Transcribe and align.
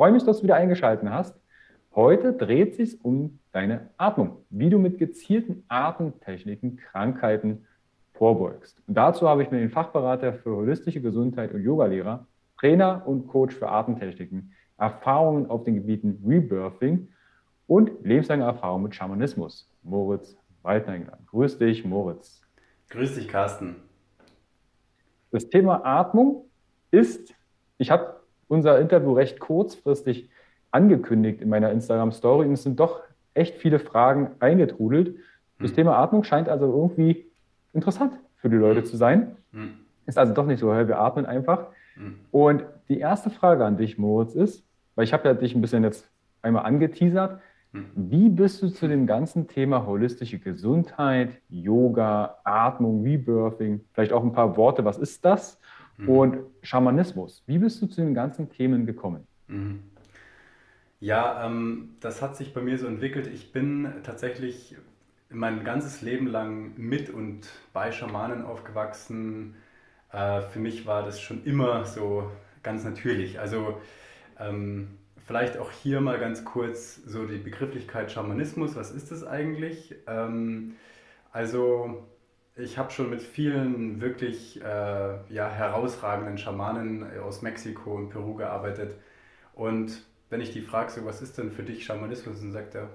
Ich 0.00 0.02
freue 0.02 0.12
mich, 0.12 0.24
dass 0.24 0.38
du 0.38 0.44
wieder 0.44 0.56
eingeschaltet 0.56 1.06
hast. 1.10 1.38
Heute 1.94 2.32
dreht 2.32 2.74
sich 2.74 3.04
um 3.04 3.38
deine 3.52 3.90
Atmung, 3.98 4.38
wie 4.48 4.70
du 4.70 4.78
mit 4.78 4.96
gezielten 4.96 5.62
Atemtechniken 5.68 6.78
Krankheiten 6.78 7.66
vorbeugst. 8.14 8.82
Und 8.86 8.94
dazu 8.94 9.28
habe 9.28 9.42
ich 9.42 9.50
mir 9.50 9.58
den 9.58 9.68
Fachberater 9.68 10.32
für 10.32 10.56
holistische 10.56 11.02
Gesundheit 11.02 11.52
und 11.52 11.62
Yogalehrer, 11.62 12.26
Trainer 12.58 13.02
und 13.06 13.26
Coach 13.28 13.54
für 13.54 13.68
Atemtechniken, 13.68 14.54
Erfahrungen 14.78 15.50
auf 15.50 15.64
den 15.64 15.74
Gebieten 15.74 16.24
Rebirthing 16.26 17.08
und 17.66 17.90
lebenslange 18.02 18.44
Erfahrung 18.44 18.84
mit 18.84 18.94
Schamanismus. 18.94 19.70
Moritz 19.82 20.34
Waldner 20.62 21.18
Grüß 21.26 21.58
dich, 21.58 21.84
Moritz. 21.84 22.40
Grüß 22.88 23.16
dich, 23.16 23.28
Carsten. 23.28 23.76
Das 25.30 25.50
Thema 25.50 25.84
Atmung 25.84 26.46
ist, 26.90 27.34
ich 27.76 27.90
habe 27.90 28.19
unser 28.50 28.78
Interview 28.80 29.12
recht 29.12 29.40
kurzfristig 29.40 30.28
angekündigt 30.70 31.40
in 31.40 31.48
meiner 31.48 31.70
Instagram-Story 31.70 32.46
und 32.46 32.54
es 32.54 32.62
sind 32.62 32.78
doch 32.80 33.00
echt 33.34 33.56
viele 33.56 33.78
Fragen 33.78 34.32
eingetrudelt. 34.40 35.16
Das 35.58 35.70
hm. 35.70 35.76
Thema 35.76 35.98
Atmung 35.98 36.24
scheint 36.24 36.48
also 36.48 36.66
irgendwie 36.66 37.26
interessant 37.72 38.12
für 38.36 38.48
die 38.48 38.56
Leute 38.56 38.80
hm. 38.80 38.86
zu 38.86 38.96
sein. 38.96 39.36
Hm. 39.52 39.74
Ist 40.06 40.18
also 40.18 40.32
doch 40.32 40.46
nicht 40.46 40.60
so, 40.60 40.68
wir 40.68 40.98
atmen 40.98 41.26
einfach. 41.26 41.66
Hm. 41.94 42.16
Und 42.30 42.64
die 42.88 42.98
erste 42.98 43.30
Frage 43.30 43.64
an 43.64 43.76
dich, 43.76 43.98
Moritz, 43.98 44.34
ist, 44.34 44.64
weil 44.94 45.04
ich 45.04 45.12
habe 45.12 45.28
ja 45.28 45.34
dich 45.34 45.54
ein 45.54 45.60
bisschen 45.60 45.84
jetzt 45.84 46.08
einmal 46.42 46.64
angeteasert, 46.64 47.40
Mhm. 47.72 47.90
Wie 47.94 48.28
bist 48.28 48.62
du 48.62 48.68
zu 48.68 48.88
dem 48.88 49.06
ganzen 49.06 49.46
Thema 49.46 49.86
holistische 49.86 50.38
Gesundheit, 50.38 51.40
Yoga, 51.48 52.38
Atmung, 52.44 53.02
Rebirthing, 53.02 53.80
vielleicht 53.92 54.12
auch 54.12 54.24
ein 54.24 54.32
paar 54.32 54.56
Worte, 54.56 54.84
was 54.84 54.98
ist 54.98 55.24
das? 55.24 55.58
Mhm. 56.00 56.08
Und 56.08 56.38
Schamanismus, 56.62 57.42
wie 57.46 57.58
bist 57.58 57.80
du 57.82 57.86
zu 57.86 58.00
den 58.00 58.14
ganzen 58.14 58.50
Themen 58.50 58.86
gekommen? 58.86 59.26
Mhm. 59.48 59.82
Ja, 61.00 61.46
ähm, 61.46 61.96
das 62.00 62.20
hat 62.20 62.36
sich 62.36 62.52
bei 62.52 62.60
mir 62.60 62.78
so 62.78 62.86
entwickelt. 62.86 63.26
Ich 63.26 63.52
bin 63.52 63.90
tatsächlich 64.02 64.76
mein 65.30 65.64
ganzes 65.64 66.02
Leben 66.02 66.26
lang 66.26 66.72
mit 66.76 67.08
und 67.08 67.48
bei 67.72 67.92
Schamanen 67.92 68.42
aufgewachsen. 68.42 69.54
Äh, 70.12 70.42
für 70.42 70.58
mich 70.58 70.86
war 70.86 71.04
das 71.04 71.20
schon 71.20 71.44
immer 71.44 71.86
so 71.86 72.30
ganz 72.62 72.84
natürlich. 72.84 73.40
Also 73.40 73.80
ähm, 74.38 74.88
Vielleicht 75.30 75.58
auch 75.58 75.70
hier 75.70 76.00
mal 76.00 76.18
ganz 76.18 76.44
kurz 76.44 76.96
so 76.96 77.24
die 77.24 77.36
Begrifflichkeit 77.38 78.10
Schamanismus. 78.10 78.74
Was 78.74 78.90
ist 78.90 79.12
das 79.12 79.22
eigentlich? 79.24 79.94
Ähm, 80.08 80.74
also 81.30 82.04
ich 82.56 82.78
habe 82.78 82.90
schon 82.90 83.10
mit 83.10 83.22
vielen 83.22 84.00
wirklich 84.00 84.60
äh, 84.60 84.64
ja, 84.64 85.48
herausragenden 85.48 86.38
Schamanen 86.38 87.18
aus 87.20 87.42
Mexiko 87.42 87.94
und 87.94 88.10
Peru 88.10 88.34
gearbeitet. 88.34 88.96
Und 89.54 90.02
wenn 90.28 90.40
ich 90.40 90.52
die 90.52 90.62
frage, 90.62 90.90
so, 90.90 91.04
was 91.04 91.22
ist 91.22 91.38
denn 91.38 91.52
für 91.52 91.62
dich 91.62 91.84
Schamanismus, 91.84 92.40
dann 92.40 92.52
sagt 92.52 92.74
er, 92.74 92.90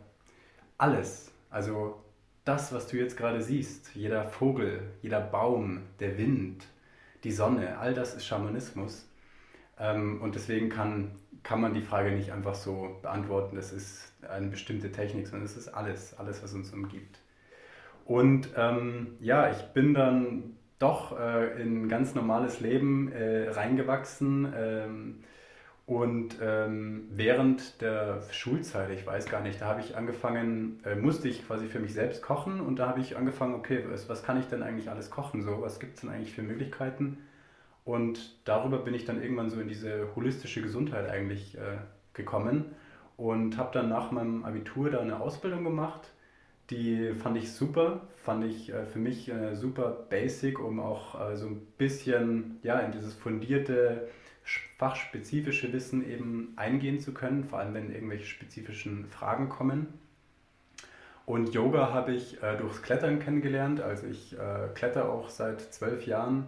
alles. 0.78 1.32
Also 1.50 2.04
das, 2.44 2.74
was 2.74 2.88
du 2.88 2.98
jetzt 2.98 3.18
gerade 3.18 3.42
siehst, 3.42 3.96
jeder 3.96 4.26
Vogel, 4.26 4.82
jeder 5.02 5.22
Baum, 5.22 5.84
der 6.00 6.18
Wind, 6.18 6.66
die 7.24 7.32
Sonne, 7.32 7.80
all 7.80 7.94
das 7.94 8.16
ist 8.16 8.26
Schamanismus. 8.26 9.08
Ähm, 9.80 10.22
und 10.22 10.36
deswegen 10.36 10.70
kann 10.70 11.12
kann 11.46 11.62
man 11.62 11.76
die 11.76 11.82
Frage 11.82 12.12
nicht 12.12 12.32
einfach 12.32 12.56
so 12.56 12.98
beantworten, 13.04 13.56
das 13.56 13.72
ist 13.72 14.12
eine 14.28 14.48
bestimmte 14.48 14.92
Technik, 14.92 15.28
sondern 15.28 15.46
es 15.46 15.56
ist 15.56 15.68
alles, 15.68 16.18
alles, 16.18 16.42
was 16.42 16.54
uns 16.54 16.74
umgibt. 16.74 17.20
Und 18.06 18.50
ähm, 18.56 19.18
ja, 19.20 19.52
ich 19.52 19.62
bin 19.74 19.94
dann 19.94 20.56
doch 20.80 21.20
äh, 21.20 21.62
in 21.62 21.84
ein 21.84 21.90
ganz 21.90 22.16
normales 22.16 22.62
Leben 22.62 23.12
äh, 23.12 23.50
reingewachsen. 23.50 24.54
Ähm, 24.56 25.24
und 25.88 26.38
ähm, 26.42 27.10
während 27.12 27.82
der 27.82 28.22
Schulzeit, 28.32 28.90
ich 28.92 29.06
weiß 29.06 29.28
gar 29.30 29.42
nicht, 29.42 29.62
da 29.62 29.68
habe 29.68 29.82
ich 29.82 29.96
angefangen, 29.96 30.80
äh, 30.84 30.96
musste 30.96 31.28
ich 31.28 31.46
quasi 31.46 31.68
für 31.68 31.80
mich 31.80 31.94
selbst 31.94 32.24
kochen 32.24 32.60
und 32.60 32.80
da 32.80 32.88
habe 32.88 33.02
ich 33.02 33.18
angefangen, 33.18 33.54
okay, 33.54 33.84
was, 33.90 34.10
was 34.10 34.24
kann 34.24 34.40
ich 34.40 34.48
denn 34.48 34.64
eigentlich 34.64 34.90
alles 34.90 35.12
kochen? 35.12 35.44
So, 35.44 35.62
was 35.62 35.80
gibt 35.80 35.96
es 35.96 36.02
denn 36.02 36.10
eigentlich 36.10 36.34
für 36.34 36.42
Möglichkeiten? 36.42 37.20
Und 37.84 38.36
darüber 38.46 38.80
bin 38.80 38.96
ich 38.96 39.06
dann 39.06 39.22
irgendwann 39.22 39.52
so 39.52 39.62
in 39.62 39.68
diese 39.68 40.16
holistische 40.16 40.62
Gesundheit 40.64 41.08
eigentlich 41.08 41.56
äh, 41.56 41.78
gekommen 42.14 42.66
und 43.16 43.58
habe 43.58 43.70
dann 43.72 43.90
nach 43.90 44.12
meinem 44.12 44.44
Abitur 44.44 44.90
da 44.90 45.00
eine 45.00 45.20
Ausbildung 45.20 45.64
gemacht. 45.64 46.10
Die 46.70 47.14
fand 47.14 47.38
ich 47.38 47.52
super, 47.52 48.08
fand 48.16 48.44
ich 48.46 48.74
äh, 48.74 48.86
für 48.86 49.00
mich 49.00 49.30
äh, 49.30 49.56
super 49.56 50.06
basic, 50.10 50.60
um 50.60 50.80
auch 50.80 51.20
äh, 51.20 51.36
so 51.36 51.48
ein 51.48 51.62
bisschen 51.78 52.60
ja, 52.64 52.80
in 52.80 52.92
dieses 52.92 53.14
fundierte, 53.14 54.08
fachspezifische 54.78 55.72
Wissen 55.74 56.08
eben 56.08 56.54
eingehen 56.56 57.00
zu 57.00 57.14
können, 57.14 57.44
vor 57.44 57.60
allem 57.60 57.74
wenn 57.74 57.94
irgendwelche 57.94 58.26
spezifischen 58.26 59.06
Fragen 59.06 59.50
kommen. 59.50 59.88
Und 61.26 61.54
Yoga 61.54 61.92
habe 61.92 62.14
ich 62.14 62.42
äh, 62.44 62.58
durchs 62.58 62.82
Klettern 62.82 63.20
kennengelernt. 63.20 63.82
Also 63.82 64.08
ich 64.08 64.38
äh, 64.38 64.68
kletter 64.76 65.10
auch 65.10 65.30
seit 65.30 65.62
zwölf 65.74 66.06
Jahren 66.06 66.48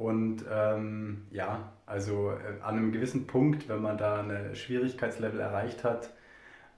und 0.00 0.44
ähm, 0.50 1.26
ja, 1.30 1.72
also 1.84 2.30
äh, 2.30 2.62
an 2.62 2.76
einem 2.76 2.90
gewissen 2.90 3.26
Punkt, 3.26 3.68
wenn 3.68 3.82
man 3.82 3.98
da 3.98 4.20
eine 4.20 4.54
Schwierigkeitslevel 4.54 5.38
erreicht 5.38 5.84
hat, 5.84 6.10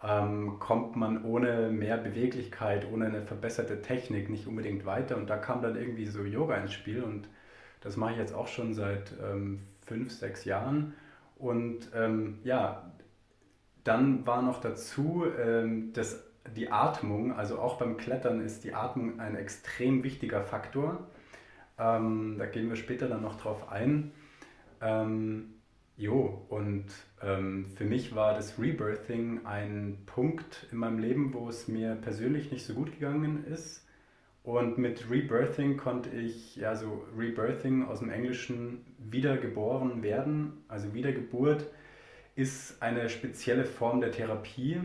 ähm, 0.05 0.59
kommt 0.59 0.97
man 0.97 1.25
ohne 1.25 1.69
mehr 1.71 1.97
Beweglichkeit, 1.97 2.87
ohne 2.93 3.07
eine 3.07 3.23
verbesserte 3.23 3.83
Technik 3.83 4.31
nicht 4.31 4.47
unbedingt 4.47 4.85
weiter. 4.85 5.17
Und 5.17 5.31
da 5.31 5.37
kam 5.37 5.63
dann 5.63 5.77
irgendwie 5.77 6.07
so 6.07 6.23
Yoga 6.23 6.57
ins 6.57 6.73
Spiel 6.73 7.03
und 7.03 7.29
das 7.81 7.97
mache 7.97 8.13
ich 8.13 8.19
jetzt 8.19 8.35
auch 8.35 8.49
schon 8.49 8.75
seit 8.75 9.13
ähm, 9.23 9.61
fünf, 9.87 10.13
sechs 10.13 10.45
Jahren. 10.45 10.95
Und 11.37 11.91
ähm, 11.95 12.39
ja, 12.45 12.93
dann 13.85 14.27
war 14.27 14.43
noch 14.43 14.61
dazu, 14.61 15.25
ähm, 15.39 15.93
dass 15.93 16.25
die 16.57 16.71
Atmung, 16.71 17.33
also 17.33 17.59
auch 17.59 17.79
beim 17.79 17.97
Klettern 17.97 18.41
ist 18.41 18.65
die 18.65 18.75
Atmung 18.75 19.21
ein 19.21 19.37
extrem 19.37 20.03
wichtiger 20.03 20.43
Faktor. 20.43 21.07
Ähm, 21.79 22.37
da 22.39 22.47
gehen 22.47 22.69
wir 22.69 22.77
später 22.77 23.09
dann 23.09 23.23
noch 23.23 23.41
drauf 23.41 23.71
ein. 23.71 24.13
Jo, 26.03 26.45
und 26.49 26.87
ähm, 27.23 27.65
für 27.77 27.85
mich 27.85 28.13
war 28.13 28.35
das 28.35 28.59
Rebirthing 28.59 29.47
ein 29.47 29.99
Punkt 30.05 30.67
in 30.73 30.79
meinem 30.79 30.99
Leben, 30.99 31.33
wo 31.33 31.49
es 31.49 31.69
mir 31.69 31.95
persönlich 31.95 32.51
nicht 32.51 32.67
so 32.67 32.75
gut 32.75 32.91
gegangen 32.91 33.45
ist. 33.45 33.87
Und 34.43 34.79
mit 34.79 35.09
Rebirthing 35.09 35.77
konnte 35.77 36.11
ich, 36.11 36.57
ja, 36.57 36.75
so 36.75 37.07
Rebirthing 37.17 37.85
aus 37.85 38.01
dem 38.01 38.11
Englischen 38.11 38.85
wiedergeboren 38.99 40.03
werden, 40.03 40.65
also 40.67 40.93
Wiedergeburt, 40.93 41.71
ist 42.35 42.83
eine 42.83 43.09
spezielle 43.09 43.65
Form 43.65 44.01
der 44.01 44.11
Therapie, 44.11 44.81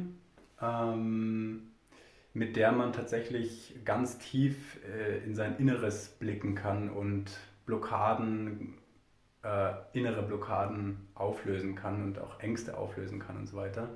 ähm, 0.61 1.71
mit 2.35 2.55
der 2.55 2.71
man 2.73 2.93
tatsächlich 2.93 3.73
ganz 3.83 4.19
tief 4.19 4.77
äh, 4.85 5.25
in 5.25 5.33
sein 5.33 5.57
Inneres 5.57 6.09
blicken 6.09 6.53
kann 6.53 6.91
und 6.91 7.31
Blockaden, 7.65 8.75
äh, 9.43 9.73
innere 9.93 10.23
Blockaden 10.23 11.07
auflösen 11.15 11.75
kann 11.75 12.03
und 12.03 12.19
auch 12.19 12.39
Ängste 12.39 12.77
auflösen 12.77 13.19
kann 13.19 13.37
und 13.37 13.47
so 13.47 13.57
weiter. 13.57 13.89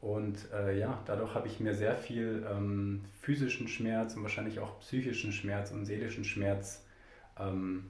Und 0.00 0.52
äh, 0.52 0.78
ja, 0.78 1.00
dadurch 1.06 1.34
habe 1.34 1.48
ich 1.48 1.60
mir 1.60 1.74
sehr 1.74 1.96
viel 1.96 2.46
ähm, 2.50 3.00
physischen 3.22 3.68
Schmerz 3.68 4.14
und 4.14 4.22
wahrscheinlich 4.22 4.60
auch 4.60 4.78
psychischen 4.80 5.32
Schmerz 5.32 5.70
und 5.70 5.86
seelischen 5.86 6.24
Schmerz 6.24 6.84
ähm, 7.40 7.86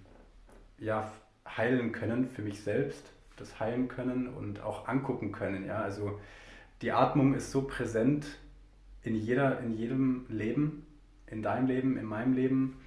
ja, 0.79 1.11
heilen 1.45 1.91
können 1.91 2.29
für 2.29 2.43
mich 2.43 2.63
selbst, 2.63 3.11
das 3.37 3.59
heilen 3.59 3.89
können 3.89 4.29
und 4.29 4.63
auch 4.63 4.87
angucken 4.87 5.33
können. 5.33 5.67
Ja? 5.67 5.79
Also 5.79 6.21
die 6.83 6.93
Atmung 6.93 7.35
ist 7.35 7.51
so 7.51 7.63
präsent 7.63 8.27
in, 9.03 9.17
jeder, 9.17 9.59
in 9.61 9.73
jedem 9.73 10.27
Leben, 10.29 10.87
in 11.27 11.43
deinem 11.43 11.67
Leben, 11.67 11.97
in 11.97 12.05
meinem 12.05 12.35
Leben. 12.35 12.81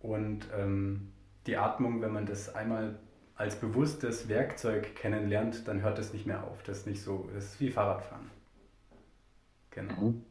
Und 0.00 0.46
ähm, 0.54 1.12
die 1.46 1.56
Atmung, 1.56 2.02
wenn 2.02 2.12
man 2.12 2.26
das 2.26 2.54
einmal 2.54 2.98
als 3.42 3.56
bewusstes 3.56 4.28
Werkzeug 4.28 4.94
kennenlernt, 4.94 5.66
dann 5.66 5.82
hört 5.82 5.98
es 5.98 6.12
nicht 6.12 6.26
mehr 6.26 6.44
auf. 6.44 6.62
Das 6.62 6.78
ist 6.78 6.86
nicht 6.86 7.02
so, 7.02 7.28
das 7.34 7.46
ist 7.46 7.60
wie 7.60 7.70
Fahrradfahren. 7.70 8.26
Genau. 9.72 10.00
Mhm. 10.00 10.22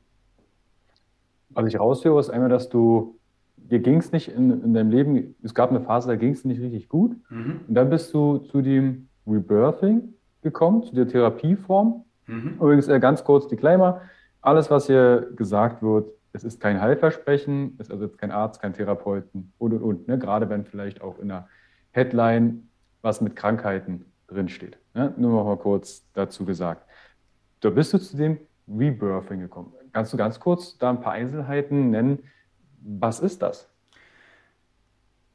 Was 1.49 1.67
ich 1.67 1.77
raushöre, 1.77 2.21
ist 2.21 2.29
einmal, 2.29 2.47
dass 2.47 2.69
du, 2.69 3.19
dir 3.57 3.79
ging 3.79 3.97
es 3.97 4.13
nicht 4.13 4.29
in, 4.29 4.63
in 4.63 4.73
deinem 4.73 4.91
Leben, 4.91 5.35
es 5.43 5.53
gab 5.53 5.71
eine 5.71 5.81
Phase, 5.81 6.07
da 6.07 6.15
ging 6.15 6.31
es 6.31 6.45
nicht 6.45 6.61
richtig 6.61 6.87
gut. 6.87 7.17
Mhm. 7.29 7.59
Und 7.67 7.75
dann 7.75 7.89
bist 7.89 8.13
du 8.13 8.37
zu 8.37 8.61
dem 8.61 9.09
Rebirthing 9.27 10.13
gekommen, 10.41 10.83
zu 10.83 10.95
der 10.95 11.05
Therapieform. 11.05 12.05
Mhm. 12.27 12.53
Übrigens 12.61 12.87
äh, 12.87 12.97
ganz 13.01 13.25
kurz 13.25 13.45
die 13.49 13.57
Kleimer. 13.57 14.03
Alles, 14.39 14.71
was 14.71 14.87
hier 14.87 15.29
gesagt 15.35 15.83
wird, 15.83 16.09
es 16.31 16.45
ist 16.45 16.61
kein 16.61 16.79
Heilversprechen, 16.79 17.75
es 17.77 17.89
ersetzt 17.89 18.17
kein 18.17 18.31
Arzt, 18.31 18.61
kein 18.61 18.71
Therapeuten 18.71 19.51
und 19.57 19.73
und 19.73 19.81
und. 19.81 20.07
Ne? 20.07 20.17
Gerade 20.17 20.49
wenn 20.49 20.63
vielleicht 20.63 21.01
auch 21.01 21.19
in 21.19 21.27
der 21.27 21.49
Headline 21.91 22.69
was 23.01 23.21
mit 23.21 23.35
Krankheiten 23.35 24.05
drinsteht. 24.27 24.77
Ne? 24.93 25.13
Nur 25.17 25.31
noch 25.31 25.45
mal 25.45 25.57
kurz 25.57 26.05
dazu 26.13 26.45
gesagt. 26.45 26.87
Da 27.59 27.69
bist 27.69 27.93
du 27.93 27.97
zu 27.97 28.17
dem 28.17 28.39
Rebirthing 28.67 29.39
gekommen. 29.39 29.73
Kannst 29.93 30.13
du 30.13 30.17
ganz 30.17 30.39
kurz 30.39 30.77
da 30.77 30.89
ein 30.89 31.01
paar 31.01 31.13
Einzelheiten 31.13 31.89
nennen? 31.89 32.23
Was 32.81 33.19
ist 33.19 33.41
das? 33.41 33.69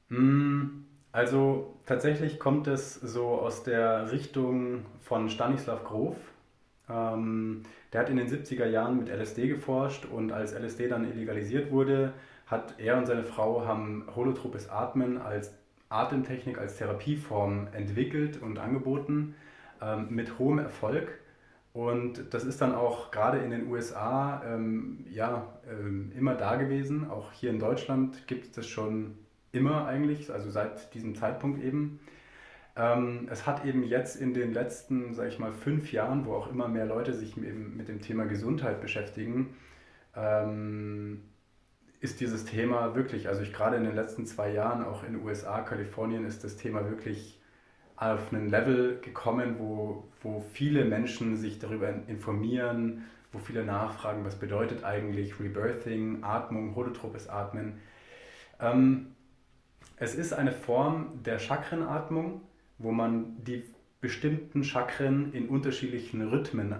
Hm, 0.08 0.86
also 1.12 1.76
tatsächlich 1.86 2.38
kommt 2.38 2.66
es 2.66 2.94
so 2.94 3.26
aus 3.26 3.62
der 3.62 4.10
Richtung 4.12 4.84
von 5.00 5.28
Stanislav 5.28 5.84
Grof. 5.84 6.16
Ähm, 6.88 7.62
der 7.92 8.00
hat 8.02 8.10
in 8.10 8.16
den 8.16 8.28
70er 8.28 8.66
Jahren 8.66 8.98
mit 8.98 9.08
LSD 9.08 9.48
geforscht 9.48 10.06
und 10.06 10.32
als 10.32 10.52
LSD 10.52 10.88
dann 10.88 11.10
illegalisiert 11.10 11.70
wurde, 11.70 12.12
hat 12.46 12.74
er 12.78 12.96
und 12.96 13.06
seine 13.06 13.24
Frau 13.24 13.66
haben 13.66 14.06
holotropes 14.14 14.68
Atmen 14.70 15.18
als 15.18 15.52
Atemtechnik, 15.88 16.58
als 16.58 16.76
Therapieform 16.76 17.68
entwickelt 17.72 18.40
und 18.42 18.58
angeboten 18.58 19.34
ähm, 19.80 20.08
mit 20.10 20.38
hohem 20.38 20.58
Erfolg. 20.58 21.20
Und 21.72 22.32
das 22.32 22.44
ist 22.44 22.60
dann 22.62 22.74
auch 22.74 23.10
gerade 23.10 23.38
in 23.38 23.50
den 23.50 23.70
USA 23.70 24.42
ähm, 24.46 25.04
ja, 25.10 25.46
ähm, 25.70 26.10
immer 26.16 26.34
da 26.34 26.56
gewesen. 26.56 27.10
Auch 27.10 27.32
hier 27.32 27.50
in 27.50 27.58
Deutschland 27.58 28.26
gibt 28.26 28.46
es 28.46 28.52
das 28.52 28.66
schon 28.66 29.18
immer 29.52 29.86
eigentlich, 29.86 30.32
also 30.32 30.50
seit 30.50 30.94
diesem 30.94 31.14
Zeitpunkt 31.14 31.62
eben. 31.62 32.00
Ähm, 32.76 33.28
es 33.30 33.46
hat 33.46 33.64
eben 33.64 33.82
jetzt 33.84 34.16
in 34.16 34.34
den 34.34 34.52
letzten, 34.52 35.14
sage 35.14 35.28
ich 35.28 35.38
mal, 35.38 35.52
fünf 35.52 35.92
Jahren, 35.92 36.26
wo 36.26 36.34
auch 36.34 36.50
immer 36.50 36.68
mehr 36.68 36.86
Leute 36.86 37.14
sich 37.14 37.36
eben 37.36 37.76
mit 37.76 37.88
dem 37.88 38.00
Thema 38.00 38.24
Gesundheit 38.24 38.80
beschäftigen, 38.80 39.54
ähm, 40.14 41.22
ist 42.00 42.20
dieses 42.20 42.44
Thema 42.44 42.94
wirklich, 42.94 43.28
also 43.28 43.42
ich 43.42 43.52
gerade 43.52 43.76
in 43.76 43.84
den 43.84 43.94
letzten 43.94 44.26
zwei 44.26 44.52
Jahren, 44.52 44.84
auch 44.84 45.02
in 45.02 45.14
den 45.14 45.24
USA, 45.24 45.60
Kalifornien, 45.62 46.24
ist 46.24 46.44
das 46.44 46.56
Thema 46.56 46.88
wirklich 46.88 47.40
auf 47.96 48.32
einen 48.32 48.48
Level 48.48 49.00
gekommen, 49.00 49.56
wo, 49.58 50.04
wo 50.22 50.40
viele 50.52 50.84
Menschen 50.84 51.36
sich 51.36 51.58
darüber 51.58 51.88
informieren, 52.06 53.04
wo 53.32 53.38
viele 53.38 53.64
nachfragen, 53.64 54.24
was 54.24 54.36
bedeutet 54.36 54.84
eigentlich 54.84 55.40
Rebirthing, 55.40 56.22
Atmung, 56.22 56.74
holotropes 56.74 57.28
Atmen. 57.28 57.80
Ähm, 58.60 59.14
es 59.96 60.14
ist 60.14 60.34
eine 60.34 60.52
Form 60.52 61.22
der 61.24 61.38
Chakrenatmung, 61.38 62.42
wo 62.78 62.92
man 62.92 63.42
die 63.42 63.64
bestimmten 64.00 64.62
Chakren 64.62 65.32
in 65.32 65.48
unterschiedlichen 65.48 66.28
Rhythmen 66.28 66.76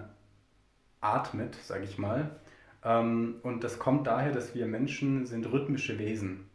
atmet, 1.01 1.55
sage 1.55 1.83
ich 1.83 1.97
mal. 1.97 2.39
Ähm, 2.87 3.35
und 3.43 3.63
das 3.63 3.79
kommt 3.79 4.07
daher, 4.07 4.31
dass 4.31 4.55
wir 4.55 4.65
Menschen 4.65 5.25
sind 5.25 5.51
rhythmische 5.51 5.99
Wesen. 5.99 6.49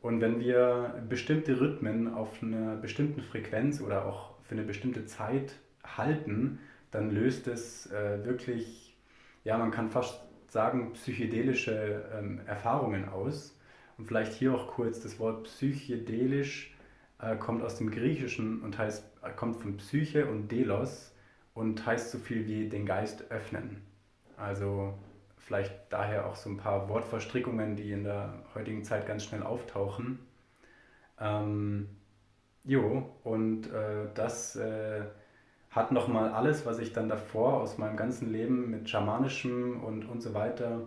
Und 0.00 0.20
wenn 0.20 0.40
wir 0.40 1.02
bestimmte 1.08 1.60
Rhythmen 1.60 2.12
auf 2.14 2.42
einer 2.42 2.76
bestimmten 2.76 3.20
Frequenz 3.20 3.80
oder 3.80 4.06
auch 4.06 4.34
für 4.42 4.54
eine 4.54 4.64
bestimmte 4.64 5.06
Zeit 5.06 5.54
halten, 5.84 6.60
dann 6.90 7.10
löst 7.10 7.48
es 7.48 7.90
äh, 7.90 8.24
wirklich, 8.24 8.96
ja, 9.44 9.58
man 9.58 9.70
kann 9.70 9.90
fast 9.90 10.20
sagen, 10.48 10.92
psychedelische 10.92 12.04
ähm, 12.16 12.40
Erfahrungen 12.46 13.08
aus. 13.08 13.58
Und 13.98 14.06
vielleicht 14.06 14.32
hier 14.34 14.54
auch 14.54 14.68
kurz, 14.68 15.00
das 15.00 15.18
Wort 15.18 15.44
psychedelisch 15.44 16.76
äh, 17.20 17.36
kommt 17.36 17.62
aus 17.62 17.76
dem 17.76 17.90
Griechischen 17.90 18.62
und 18.62 18.78
heißt, 18.78 19.04
äh, 19.22 19.30
kommt 19.30 19.56
von 19.56 19.76
Psyche 19.78 20.26
und 20.26 20.50
Delos 20.50 21.14
und 21.54 21.84
heißt 21.86 22.10
so 22.10 22.18
viel 22.18 22.46
wie 22.46 22.68
den 22.68 22.86
Geist 22.86 23.30
öffnen. 23.30 23.82
Also 24.36 24.94
Vielleicht 25.52 25.92
daher 25.92 26.24
auch 26.24 26.34
so 26.34 26.48
ein 26.48 26.56
paar 26.56 26.88
Wortverstrickungen, 26.88 27.76
die 27.76 27.92
in 27.92 28.04
der 28.04 28.32
heutigen 28.54 28.84
Zeit 28.84 29.06
ganz 29.06 29.22
schnell 29.22 29.42
auftauchen. 29.42 30.18
Ähm, 31.20 31.90
jo, 32.64 33.10
und 33.22 33.70
äh, 33.70 34.06
das 34.14 34.56
äh, 34.56 35.02
hat 35.70 35.92
nochmal 35.92 36.30
alles, 36.30 36.64
was 36.64 36.78
ich 36.78 36.94
dann 36.94 37.10
davor 37.10 37.60
aus 37.60 37.76
meinem 37.76 37.98
ganzen 37.98 38.32
Leben 38.32 38.70
mit 38.70 38.88
Schamanischem 38.88 39.84
und, 39.84 40.06
und 40.06 40.22
so 40.22 40.32
weiter 40.32 40.86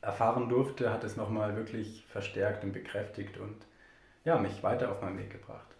erfahren 0.00 0.48
durfte, 0.48 0.90
hat 0.90 1.04
es 1.04 1.18
nochmal 1.18 1.54
wirklich 1.54 2.06
verstärkt 2.06 2.64
und 2.64 2.72
bekräftigt 2.72 3.36
und 3.36 3.56
ja, 4.24 4.38
mich 4.38 4.62
weiter 4.62 4.90
auf 4.90 5.02
meinen 5.02 5.18
Weg 5.18 5.28
gebracht. 5.28 5.76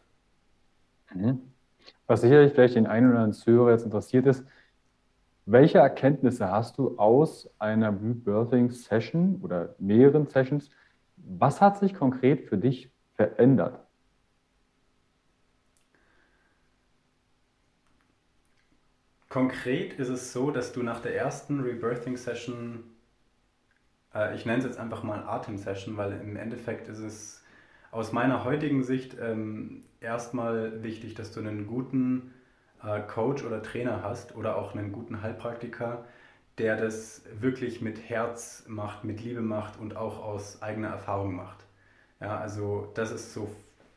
Mhm. 1.14 1.40
Was 2.06 2.20
sicherlich 2.20 2.52
vielleicht 2.52 2.75
den 2.75 2.87
einen 2.87 3.06
oder 3.06 3.20
anderen 3.20 3.32
Zuhörer 3.32 3.70
jetzt 3.70 3.87
interessiert 3.87 4.26
ist, 4.26 4.44
welche 5.44 5.78
Erkenntnisse 5.78 6.50
hast 6.50 6.78
du 6.78 6.99
aus 6.99 7.50
einer 7.58 7.90
Rebirthing-Session 7.90 9.40
oder 9.42 9.75
mehreren 9.78 10.26
Sessions? 10.26 10.70
Was 11.16 11.61
hat 11.61 11.78
sich 11.78 11.94
konkret 11.94 12.49
für 12.49 12.58
dich 12.58 12.90
verändert? 13.14 13.80
Konkret 19.28 19.94
ist 19.94 20.11
es 20.11 20.32
so, 20.32 20.50
dass 20.50 20.72
du 20.72 20.82
nach 20.82 21.00
der 21.00 21.16
ersten 21.16 21.61
Rebirthing-Session, 21.61 22.84
äh, 24.14 24.34
ich 24.34 24.44
nenne 24.44 24.58
es 24.58 24.64
jetzt 24.64 24.78
einfach 24.78 25.02
mal 25.02 25.22
Atem-Session, 25.22 25.96
weil 25.96 26.20
im 26.20 26.37
Endeffekt 26.37 26.88
ist 26.88 26.99
es 26.99 27.42
aus 27.90 28.12
meiner 28.12 28.44
heutigen 28.44 28.82
Sicht 28.82 29.16
ähm, 29.20 29.84
erstmal 30.00 30.82
wichtig, 30.82 31.14
dass 31.14 31.32
du 31.32 31.40
einen 31.40 31.66
guten 31.66 32.34
Coach 33.06 33.44
oder 33.44 33.62
Trainer 33.62 34.02
hast 34.02 34.34
oder 34.34 34.56
auch 34.56 34.74
einen 34.74 34.92
guten 34.92 35.22
Heilpraktiker, 35.22 36.04
der 36.58 36.76
das 36.76 37.22
wirklich 37.40 37.80
mit 37.80 38.08
Herz 38.08 38.64
macht, 38.66 39.04
mit 39.04 39.22
Liebe 39.22 39.40
macht 39.40 39.78
und 39.78 39.96
auch 39.96 40.22
aus 40.22 40.62
eigener 40.62 40.88
Erfahrung 40.88 41.34
macht. 41.34 41.64
Ja, 42.20 42.38
also 42.38 42.90
das 42.94 43.10
ist 43.10 43.32
so 43.32 43.50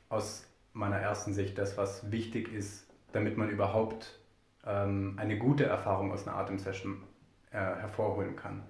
aus 0.09 0.47
meiner 0.73 0.97
ersten 0.97 1.33
Sicht 1.33 1.57
das, 1.57 1.77
was 1.77 2.11
wichtig 2.11 2.51
ist, 2.53 2.87
damit 3.11 3.37
man 3.37 3.49
überhaupt 3.49 4.19
ähm, 4.65 5.15
eine 5.17 5.37
gute 5.37 5.65
Erfahrung 5.65 6.11
aus 6.11 6.27
einer 6.27 6.37
Atemsession 6.37 7.03
äh, 7.51 7.57
hervorholen 7.57 8.35
kann. 8.35 8.63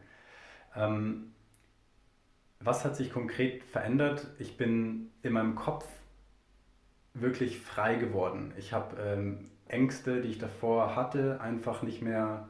Ähm, 0.75 1.33
was 2.59 2.85
hat 2.85 2.95
sich 2.95 3.11
konkret 3.11 3.63
verändert? 3.63 4.27
Ich 4.39 4.57
bin 4.57 5.11
in 5.21 5.33
meinem 5.33 5.55
Kopf 5.55 5.87
wirklich 7.13 7.59
frei 7.59 7.95
geworden. 7.95 8.53
Ich 8.57 8.73
habe 8.73 8.97
ähm, 9.01 9.49
Ängste, 9.67 10.21
die 10.21 10.29
ich 10.29 10.37
davor 10.37 10.95
hatte, 10.95 11.41
einfach 11.41 11.81
nicht 11.83 12.01
mehr 12.01 12.47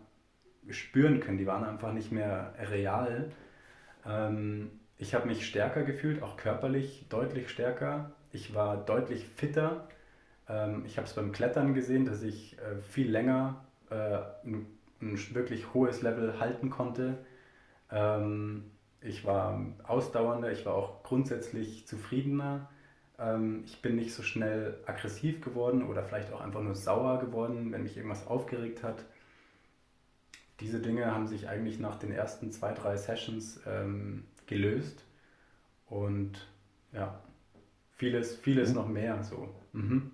spüren 0.70 1.20
können. 1.20 1.38
Die 1.38 1.48
waren 1.48 1.64
einfach 1.64 1.94
nicht 1.94 2.12
mehr 2.12 2.54
real. 2.60 3.32
Ähm, 4.06 4.72
ich 4.98 5.14
habe 5.14 5.28
mich 5.28 5.46
stärker 5.46 5.84
gefühlt, 5.84 6.22
auch 6.24 6.38
körperlich 6.38 7.08
deutlich 7.10 7.50
stärker. 7.50 8.12
Ich 8.32 8.54
war 8.54 8.78
deutlich 8.78 9.26
fitter. 9.26 9.88
Ähm, 10.48 10.84
ich 10.86 10.98
habe 10.98 11.08
es 11.08 11.14
beim 11.14 11.32
Klettern 11.32 11.74
gesehen, 11.74 12.06
dass 12.06 12.22
ich 12.24 12.58
äh, 12.60 12.82
viel 12.82 13.10
länger 13.10 13.66
äh, 13.90 14.20
ein, 14.46 14.68
wirklich 15.00 15.74
hohes 15.74 16.02
Level 16.02 16.40
halten 16.40 16.70
konnte. 16.70 17.18
Ähm, 17.92 18.72
ich 19.02 19.26
war 19.26 19.62
ausdauernder, 19.84 20.52
ich 20.52 20.66
war 20.66 20.74
auch 20.74 21.04
grundsätzlich 21.04 21.88
zufriedener. 21.88 22.70
Ähm, 23.20 23.64
ich 23.66 23.82
bin 23.82 23.96
nicht 23.96 24.14
so 24.14 24.24
schnell 24.24 24.78
aggressiv 24.86 25.42
geworden 25.42 25.84
oder 25.84 26.04
vielleicht 26.04 26.34
auch 26.34 26.42
einfach 26.42 26.62
nur 26.62 26.76
sauer 26.76 27.20
geworden, 27.20 27.72
wenn 27.72 27.84
mich 27.84 27.98
irgendwas 27.98 28.28
aufgeregt 28.28 28.84
hat. 28.84 29.06
Diese 30.60 30.80
Dinge 30.80 31.12
haben 31.12 31.28
sich 31.28 31.50
eigentlich 31.50 31.80
nach 31.80 31.98
den 31.98 32.12
ersten 32.12 32.52
zwei, 32.52 32.74
drei 32.74 32.96
Sessions 32.96 33.60
ähm, 33.68 34.24
gelöst. 34.48 35.06
Und 35.88 36.48
ja, 36.94 37.20
vieles, 37.96 38.36
vieles 38.36 38.70
mhm. 38.70 38.76
noch 38.76 38.88
mehr 38.88 39.24
so. 39.24 39.50
Mhm. 39.74 40.12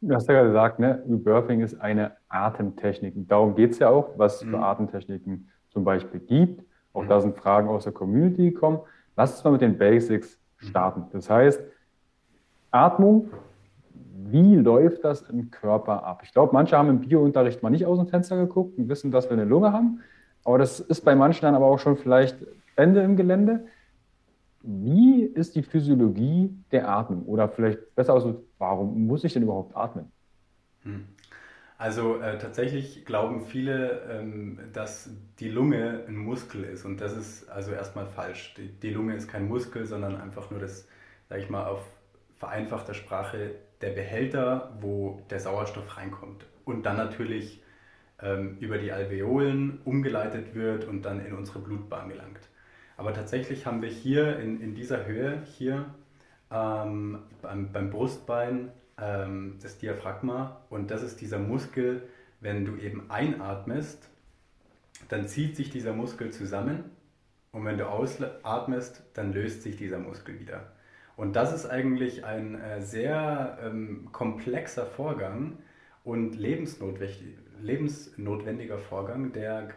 Du 0.00 0.14
hast 0.14 0.28
ja 0.28 0.34
gerade 0.34 0.48
gesagt, 0.48 0.78
ne, 0.78 1.02
Rebirthing 1.08 1.60
ist 1.60 1.80
eine 1.80 2.16
Atemtechnik. 2.28 3.14
Darum 3.28 3.56
geht 3.56 3.72
es 3.72 3.80
ja 3.80 3.88
auch, 3.88 4.16
was 4.16 4.36
es 4.36 4.44
mhm. 4.44 4.50
für 4.50 4.58
Atemtechniken 4.60 5.48
zum 5.70 5.84
Beispiel 5.84 6.20
gibt. 6.20 6.64
Auch 6.92 7.02
mhm. 7.02 7.08
da 7.08 7.20
sind 7.20 7.36
Fragen 7.36 7.68
aus 7.68 7.84
der 7.84 7.92
Community 7.92 8.52
gekommen. 8.52 8.80
Lass 9.16 9.32
uns 9.32 9.44
mal 9.44 9.50
mit 9.50 9.60
den 9.60 9.76
Basics. 9.76 10.38
Starten. 10.58 11.04
Das 11.12 11.30
heißt, 11.30 11.60
Atmung, 12.70 13.30
wie 14.30 14.56
läuft 14.56 15.04
das 15.04 15.22
im 15.22 15.50
Körper 15.50 16.04
ab? 16.04 16.20
Ich 16.24 16.32
glaube, 16.32 16.52
manche 16.52 16.76
haben 16.76 16.90
im 16.90 17.00
Biounterricht 17.00 17.62
mal 17.62 17.70
nicht 17.70 17.86
aus 17.86 17.98
dem 17.98 18.08
Fenster 18.08 18.36
geguckt 18.36 18.76
und 18.78 18.88
wissen, 18.88 19.10
dass 19.10 19.26
wir 19.26 19.32
eine 19.32 19.44
Lunge 19.44 19.72
haben. 19.72 20.00
Aber 20.44 20.58
das 20.58 20.80
ist 20.80 21.02
bei 21.04 21.14
manchen 21.14 21.42
dann 21.42 21.54
aber 21.54 21.66
auch 21.66 21.78
schon 21.78 21.96
vielleicht 21.96 22.36
Ende 22.76 23.02
im 23.02 23.16
Gelände. 23.16 23.66
Wie 24.62 25.22
ist 25.22 25.54
die 25.54 25.62
Physiologie 25.62 26.54
der 26.72 26.88
Atmung? 26.88 27.24
Oder 27.24 27.48
vielleicht 27.48 27.94
besser 27.94 28.14
aus, 28.14 28.26
warum 28.58 29.06
muss 29.06 29.24
ich 29.24 29.32
denn 29.32 29.42
überhaupt 29.42 29.76
atmen? 29.76 30.10
Hm. 30.82 31.06
Also 31.78 32.20
äh, 32.20 32.38
tatsächlich 32.38 33.04
glauben 33.04 33.46
viele, 33.46 34.02
ähm, 34.10 34.58
dass 34.72 35.10
die 35.38 35.48
Lunge 35.48 36.04
ein 36.08 36.16
Muskel 36.16 36.64
ist 36.64 36.84
und 36.84 37.00
das 37.00 37.16
ist 37.16 37.48
also 37.48 37.72
erstmal 37.72 38.06
falsch. 38.06 38.54
Die, 38.56 38.68
die 38.68 38.90
Lunge 38.90 39.14
ist 39.14 39.28
kein 39.28 39.46
Muskel, 39.46 39.86
sondern 39.86 40.20
einfach 40.20 40.50
nur 40.50 40.58
das, 40.58 40.88
sage 41.28 41.42
ich 41.42 41.48
mal, 41.48 41.66
auf 41.66 41.84
vereinfachter 42.36 42.94
Sprache 42.94 43.52
der 43.80 43.90
Behälter, 43.90 44.76
wo 44.80 45.22
der 45.30 45.38
Sauerstoff 45.38 45.96
reinkommt 45.96 46.44
und 46.64 46.84
dann 46.84 46.96
natürlich 46.96 47.62
ähm, 48.20 48.56
über 48.58 48.78
die 48.78 48.90
Alveolen 48.90 49.80
umgeleitet 49.84 50.56
wird 50.56 50.84
und 50.84 51.02
dann 51.02 51.24
in 51.24 51.32
unsere 51.32 51.60
Blutbahn 51.60 52.08
gelangt. 52.08 52.40
Aber 52.96 53.12
tatsächlich 53.14 53.66
haben 53.66 53.82
wir 53.82 53.88
hier 53.88 54.40
in, 54.40 54.60
in 54.60 54.74
dieser 54.74 55.06
Höhe, 55.06 55.42
hier 55.56 55.86
ähm, 56.50 57.20
beim, 57.40 57.70
beim, 57.70 57.90
Brustbein, 57.90 58.72
ähm, 59.00 59.58
das 59.62 59.78
Diaphragma 59.78 60.64
und 60.70 60.90
das 60.90 61.02
ist 61.02 61.20
dieser 61.20 61.38
Muskel, 61.38 62.08
wenn 62.40 62.64
du 62.64 62.76
eben 62.76 63.10
einatmest, 63.10 64.08
dann 65.08 65.26
zieht 65.26 65.56
sich 65.56 65.70
dieser 65.70 65.92
Muskel 65.92 66.30
zusammen 66.30 66.84
und 67.52 67.64
wenn 67.64 67.78
du 67.78 67.88
ausatmest, 67.88 69.02
dann 69.14 69.32
löst 69.32 69.62
sich 69.62 69.76
dieser 69.76 69.98
Muskel 69.98 70.38
wieder. 70.38 70.72
Und 71.16 71.34
das 71.34 71.52
ist 71.52 71.66
eigentlich 71.66 72.24
ein 72.24 72.60
äh, 72.60 72.80
sehr 72.80 73.58
ähm, 73.62 74.08
komplexer 74.12 74.86
Vorgang 74.86 75.58
und 76.04 76.36
lebensnotwendiger 76.36 78.78
Vorgang, 78.78 79.32
der 79.32 79.70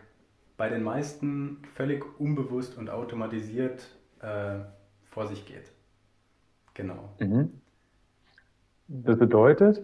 bei 0.55 0.69
den 0.69 0.83
meisten 0.83 1.63
völlig 1.73 2.05
unbewusst 2.19 2.77
und 2.77 2.91
automatisiert 2.91 3.87
äh, 4.21 4.59
vor 5.09 5.25
sich 5.25 5.47
geht. 5.47 5.71
Genau. 6.75 7.09
Mhm. 7.19 7.59
Das 8.93 9.17
bedeutet, 9.17 9.81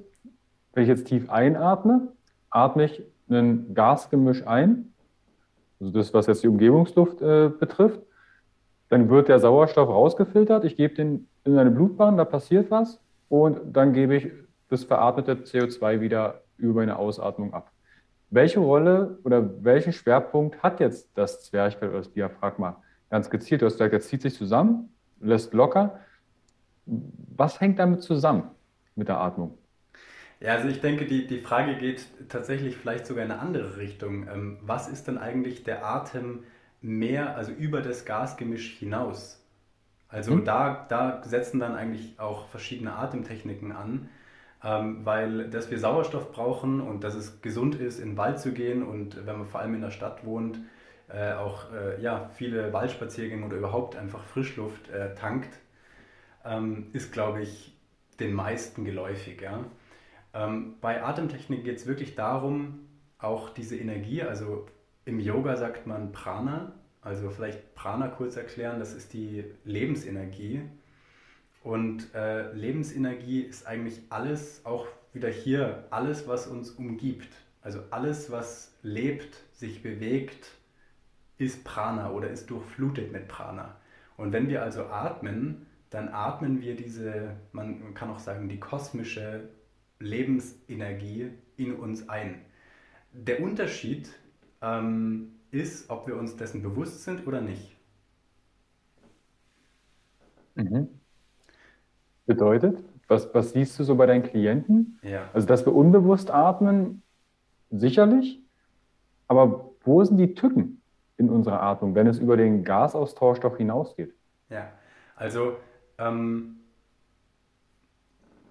wenn 0.74 0.84
ich 0.84 0.90
jetzt 0.90 1.08
tief 1.08 1.30
einatme, 1.30 2.10
atme 2.50 2.84
ich 2.84 3.02
ein 3.30 3.74
Gasgemisch 3.74 4.46
ein, 4.46 4.92
also 5.80 5.94
das, 5.94 6.14
was 6.14 6.28
jetzt 6.28 6.44
die 6.44 6.50
Umgebungsluft 6.50 7.22
äh, 7.22 7.50
betrifft, 7.50 8.02
dann 8.90 9.10
wird 9.10 9.30
der 9.30 9.40
Sauerstoff 9.40 9.88
rausgefiltert, 9.88 10.66
ich 10.66 10.76
gebe 10.76 10.94
den 10.94 11.28
in 11.46 11.58
eine 11.58 11.72
Blutbahn, 11.72 12.18
da 12.18 12.26
passiert 12.26 12.70
was 12.70 13.00
und 13.30 13.60
dann 13.72 13.94
gebe 13.94 14.16
ich 14.16 14.30
das 14.68 14.84
veratmete 14.84 15.36
CO2 15.36 16.02
wieder 16.02 16.42
über 16.58 16.82
meine 16.82 17.00
Ausatmung 17.00 17.54
ab. 17.54 17.72
Welche 18.30 18.60
Rolle 18.60 19.20
oder 19.24 19.64
welchen 19.64 19.94
Schwerpunkt 19.94 20.62
hat 20.62 20.82
jetzt 20.82 21.12
das 21.14 21.46
Zwerchfell 21.46 21.90
oder 21.90 22.00
das 22.00 22.12
Diaphragma? 22.12 22.84
Ganz 23.10 23.30
gezielt, 23.30 23.62
du 23.62 23.68
hast 23.68 23.76
gesagt, 23.76 23.94
jetzt 23.94 24.10
zieht 24.10 24.22
sich 24.22 24.36
zusammen, 24.36 24.90
lässt 25.22 25.54
locker. 25.54 26.02
Was 26.86 27.62
hängt 27.62 27.80
damit 27.80 28.02
zusammen 28.02 28.52
mit 28.98 29.08
der 29.08 29.20
Atmung? 29.20 29.58
Ja, 30.40 30.54
also 30.54 30.68
ich 30.68 30.82
denke, 30.82 31.06
die, 31.06 31.26
die 31.26 31.40
Frage 31.40 31.78
geht 31.78 32.06
tatsächlich 32.30 32.78
vielleicht 32.78 33.08
sogar 33.08 33.26
in 33.26 33.32
eine 33.32 33.40
andere 33.40 33.78
Richtung. 33.78 34.28
Ähm, 34.28 34.58
was 34.62 34.88
ist 34.88 35.08
denn 35.08 35.18
eigentlich 35.18 35.64
der 35.64 35.86
Atem 35.86 36.44
mehr, 36.82 37.36
also 37.36 37.52
über 37.52 37.82
das 37.82 38.06
Gasgemisch 38.06 38.78
hinaus? 38.78 39.44
Also 40.10 40.34
hm. 40.34 40.46
da, 40.46 40.86
da 40.90 41.24
setzen 41.24 41.60
dann 41.60 41.76
eigentlich 41.76 42.20
auch 42.20 42.48
verschiedene 42.50 42.94
Atemtechniken 42.94 43.72
an 43.72 44.10
ähm, 44.64 45.06
weil 45.06 45.50
dass 45.50 45.70
wir 45.72 45.80
Sauerstoff 45.80 46.32
brauchen 46.32 46.82
und 46.82 47.04
dass 47.04 47.16
es 47.16 47.42
gesund 47.42 47.76
ist, 47.76 48.00
in 48.00 48.12
den 48.12 48.18
Wald 48.18 48.40
zu 48.40 48.54
gehen 48.54 48.84
und 48.84 49.26
wenn 49.26 49.38
man 49.38 49.48
vor 49.48 49.62
allem 49.62 49.76
in 49.76 49.82
der 49.82 49.92
Stadt 49.92 50.26
wohnt, 50.26 50.60
äh, 51.10 51.34
auch 51.34 51.72
äh, 51.72 52.02
ja, 52.02 52.30
viele 52.36 52.74
Waldspaziergänge 52.74 53.46
oder 53.46 53.58
überhaupt 53.58 53.96
einfach 53.96 54.24
Frischluft 54.24 54.90
äh, 54.90 55.14
tankt, 55.16 55.60
ähm, 56.46 56.88
ist, 56.94 57.14
glaube 57.14 57.42
ich, 57.42 57.77
den 58.20 58.34
meisten 58.34 58.86
geläufig. 58.86 59.42
Ja? 59.42 59.66
Ähm, 60.34 60.76
bei 60.82 61.04
Atemtechnik 61.04 61.64
geht 61.64 61.78
es 61.78 61.86
wirklich 61.86 62.16
darum, 62.16 62.80
auch 63.20 63.50
diese 63.50 63.78
Energie, 63.78 64.22
also 64.22 64.68
im 65.06 65.20
Yoga 65.20 65.56
sagt 65.56 65.88
man 65.88 66.12
Prana, 66.12 66.74
also 67.02 67.30
vielleicht 67.30 67.74
Prana 67.76 68.10
kurz 68.10 68.36
erklären, 68.36 68.80
das 68.80 68.94
ist 68.94 69.14
die 69.14 69.46
Lebensenergie, 69.64 70.62
und 71.68 72.16
äh, 72.16 72.54
Lebensenergie 72.54 73.42
ist 73.42 73.68
eigentlich 73.68 74.02
alles, 74.10 74.62
auch 74.66 74.88
wieder 75.12 75.28
hier, 75.28 75.84
alles, 75.90 76.26
was 76.26 76.48
uns 76.48 76.72
umgibt. 76.72 77.28
Also 77.62 77.82
alles, 77.90 78.32
was 78.32 78.74
lebt, 78.84 79.36
sich 79.52 79.84
bewegt, 79.84 80.52
ist 81.38 81.66
Prana 81.66 82.12
oder 82.12 82.30
ist 82.30 82.50
durchflutet 82.50 83.12
mit 83.12 83.28
Prana. 83.28 83.76
Und 84.16 84.32
wenn 84.32 84.48
wir 84.48 84.64
also 84.64 84.86
atmen, 84.86 85.67
dann 85.90 86.10
atmen 86.10 86.62
wir 86.62 86.76
diese, 86.76 87.36
man 87.52 87.94
kann 87.94 88.10
auch 88.10 88.20
sagen, 88.20 88.50
die 88.50 88.60
kosmische 88.60 89.50
Lebensenergie 90.00 91.32
in 91.56 91.76
uns 91.76 92.10
ein. 92.10 92.42
Der 93.14 93.42
Unterschied 93.42 94.10
ähm, 94.62 95.36
ist, 95.52 95.90
ob 95.90 96.08
wir 96.08 96.18
uns 96.18 96.36
dessen 96.36 96.62
bewusst 96.62 97.04
sind 97.04 97.26
oder 97.26 97.42
nicht. 97.42 97.76
Mhm 100.56 100.90
bedeutet? 102.28 102.78
Was, 103.08 103.34
was 103.34 103.52
siehst 103.54 103.80
du 103.80 103.84
so 103.84 103.96
bei 103.96 104.06
deinen 104.06 104.22
Klienten? 104.22 105.00
Ja. 105.02 105.30
Also, 105.34 105.48
dass 105.48 105.66
wir 105.66 105.74
unbewusst 105.74 106.30
atmen, 106.30 107.02
sicherlich. 107.72 108.44
Aber 109.28 109.72
wo 109.84 110.04
sind 110.04 110.18
die 110.18 110.36
Tücken 110.36 110.82
in 111.16 111.30
unserer 111.30 111.64
Atmung, 111.64 111.96
wenn 111.96 112.06
es 112.06 112.20
über 112.20 112.38
den 112.38 112.64
Gasaustausch 112.64 113.40
doch 113.40 113.58
hinausgeht? 113.58 114.14
Ja, 114.50 114.70
also 115.16 115.56
ähm, 115.98 116.58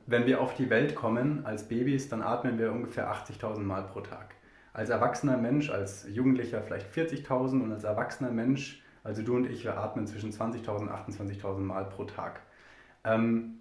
wenn 0.07 0.27
wir 0.27 0.41
auf 0.41 0.55
die 0.55 0.71
Welt 0.71 0.95
kommen 0.95 1.45
als 1.45 1.69
Babys, 1.69 2.09
dann 2.09 2.23
atmen 2.23 2.59
wir 2.59 2.73
ungefähr 2.73 3.13
80.000 3.13 3.61
Mal 3.61 3.83
pro 3.83 4.01
Tag. 4.01 4.35
Als 4.73 4.91
erwachsener 4.91 5.37
Mensch, 5.37 5.71
als 5.71 6.07
Jugendlicher 6.09 6.63
vielleicht 6.63 6.93
40.000 6.95 7.63
und 7.63 7.73
als 7.73 7.85
erwachsener 7.85 8.31
Mensch, 8.31 8.83
also 9.03 9.23
du 9.23 9.37
und 9.37 9.47
ich, 9.51 9.65
wir 9.65 9.79
atmen 9.79 10.07
zwischen 10.07 10.33
20.000 10.33 10.81
und 10.81 10.91
28.000 10.91 11.59
Mal 11.59 11.85
pro 11.87 12.05
Tag. 12.05 12.41
Ähm, 13.05 13.61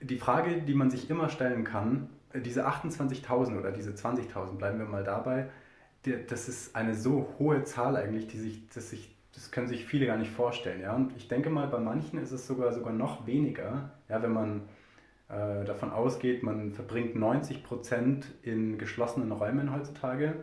die 0.00 0.18
Frage, 0.18 0.62
die 0.62 0.74
man 0.74 0.90
sich 0.90 1.08
immer 1.10 1.28
stellen 1.28 1.64
kann, 1.64 2.08
diese 2.34 2.66
28.000 2.66 3.58
oder 3.58 3.72
diese 3.72 3.90
20.000, 3.90 4.56
bleiben 4.56 4.78
wir 4.78 4.86
mal 4.86 5.04
dabei, 5.04 5.50
das 6.28 6.48
ist 6.48 6.74
eine 6.74 6.94
so 6.94 7.34
hohe 7.38 7.64
Zahl 7.64 7.96
eigentlich, 7.96 8.26
die 8.28 8.38
sich, 8.38 8.68
das, 8.68 8.90
sich, 8.90 9.14
das 9.40 9.50
können 9.50 9.68
sich 9.68 9.86
viele 9.86 10.04
gar 10.04 10.18
nicht 10.18 10.30
vorstellen. 10.30 10.82
Ja? 10.82 10.94
Und 10.94 11.16
ich 11.16 11.26
denke 11.26 11.48
mal, 11.48 11.66
bei 11.66 11.78
manchen 11.78 12.18
ist 12.18 12.30
es 12.30 12.46
sogar, 12.46 12.74
sogar 12.74 12.92
noch 12.92 13.26
weniger, 13.26 13.90
ja, 14.10 14.22
wenn 14.22 14.34
man 14.34 14.60
äh, 15.30 15.64
davon 15.64 15.90
ausgeht, 15.90 16.42
man 16.42 16.72
verbringt 16.72 17.16
90 17.16 17.64
Prozent 17.64 18.26
in 18.42 18.76
geschlossenen 18.76 19.32
Räumen 19.32 19.72
heutzutage, 19.74 20.34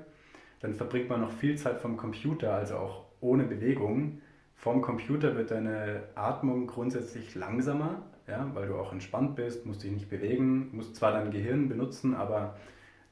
dann 0.62 0.74
verbringt 0.74 1.10
man 1.10 1.22
noch 1.22 1.32
viel 1.32 1.58
Zeit 1.58 1.80
vom 1.80 1.96
Computer, 1.96 2.54
also 2.54 2.78
auch 2.78 3.06
ohne 3.22 3.44
Bewegung. 3.44 4.20
Vom 4.56 4.82
Computer 4.82 5.36
wird 5.36 5.52
deine 5.52 6.02
Atmung 6.16 6.66
grundsätzlich 6.66 7.36
langsamer, 7.36 8.02
ja, 8.28 8.50
weil 8.56 8.68
du 8.68 8.78
auch 8.78 8.92
entspannt 8.94 9.36
bist, 9.36 9.68
musst 9.68 9.84
dich 9.84 9.92
nicht 9.92 10.10
bewegen, 10.10 10.76
musst 10.76 10.96
zwar 10.96 11.12
dein 11.12 11.30
Gehirn 11.30 11.70
benutzen, 11.70 12.16
aber 12.16 12.58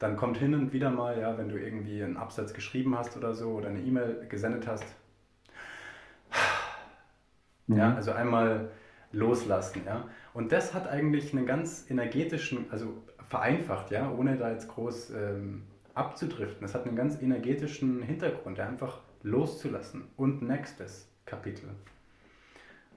dann 0.00 0.16
kommt 0.16 0.36
hin 0.38 0.52
und 0.52 0.72
wieder 0.72 0.90
mal, 0.90 1.16
ja, 1.20 1.38
wenn 1.38 1.48
du 1.48 1.56
irgendwie 1.56 2.02
einen 2.02 2.16
Absatz 2.16 2.52
geschrieben 2.54 2.98
hast 2.98 3.16
oder 3.16 3.34
so 3.34 3.50
oder 3.50 3.68
eine 3.68 3.80
E-Mail 3.80 4.26
gesendet 4.28 4.66
hast, 4.66 4.84
mhm. 7.66 7.76
ja, 7.76 7.94
also 7.94 8.12
einmal 8.12 8.70
loslassen, 9.12 9.82
ja. 9.86 10.08
Und 10.34 10.52
das 10.52 10.74
hat 10.74 10.88
eigentlich 10.88 11.32
einen 11.32 11.46
ganz 11.46 11.86
energetischen, 11.90 12.66
also 12.70 13.02
vereinfacht, 13.28 13.90
ja, 13.90 14.10
ohne 14.10 14.36
da 14.36 14.50
jetzt 14.50 14.68
groß 14.68 15.10
ähm, 15.10 15.62
abzudriften. 15.94 16.60
Das 16.60 16.74
hat 16.74 16.86
einen 16.86 16.96
ganz 16.96 17.20
energetischen 17.20 18.02
Hintergrund, 18.02 18.58
ja, 18.58 18.66
einfach 18.66 19.00
loszulassen. 19.22 20.04
Und 20.16 20.42
nächstes 20.42 21.08
Kapitel. 21.24 21.70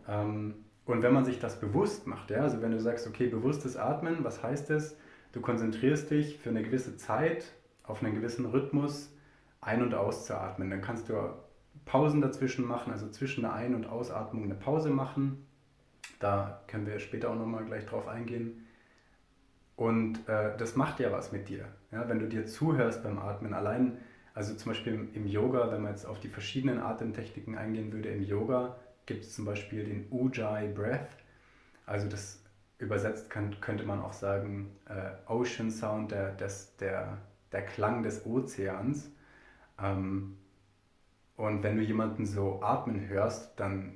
Ähm, 0.07 0.55
und 0.85 1.03
wenn 1.03 1.13
man 1.13 1.23
sich 1.23 1.39
das 1.39 1.59
bewusst 1.59 2.07
macht, 2.07 2.31
ja, 2.31 2.41
also 2.41 2.61
wenn 2.61 2.71
du 2.71 2.79
sagst, 2.79 3.07
okay, 3.07 3.27
bewusstes 3.27 3.77
Atmen, 3.77 4.23
was 4.23 4.43
heißt 4.43 4.69
das? 4.69 4.97
Du 5.31 5.41
konzentrierst 5.41 6.09
dich 6.09 6.39
für 6.39 6.49
eine 6.49 6.63
gewisse 6.63 6.97
Zeit 6.97 7.53
auf 7.83 8.03
einen 8.03 8.15
gewissen 8.15 8.45
Rhythmus 8.45 9.15
ein- 9.61 9.83
und 9.83 9.93
auszuatmen. 9.93 10.69
Dann 10.69 10.81
kannst 10.81 11.09
du 11.09 11.13
Pausen 11.89 12.21
dazwischen 12.21 12.65
machen, 12.67 12.93
also 12.93 13.09
zwischen 13.09 13.41
der 13.41 13.53
Ein- 13.53 13.73
und 13.73 13.87
Ausatmung 13.87 14.43
eine 14.43 14.53
Pause 14.53 14.91
machen. 14.91 15.43
Da 16.19 16.61
können 16.67 16.85
wir 16.85 16.99
später 16.99 17.31
auch 17.31 17.35
nochmal 17.35 17.65
gleich 17.65 17.85
drauf 17.87 18.07
eingehen. 18.07 18.67
Und 19.75 20.27
äh, 20.29 20.55
das 20.57 20.75
macht 20.75 20.99
ja 20.99 21.11
was 21.11 21.31
mit 21.31 21.49
dir. 21.49 21.65
Ja, 21.91 22.07
wenn 22.07 22.19
du 22.19 22.27
dir 22.27 22.45
zuhörst 22.45 23.01
beim 23.01 23.17
Atmen, 23.17 23.55
allein, 23.55 23.97
also 24.35 24.53
zum 24.53 24.71
Beispiel 24.71 24.93
im, 24.93 25.13
im 25.15 25.25
Yoga, 25.25 25.71
wenn 25.71 25.81
man 25.81 25.91
jetzt 25.91 26.05
auf 26.05 26.19
die 26.19 26.27
verschiedenen 26.27 26.79
Atemtechniken 26.79 27.57
eingehen 27.57 27.91
würde, 27.91 28.09
im 28.09 28.21
Yoga 28.23 28.75
gibt 29.07 29.23
es 29.23 29.33
zum 29.33 29.45
Beispiel 29.45 29.83
den 29.83 30.05
Ujjayi 30.11 30.71
Breath. 30.71 31.09
Also 31.87 32.07
das 32.07 32.43
übersetzt 32.77 33.31
kann, 33.31 33.59
könnte 33.61 33.83
man 33.83 33.99
auch 33.99 34.13
sagen 34.13 34.69
äh, 34.87 35.31
Ocean 35.31 35.71
Sound, 35.71 36.11
der, 36.11 36.33
des, 36.33 36.75
der, 36.77 37.17
der 37.51 37.65
Klang 37.65 38.03
des 38.03 38.27
Ozeans. 38.27 39.09
Ähm, 39.81 40.37
und 41.39 41.63
wenn 41.63 41.77
du 41.77 41.83
jemanden 41.83 42.25
so 42.25 42.59
atmen 42.61 43.07
hörst, 43.07 43.57
dann, 43.57 43.93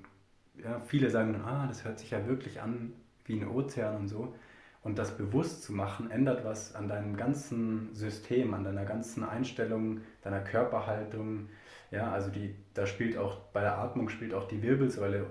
ja, 0.63 0.79
viele 0.79 1.09
sagen, 1.09 1.35
ah, 1.45 1.67
das 1.67 1.83
hört 1.83 1.99
sich 1.99 2.11
ja 2.11 2.25
wirklich 2.25 2.61
an 2.61 2.93
wie 3.25 3.37
ein 3.37 3.49
Ozean 3.49 3.97
und 3.97 4.07
so. 4.07 4.33
Und 4.81 4.97
das 4.97 5.17
bewusst 5.17 5.61
zu 5.61 5.73
machen, 5.73 6.09
ändert 6.09 6.45
was 6.45 6.73
an 6.73 6.87
deinem 6.87 7.17
ganzen 7.17 7.93
System, 7.93 8.53
an 8.53 8.63
deiner 8.63 8.85
ganzen 8.85 9.25
Einstellung, 9.25 9.99
deiner 10.21 10.39
Körperhaltung. 10.39 11.49
Ja, 11.91 12.13
also 12.13 12.29
die, 12.29 12.55
da 12.75 12.85
spielt 12.85 13.17
auch, 13.17 13.39
bei 13.51 13.59
der 13.59 13.77
Atmung 13.77 14.07
spielt 14.07 14.33
auch 14.33 14.47
die 14.47 14.63
Wirbelsäule, 14.63 15.25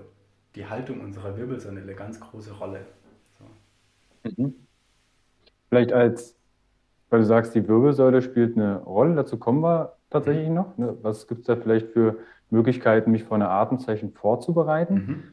die 0.53 0.67
Haltung 0.67 1.01
unserer 1.01 1.35
Wirbelsäule 1.35 1.81
eine 1.81 1.95
ganz 1.95 2.19
große 2.19 2.53
Rolle. 2.53 2.85
So. 3.39 4.29
Mhm. 4.37 4.53
Vielleicht 5.69 5.91
als, 5.93 6.35
weil 7.09 7.21
du 7.21 7.25
sagst, 7.25 7.55
die 7.55 7.67
Wirbelsäule 7.67 8.21
spielt 8.21 8.55
eine 8.55 8.83
Rolle, 8.83 9.15
dazu 9.15 9.39
kommen 9.39 9.61
wir 9.61 9.95
tatsächlich 10.13 10.47
mhm. 10.47 10.55
noch. 10.55 10.77
Ne? 10.77 10.97
Was 11.01 11.27
gibt 11.27 11.41
es 11.41 11.47
da 11.47 11.55
vielleicht 11.55 11.89
für 11.89 12.17
Möglichkeiten, 12.49 13.11
mich 13.11 13.23
vor 13.23 13.35
einer 13.35 13.49
Atemzeichen 13.49 14.13
vorzubereiten? 14.13 14.93
Mhm. 14.93 15.23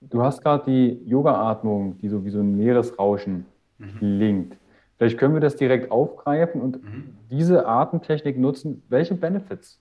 Du 0.00 0.22
hast 0.22 0.42
gerade 0.42 0.64
die 0.64 1.02
Yoga-Atmung, 1.06 1.98
die 1.98 2.08
so 2.08 2.24
wie 2.24 2.30
so 2.30 2.40
ein 2.40 2.56
Meeresrauschen 2.56 3.46
mhm. 3.78 3.98
klingt. 3.98 4.56
Vielleicht 4.96 5.18
können 5.18 5.34
wir 5.34 5.40
das 5.40 5.56
direkt 5.56 5.90
aufgreifen 5.90 6.60
und 6.60 6.82
mhm. 6.82 7.16
diese 7.30 7.66
Atemtechnik 7.66 8.38
nutzen. 8.38 8.82
Welche 8.88 9.14
Benefits 9.14 9.80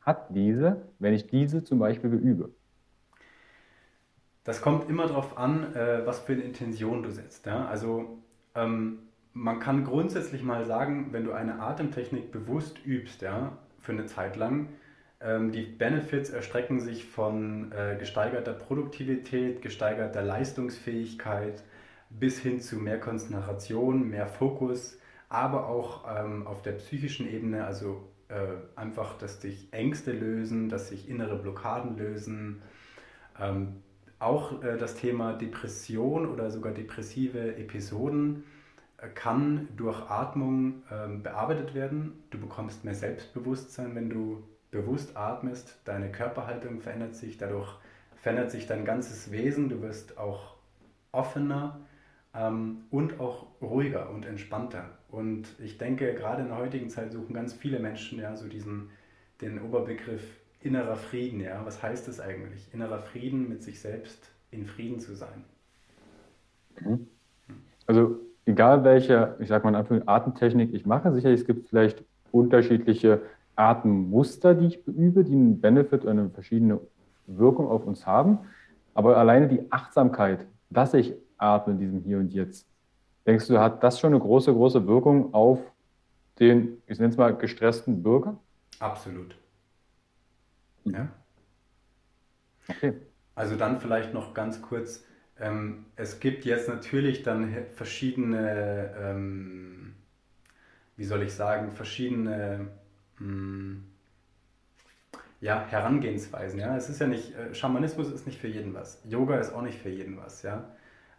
hat 0.00 0.26
diese, 0.34 0.82
wenn 0.98 1.14
ich 1.14 1.26
diese 1.26 1.64
zum 1.64 1.78
Beispiel 1.78 2.10
beübe? 2.10 2.50
Das 4.44 4.60
kommt 4.60 4.88
immer 4.90 5.06
darauf 5.06 5.38
an, 5.38 5.74
äh, 5.74 6.04
was 6.04 6.20
für 6.20 6.34
eine 6.34 6.42
Intention 6.42 7.02
du 7.02 7.10
setzt. 7.10 7.48
Also 7.48 8.18
ähm, 8.54 8.98
man 9.34 9.58
kann 9.58 9.84
grundsätzlich 9.84 10.42
mal 10.42 10.64
sagen, 10.64 11.08
wenn 11.10 11.24
du 11.24 11.32
eine 11.32 11.60
Atemtechnik 11.60 12.30
bewusst 12.30 12.78
übst, 12.86 13.20
ja, 13.22 13.58
für 13.80 13.92
eine 13.92 14.06
Zeit 14.06 14.36
lang, 14.36 14.68
ähm, 15.20 15.52
die 15.52 15.62
Benefits 15.62 16.30
erstrecken 16.30 16.80
sich 16.80 17.04
von 17.04 17.72
äh, 17.72 17.96
gesteigerter 17.98 18.52
Produktivität, 18.52 19.60
gesteigerter 19.60 20.22
Leistungsfähigkeit 20.22 21.62
bis 22.10 22.38
hin 22.38 22.60
zu 22.60 22.76
mehr 22.76 23.00
Konzentration, 23.00 24.08
mehr 24.08 24.28
Fokus, 24.28 24.98
aber 25.28 25.68
auch 25.68 26.04
ähm, 26.08 26.46
auf 26.46 26.62
der 26.62 26.72
psychischen 26.72 27.28
Ebene, 27.28 27.66
also 27.66 28.08
äh, 28.28 28.34
einfach, 28.76 29.18
dass 29.18 29.42
sich 29.42 29.68
Ängste 29.72 30.12
lösen, 30.12 30.68
dass 30.68 30.90
sich 30.90 31.08
innere 31.08 31.36
Blockaden 31.36 31.96
lösen. 31.96 32.62
Ähm, 33.40 33.82
auch 34.20 34.62
äh, 34.62 34.78
das 34.78 34.94
Thema 34.94 35.32
Depression 35.32 36.26
oder 36.26 36.50
sogar 36.50 36.72
depressive 36.72 37.56
Episoden 37.56 38.44
kann 39.08 39.68
durch 39.76 40.10
Atmung 40.10 40.82
ähm, 40.90 41.22
bearbeitet 41.22 41.74
werden. 41.74 42.22
Du 42.30 42.38
bekommst 42.38 42.84
mehr 42.84 42.94
Selbstbewusstsein, 42.94 43.94
wenn 43.94 44.10
du 44.10 44.42
bewusst 44.70 45.16
atmest, 45.16 45.78
deine 45.84 46.10
Körperhaltung 46.10 46.80
verändert 46.80 47.14
sich, 47.14 47.38
dadurch 47.38 47.78
verändert 48.16 48.50
sich 48.50 48.66
dein 48.66 48.84
ganzes 48.84 49.30
Wesen, 49.30 49.68
du 49.68 49.82
wirst 49.82 50.18
auch 50.18 50.56
offener 51.12 51.80
ähm, 52.34 52.84
und 52.90 53.20
auch 53.20 53.46
ruhiger 53.60 54.10
und 54.10 54.26
entspannter. 54.26 54.98
Und 55.10 55.46
ich 55.60 55.78
denke, 55.78 56.12
gerade 56.14 56.42
in 56.42 56.48
der 56.48 56.56
heutigen 56.56 56.90
Zeit 56.90 57.12
suchen 57.12 57.34
ganz 57.34 57.52
viele 57.52 57.78
Menschen 57.78 58.18
ja 58.18 58.34
so 58.34 58.48
diesen, 58.48 58.90
den 59.40 59.60
Oberbegriff 59.62 60.22
innerer 60.60 60.96
Frieden. 60.96 61.40
Ja? 61.40 61.64
Was 61.64 61.82
heißt 61.82 62.08
das 62.08 62.18
eigentlich? 62.18 62.68
Innerer 62.72 62.98
Frieden 62.98 63.48
mit 63.48 63.62
sich 63.62 63.80
selbst 63.80 64.30
in 64.50 64.66
Frieden 64.66 64.98
zu 64.98 65.14
sein. 65.14 65.44
Mhm. 66.80 67.06
Also 67.86 68.18
egal 68.46 68.84
welche, 68.84 69.36
ich 69.38 69.48
sag 69.48 69.64
mal 69.64 69.70
in 69.70 69.76
Anführungszeichen, 69.76 70.08
Atemtechnik 70.08 70.74
ich 70.74 70.86
mache, 70.86 71.12
sicherlich 71.12 71.40
es 71.40 71.46
gibt 71.46 71.68
vielleicht 71.68 72.04
unterschiedliche 72.32 73.22
Atemmuster, 73.56 74.54
die 74.54 74.66
ich 74.66 74.84
beübe, 74.84 75.24
die 75.24 75.32
einen 75.32 75.60
Benefit, 75.60 76.06
eine 76.06 76.30
verschiedene 76.30 76.80
Wirkung 77.26 77.68
auf 77.68 77.86
uns 77.86 78.06
haben. 78.06 78.38
Aber 78.94 79.16
alleine 79.16 79.48
die 79.48 79.70
Achtsamkeit, 79.70 80.46
dass 80.70 80.94
ich 80.94 81.14
atme 81.38 81.74
in 81.74 81.78
diesem 81.78 82.00
Hier 82.00 82.18
und 82.18 82.32
Jetzt, 82.32 82.68
denkst 83.26 83.46
du, 83.48 83.58
hat 83.58 83.82
das 83.82 84.00
schon 84.00 84.12
eine 84.12 84.20
große, 84.20 84.52
große 84.52 84.86
Wirkung 84.86 85.32
auf 85.34 85.58
den, 86.38 86.82
ich 86.86 86.98
nenne 86.98 87.10
es 87.10 87.16
mal, 87.16 87.34
gestressten 87.36 88.02
Bürger? 88.02 88.36
Absolut. 88.80 89.36
Ja. 90.84 91.08
Okay. 92.68 92.94
Also 93.34 93.56
dann 93.56 93.80
vielleicht 93.80 94.14
noch 94.14 94.34
ganz 94.34 94.62
kurz, 94.62 95.04
ähm, 95.40 95.86
es 95.96 96.20
gibt 96.20 96.44
jetzt 96.44 96.68
natürlich 96.68 97.22
dann 97.22 97.54
verschiedene, 97.72 98.94
ähm, 98.98 99.94
wie 100.96 101.04
soll 101.04 101.22
ich 101.22 101.34
sagen, 101.34 101.72
verschiedene 101.72 102.68
hm, 103.18 103.84
ja, 105.40 105.66
Herangehensweisen. 105.66 106.58
Ja? 106.58 106.76
Es 106.76 106.88
ist 106.88 107.00
ja 107.00 107.06
nicht, 107.06 107.34
äh, 107.34 107.54
Schamanismus 107.54 108.10
ist 108.10 108.26
nicht 108.26 108.40
für 108.40 108.48
jeden 108.48 108.74
was. 108.74 109.02
Yoga 109.04 109.38
ist 109.38 109.52
auch 109.52 109.62
nicht 109.62 109.78
für 109.78 109.90
jeden 109.90 110.16
was. 110.16 110.42
Ja? 110.42 110.70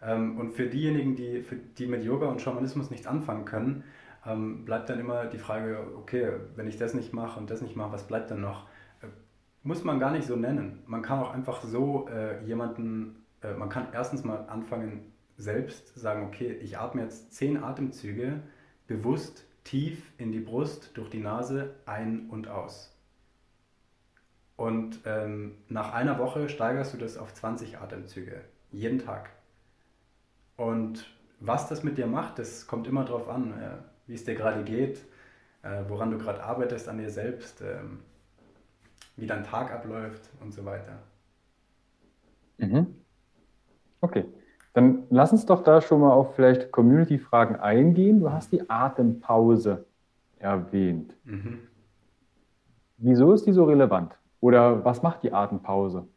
Ähm, 0.01 0.39
und 0.39 0.54
für 0.54 0.67
diejenigen, 0.67 1.15
die, 1.15 1.41
für, 1.41 1.56
die 1.56 1.88
mit 1.88 2.04
Yoga 2.04 2.28
und 2.28 2.41
Schamanismus 2.41 2.89
nicht 2.89 3.08
anfangen 3.08 3.45
können, 3.45 3.84
ähm, 4.25 4.65
bleibt 4.65 4.89
dann 4.89 4.99
immer 4.99 5.25
die 5.25 5.38
Frage, 5.38 5.88
okay, 5.97 6.32
wenn 6.56 6.67
ich 6.67 6.78
das 6.78 6.93
nicht 6.93 7.13
mache 7.13 7.39
und 7.39 7.51
das 7.51 7.62
nicht 7.62 7.75
mache, 7.75 7.91
was 7.91 8.08
bleibt 8.08 8.32
dann 8.32 8.41
noch? 8.41 8.67
Äh, 9.01 9.08
muss 9.63 9.84
man 9.84 9.99
gar 9.99 10.12
nicht 10.12 10.25
so 10.25 10.36
nennen. 10.36 10.82
Man 10.88 11.01
kann 11.01 11.19
auch 11.19 11.32
einfach 11.32 11.62
so 11.62 12.08
äh, 12.10 12.43
jemanden, 12.45 13.24
äh, 13.45 13.53
man 13.53 13.69
kann 13.69 13.88
erstens 13.93 14.23
mal 14.23 14.47
anfangen, 14.47 15.12
selbst 15.38 15.93
sagen, 15.95 16.25
okay, 16.25 16.53
ich 16.62 16.77
atme 16.77 17.03
jetzt 17.03 17.34
zehn 17.34 17.62
Atemzüge 17.62 18.41
bewusst 18.88 19.45
tief 19.63 20.12
in 20.17 20.31
die 20.31 20.39
Brust 20.39 20.91
durch 20.95 21.10
die 21.10 21.19
Nase 21.19 21.75
ein 21.86 22.29
und 22.29 22.47
aus. 22.47 22.95
Und 24.55 25.01
ähm, 25.05 25.58
nach 25.67 25.93
einer 25.93 26.17
Woche 26.17 26.47
steigerst 26.47 26.93
du 26.93 26.97
das 26.97 27.17
auf 27.17 27.34
20 27.34 27.79
Atemzüge, 27.79 28.41
jeden 28.71 28.99
Tag. 28.99 29.31
Und 30.55 31.05
was 31.41 31.67
das 31.67 31.84
mit 31.84 31.97
dir 31.97 32.08
macht, 32.08 32.39
das 32.39 32.65
kommt 32.65 32.88
immer 32.88 33.03
darauf 33.03 33.27
an, 33.27 33.51
äh, 33.60 33.71
wie 34.08 34.13
es 34.13 34.23
dir 34.23 34.36
gerade 34.36 34.63
geht, 34.63 35.03
äh, 35.63 35.84
woran 35.89 36.12
du 36.12 36.17
gerade 36.17 36.41
arbeitest 36.41 36.88
an 36.88 36.97
dir 36.97 37.10
selbst, 37.10 37.62
äh, 37.62 37.79
wie 39.17 39.27
dein 39.27 39.43
Tag 39.43 39.71
abläuft 39.71 40.29
und 40.39 40.53
so 40.53 40.63
weiter. 40.63 40.99
Mhm. 42.58 43.05
Okay. 44.01 44.25
Dann 44.73 45.03
lass 45.10 45.31
uns 45.31 45.45
doch 45.45 45.63
da 45.63 45.79
schon 45.79 46.01
mal 46.01 46.12
auf 46.12 46.36
vielleicht 46.36 46.71
Community-Fragen 46.71 47.55
eingehen. 47.55 48.19
Du 48.19 48.31
hast 48.31 48.51
die 48.51 48.69
Atempause 48.69 49.86
erwähnt. 50.38 51.15
Mhm. 51.23 51.60
Wieso 52.97 53.31
ist 53.34 53.45
die 53.45 53.53
so 53.53 53.63
relevant? 53.63 54.13
Oder 54.41 54.84
was 54.84 55.01
macht 55.01 55.23
die 55.23 55.31
Atempause? 55.31 56.08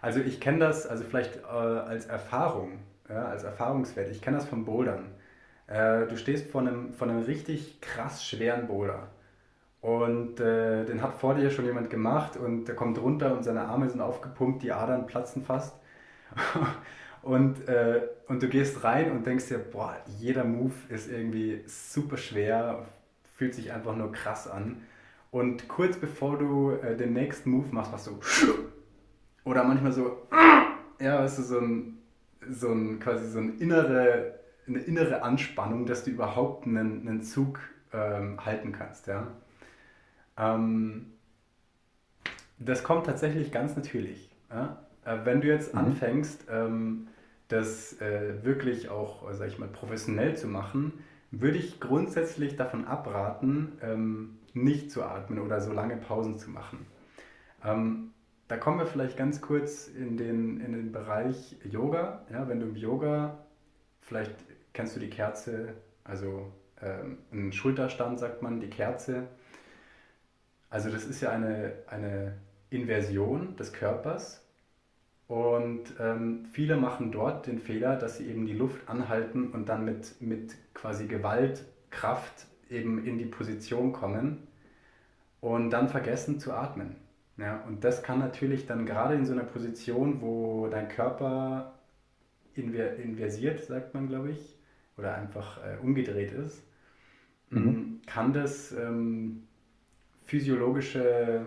Also 0.00 0.20
ich 0.20 0.40
kenne 0.40 0.58
das, 0.58 0.86
also 0.86 1.04
vielleicht 1.04 1.36
äh, 1.36 1.46
als 1.46 2.06
Erfahrung, 2.06 2.78
ja, 3.08 3.26
als 3.26 3.44
Erfahrungswert. 3.44 4.10
Ich 4.10 4.22
kenne 4.22 4.36
das 4.36 4.46
vom 4.46 4.64
Bouldern. 4.64 5.06
Äh, 5.66 6.06
du 6.06 6.16
stehst 6.16 6.50
vor 6.50 6.60
einem, 6.60 6.92
vor 6.92 7.08
einem 7.08 7.22
richtig 7.22 7.80
krass 7.80 8.24
schweren 8.24 8.66
Boulder. 8.66 9.08
Und 9.80 10.38
äh, 10.38 10.84
den 10.84 11.02
hat 11.02 11.14
vor 11.14 11.34
dir 11.34 11.50
schon 11.50 11.64
jemand 11.64 11.90
gemacht 11.90 12.36
und 12.36 12.66
der 12.66 12.76
kommt 12.76 13.00
runter 13.00 13.36
und 13.36 13.42
seine 13.42 13.62
Arme 13.62 13.88
sind 13.88 14.00
aufgepumpt, 14.00 14.62
die 14.62 14.72
Adern 14.72 15.06
platzen 15.06 15.42
fast. 15.42 15.76
Und, 17.22 17.68
äh, 17.68 18.02
und 18.26 18.42
du 18.42 18.48
gehst 18.48 18.82
rein 18.82 19.12
und 19.12 19.24
denkst 19.24 19.46
dir, 19.46 19.58
boah, 19.58 19.96
jeder 20.18 20.42
Move 20.42 20.72
ist 20.88 21.08
irgendwie 21.08 21.62
super 21.66 22.16
schwer, 22.16 22.84
fühlt 23.36 23.54
sich 23.54 23.72
einfach 23.72 23.94
nur 23.94 24.10
krass 24.10 24.48
an. 24.48 24.82
Und 25.30 25.68
kurz 25.68 25.96
bevor 25.96 26.36
du 26.36 26.72
äh, 26.72 26.96
den 26.96 27.12
nächsten 27.12 27.50
Move 27.50 27.68
machst, 27.70 27.92
machst 27.92 28.08
du 28.08 28.18
oder 29.44 29.62
manchmal 29.62 29.92
so, 29.92 30.26
ja, 31.00 31.20
weißt 31.20 31.38
du, 31.38 31.42
so 31.42 31.60
ein, 31.60 31.98
so 32.50 32.72
ein 32.72 32.98
quasi 32.98 33.30
so 33.30 33.38
ein 33.38 33.58
innere, 33.58 34.40
eine 34.66 34.80
innere 34.80 35.22
Anspannung, 35.22 35.86
dass 35.86 36.02
du 36.02 36.10
überhaupt 36.10 36.66
einen, 36.66 37.08
einen 37.08 37.22
Zug 37.22 37.60
ähm, 37.92 38.44
halten 38.44 38.72
kannst, 38.72 39.06
ja. 39.06 39.28
Ähm, 40.36 41.12
das 42.58 42.82
kommt 42.82 43.06
tatsächlich 43.06 43.52
ganz 43.52 43.76
natürlich. 43.76 44.30
Ja? 44.50 44.78
Äh, 45.04 45.18
wenn 45.24 45.40
du 45.40 45.48
jetzt 45.48 45.74
mhm. 45.74 45.80
anfängst, 45.80 46.46
ähm, 46.50 47.08
das 47.48 48.00
äh, 48.00 48.44
wirklich 48.44 48.88
auch, 48.88 49.30
sag 49.32 49.48
ich 49.48 49.58
mal, 49.58 49.68
professionell 49.68 50.36
zu 50.36 50.46
machen, 50.46 50.92
würde 51.30 51.58
ich 51.58 51.80
grundsätzlich 51.80 52.56
davon 52.56 52.86
abraten, 52.86 53.72
ähm, 53.82 54.38
nicht 54.54 54.90
zu 54.90 55.02
atmen 55.02 55.38
oder 55.38 55.60
so 55.60 55.72
lange 55.72 55.96
Pausen 55.96 56.38
zu 56.38 56.50
machen. 56.50 56.86
Ähm, 57.64 58.10
da 58.48 58.56
kommen 58.56 58.78
wir 58.78 58.86
vielleicht 58.86 59.16
ganz 59.16 59.40
kurz 59.40 59.88
in 59.88 60.16
den, 60.16 60.60
in 60.60 60.72
den 60.72 60.92
Bereich 60.92 61.56
Yoga. 61.64 62.26
Ja, 62.30 62.48
wenn 62.48 62.60
du 62.60 62.66
im 62.66 62.76
Yoga, 62.76 63.38
vielleicht 64.00 64.34
kennst 64.74 64.94
du 64.96 65.00
die 65.00 65.08
Kerze, 65.08 65.74
also 66.04 66.52
ähm, 66.82 67.18
einen 67.30 67.52
Schulterstand 67.52 68.18
sagt 68.18 68.42
man, 68.42 68.60
die 68.60 68.68
Kerze. 68.68 69.28
Also 70.68 70.90
das 70.90 71.04
ist 71.04 71.20
ja 71.20 71.30
eine, 71.30 71.74
eine 71.86 72.34
Inversion 72.70 73.56
des 73.56 73.72
Körpers. 73.72 74.41
Und 75.32 75.94
ähm, 75.98 76.44
viele 76.52 76.76
machen 76.76 77.10
dort 77.10 77.46
den 77.46 77.58
Fehler, 77.58 77.96
dass 77.96 78.18
sie 78.18 78.28
eben 78.28 78.44
die 78.44 78.52
Luft 78.52 78.86
anhalten 78.86 79.50
und 79.52 79.66
dann 79.70 79.82
mit, 79.82 80.20
mit 80.20 80.54
quasi 80.74 81.06
Gewalt, 81.06 81.64
Kraft 81.88 82.48
eben 82.68 83.02
in 83.06 83.16
die 83.16 83.24
Position 83.24 83.94
kommen 83.94 84.46
und 85.40 85.70
dann 85.70 85.88
vergessen 85.88 86.38
zu 86.38 86.52
atmen. 86.52 86.96
Ja, 87.38 87.62
und 87.66 87.82
das 87.82 88.02
kann 88.02 88.18
natürlich 88.18 88.66
dann 88.66 88.84
gerade 88.84 89.14
in 89.14 89.24
so 89.24 89.32
einer 89.32 89.44
Position, 89.44 90.20
wo 90.20 90.68
dein 90.68 90.88
Körper 90.88 91.78
inver 92.52 92.96
inversiert, 92.96 93.64
sagt 93.64 93.94
man, 93.94 94.08
glaube 94.08 94.32
ich, 94.32 94.58
oder 94.98 95.14
einfach 95.14 95.64
äh, 95.64 95.78
umgedreht 95.82 96.32
ist, 96.32 96.62
mhm. 97.48 97.62
Mm, 97.62 98.00
kann 98.04 98.34
das 98.34 98.72
ähm, 98.72 99.44
physiologische, 100.26 101.46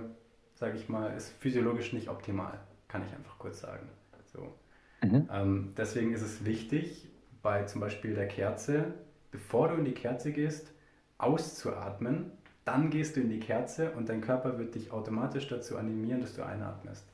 sage 0.56 0.76
ich 0.76 0.90
mal, 0.90 1.16
ist 1.16 1.34
physiologisch 1.40 1.94
nicht 1.94 2.10
optimal, 2.10 2.60
kann 2.88 3.04
ich 3.06 3.14
einfach 3.14 3.38
kurz 3.38 3.62
sagen. 3.62 3.88
So. 4.26 4.54
Mhm. 5.04 5.30
Ähm, 5.32 5.74
deswegen 5.78 6.14
ist 6.14 6.22
es 6.22 6.46
wichtig, 6.46 7.10
bei 7.42 7.64
zum 7.64 7.82
Beispiel 7.82 8.16
der 8.16 8.28
Kerze, 8.28 8.94
bevor 9.32 9.70
du 9.70 9.76
in 9.76 9.86
die 9.86 9.94
Kerze 9.94 10.32
gehst, 10.32 10.74
auszuatmen 11.18 12.32
dann 12.66 12.90
gehst 12.90 13.16
du 13.16 13.22
in 13.22 13.30
die 13.30 13.40
Kerze 13.40 13.92
und 13.92 14.10
dein 14.10 14.22
Körper 14.22 14.58
wird 14.58 14.74
dich 14.74 14.92
automatisch 14.92 15.48
dazu 15.48 15.78
animieren, 15.78 16.22
dass 16.22 16.36
du 16.36 16.44
einatmest. 16.44 17.08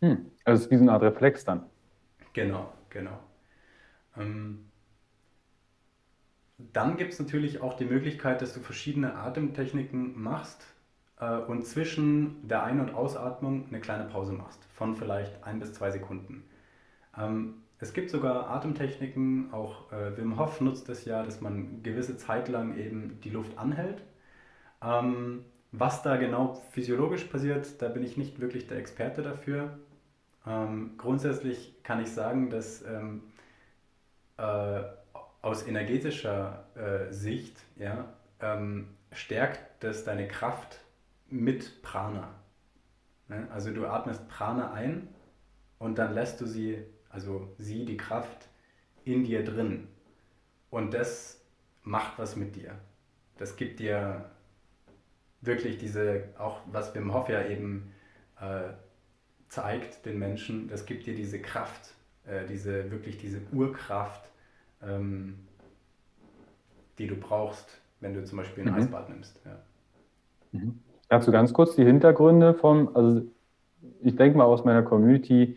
Hm. 0.00 0.32
Also 0.44 0.58
es 0.58 0.64
ist 0.66 0.70
wie 0.72 0.76
so 0.76 0.82
eine 0.82 0.92
Art 0.92 1.02
Reflex 1.02 1.44
dann. 1.44 1.64
Genau, 2.32 2.72
genau. 2.90 3.18
Ähm, 4.16 4.66
dann 6.58 6.96
gibt 6.96 7.12
es 7.12 7.20
natürlich 7.20 7.60
auch 7.60 7.74
die 7.74 7.84
Möglichkeit, 7.84 8.42
dass 8.42 8.52
du 8.52 8.60
verschiedene 8.60 9.14
Atemtechniken 9.14 10.20
machst 10.20 10.66
äh, 11.20 11.36
und 11.36 11.64
zwischen 11.66 12.46
der 12.48 12.64
Ein- 12.64 12.80
und 12.80 12.94
Ausatmung 12.94 13.66
eine 13.68 13.80
kleine 13.80 14.04
Pause 14.04 14.32
machst, 14.32 14.64
von 14.74 14.96
vielleicht 14.96 15.44
ein 15.44 15.58
bis 15.58 15.72
zwei 15.72 15.90
Sekunden. 15.90 16.44
Ähm, 17.16 17.54
es 17.78 17.92
gibt 17.92 18.10
sogar 18.10 18.48
Atemtechniken, 18.48 19.52
auch 19.52 19.92
äh, 19.92 20.16
Wim 20.16 20.38
Hof 20.38 20.60
nutzt 20.60 20.88
das 20.88 21.04
ja, 21.04 21.22
dass 21.22 21.40
man 21.40 21.82
gewisse 21.82 22.16
Zeit 22.16 22.48
lang 22.48 22.76
eben 22.78 23.20
die 23.22 23.30
Luft 23.30 23.58
anhält 23.58 24.02
ähm, 24.82 25.44
was 25.72 26.02
da 26.02 26.16
genau 26.16 26.54
physiologisch 26.70 27.24
passiert, 27.24 27.80
da 27.82 27.88
bin 27.88 28.02
ich 28.04 28.16
nicht 28.16 28.40
wirklich 28.40 28.66
der 28.66 28.78
Experte 28.78 29.22
dafür. 29.22 29.78
Ähm, 30.46 30.92
grundsätzlich 30.96 31.82
kann 31.82 32.00
ich 32.00 32.10
sagen, 32.10 32.50
dass 32.50 32.82
ähm, 32.82 33.22
äh, 34.38 34.82
aus 35.42 35.66
energetischer 35.66 36.64
äh, 36.74 37.12
Sicht 37.12 37.58
ja, 37.76 38.08
ähm, 38.40 38.88
stärkt 39.12 39.82
das 39.82 40.04
deine 40.04 40.28
Kraft 40.28 40.80
mit 41.28 41.82
Prana. 41.82 42.34
Ne? 43.28 43.48
Also 43.50 43.72
du 43.72 43.86
atmest 43.86 44.28
Prana 44.28 44.72
ein 44.72 45.08
und 45.78 45.98
dann 45.98 46.14
lässt 46.14 46.40
du 46.40 46.46
sie, 46.46 46.78
also 47.08 47.54
sie, 47.58 47.84
die 47.84 47.96
Kraft, 47.96 48.48
in 49.04 49.24
dir 49.24 49.44
drin. 49.44 49.88
Und 50.70 50.94
das 50.94 51.40
macht 51.82 52.18
was 52.18 52.36
mit 52.36 52.56
dir. 52.56 52.78
Das 53.38 53.56
gibt 53.56 53.78
dir 53.80 54.30
wirklich 55.40 55.78
diese, 55.78 56.24
auch 56.38 56.60
was 56.66 56.94
Wim 56.94 57.14
Hof 57.14 57.28
ja 57.28 57.46
eben 57.46 57.92
äh, 58.40 58.72
zeigt 59.48 60.04
den 60.04 60.18
Menschen, 60.18 60.68
das 60.68 60.86
gibt 60.86 61.06
dir 61.06 61.14
diese 61.14 61.40
Kraft, 61.40 61.94
äh, 62.24 62.46
diese 62.46 62.90
wirklich 62.90 63.18
diese 63.18 63.40
Urkraft, 63.52 64.28
ähm, 64.82 65.46
die 66.98 67.06
du 67.06 67.16
brauchst, 67.16 67.80
wenn 68.00 68.14
du 68.14 68.24
zum 68.24 68.38
Beispiel 68.38 68.64
ein 68.64 68.72
mhm. 68.72 68.80
Eisbad 68.80 69.08
nimmst. 69.08 69.40
Ja. 69.44 69.62
Mhm. 70.52 70.80
Dazu 71.08 71.30
ganz 71.30 71.52
kurz 71.52 71.76
die 71.76 71.84
Hintergründe 71.84 72.54
vom, 72.54 72.90
also 72.94 73.22
ich 74.02 74.16
denke 74.16 74.38
mal 74.38 74.44
aus 74.44 74.64
meiner 74.64 74.82
Community 74.82 75.56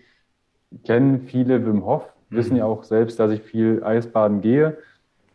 kennen 0.83 1.21
viele 1.21 1.65
Wim 1.65 1.85
Hof, 1.85 2.03
mhm. 2.29 2.35
wissen 2.35 2.55
ja 2.55 2.65
auch 2.65 2.83
selbst, 2.83 3.19
dass 3.19 3.31
ich 3.31 3.41
viel 3.41 3.83
Eisbaden 3.83 4.41
gehe, 4.41 4.77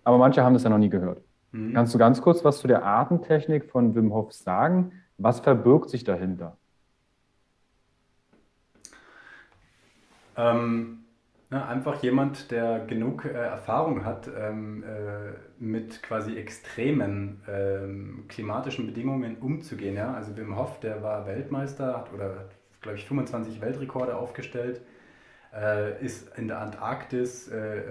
aber 0.04 0.18
manche 0.18 0.44
haben 0.44 0.54
das 0.54 0.62
ja 0.62 0.70
noch 0.70 0.78
nie 0.78 0.90
gehört. 0.90 1.20
Mhm. 1.52 1.74
Kannst 1.74 1.94
du 1.94 1.98
ganz 1.98 2.22
kurz 2.22 2.44
was 2.44 2.58
zu 2.58 2.68
der 2.68 2.84
Atemtechnik 2.84 3.70
von 3.70 3.94
Wim 3.94 4.12
Hof 4.12 4.32
sagen? 4.32 4.92
Was 5.18 5.40
verbirgt 5.40 5.90
sich 5.90 6.04
dahinter? 6.04 6.56
Ähm, 10.36 11.03
na, 11.54 11.68
einfach 11.68 12.02
jemand, 12.02 12.50
der 12.50 12.80
genug 12.80 13.26
äh, 13.26 13.28
Erfahrung 13.28 14.04
hat 14.04 14.28
ähm, 14.36 14.82
äh, 14.82 15.34
mit 15.60 16.02
quasi 16.02 16.36
extremen 16.36 17.40
ähm, 17.48 18.24
klimatischen 18.26 18.86
Bedingungen 18.86 19.36
umzugehen. 19.36 19.94
Ja? 19.94 20.14
Also 20.14 20.36
Wim 20.36 20.56
Hof, 20.56 20.80
der 20.80 21.04
war 21.04 21.28
Weltmeister, 21.28 21.96
hat 21.96 22.12
oder 22.12 22.46
glaube 22.82 22.98
ich 22.98 23.04
25 23.04 23.60
Weltrekorde 23.60 24.16
aufgestellt, 24.16 24.80
äh, 25.54 26.04
ist 26.04 26.36
in 26.36 26.48
der 26.48 26.60
Antarktis 26.60 27.46
äh, 27.46 27.82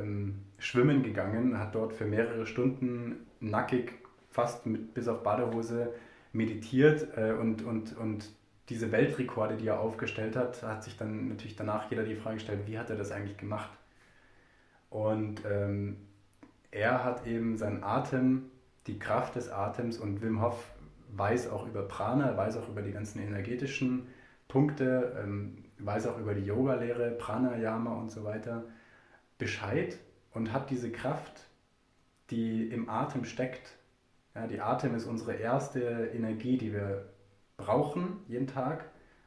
schwimmen 0.58 1.02
gegangen, 1.02 1.58
hat 1.58 1.73
dort 1.73 1.93
für 1.93 2.06
mehrere 2.06 2.45
Stunden 2.45 3.26
nackig, 3.39 3.93
fast 4.30 4.65
mit, 4.65 4.93
bis 4.93 5.08
auf 5.08 5.23
Badehose 5.23 5.93
meditiert 6.34 7.08
äh, 7.15 7.32
und, 7.32 7.63
und, 7.63 7.95
und 7.95 8.30
diese 8.69 8.91
Weltrekorde, 8.91 9.58
die 9.58 9.67
er 9.67 9.80
aufgestellt 9.80 10.36
hat, 10.36 10.63
hat 10.63 10.84
sich 10.84 10.97
dann 10.97 11.30
natürlich 11.30 11.56
danach 11.56 11.89
jeder 11.89 12.04
die 12.04 12.15
Frage 12.15 12.36
gestellt, 12.36 12.62
wie 12.65 12.80
hat 12.80 12.89
er 12.89 12.95
das 12.95 13.12
eigentlich 13.12 13.38
gemacht? 13.38 13.71
Und 14.89 15.41
ähm, 15.49 15.97
er 16.71 17.04
hat 17.04 17.28
eben 17.28 17.58
seinen 17.58 17.84
Atem, 17.84 18.52
die 18.88 18.99
Kraft 18.99 19.36
des 19.36 19.49
Atems 19.49 19.97
und 19.97 20.21
Wim 20.21 20.41
Hof 20.41 20.71
weiß 21.15 21.49
auch 21.49 21.67
über 21.67 21.84
Prana, 21.84 22.36
weiß 22.38 22.58
auch 22.58 22.69
über 22.69 22.82
die 22.82 22.91
ganzen 22.91 23.19
energetischen 23.19 24.08
Punkte, 24.47 25.17
ähm, 25.21 25.63
weiß 25.80 26.08
auch 26.08 26.19
über 26.19 26.34
die 26.34 26.45
Yoga-Lehre, 26.45 27.12
Pranayama 27.12 27.93
und 27.93 28.12
so 28.12 28.23
weiter 28.23 28.63
Bescheid 29.38 29.97
und 30.32 30.54
hat 30.54 30.69
diese 30.69 30.91
Kraft 30.91 31.47
die 32.30 32.67
im 32.69 32.89
Atem 32.89 33.26
steckt. 33.26 33.78
Ja, 34.36 34.47
die 34.47 34.60
Atem 34.60 34.95
ist 34.95 35.06
unsere 35.06 35.34
erste 35.34 36.12
Energie, 36.13 36.58
die 36.58 36.73
wir 36.73 37.06
brauchen 37.58 38.20
jeden 38.28 38.48
Tag 38.48 38.86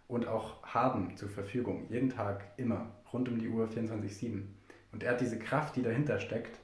und 0.09 0.27
auch 0.27 0.63
haben 0.63 1.17
zur 1.17 1.29
Verfügung. 1.29 1.87
Jeden 1.89 2.11
Tag, 2.11 2.45
immer, 2.57 2.91
rund 3.13 3.29
um 3.29 3.39
die 3.39 3.49
Uhr 3.49 3.67
24-7. 3.67 4.43
Und 4.93 5.03
er 5.03 5.13
hat 5.13 5.21
diese 5.21 5.39
Kraft, 5.39 5.77
die 5.77 5.83
dahinter 5.83 6.21
steckt, 6.21 6.59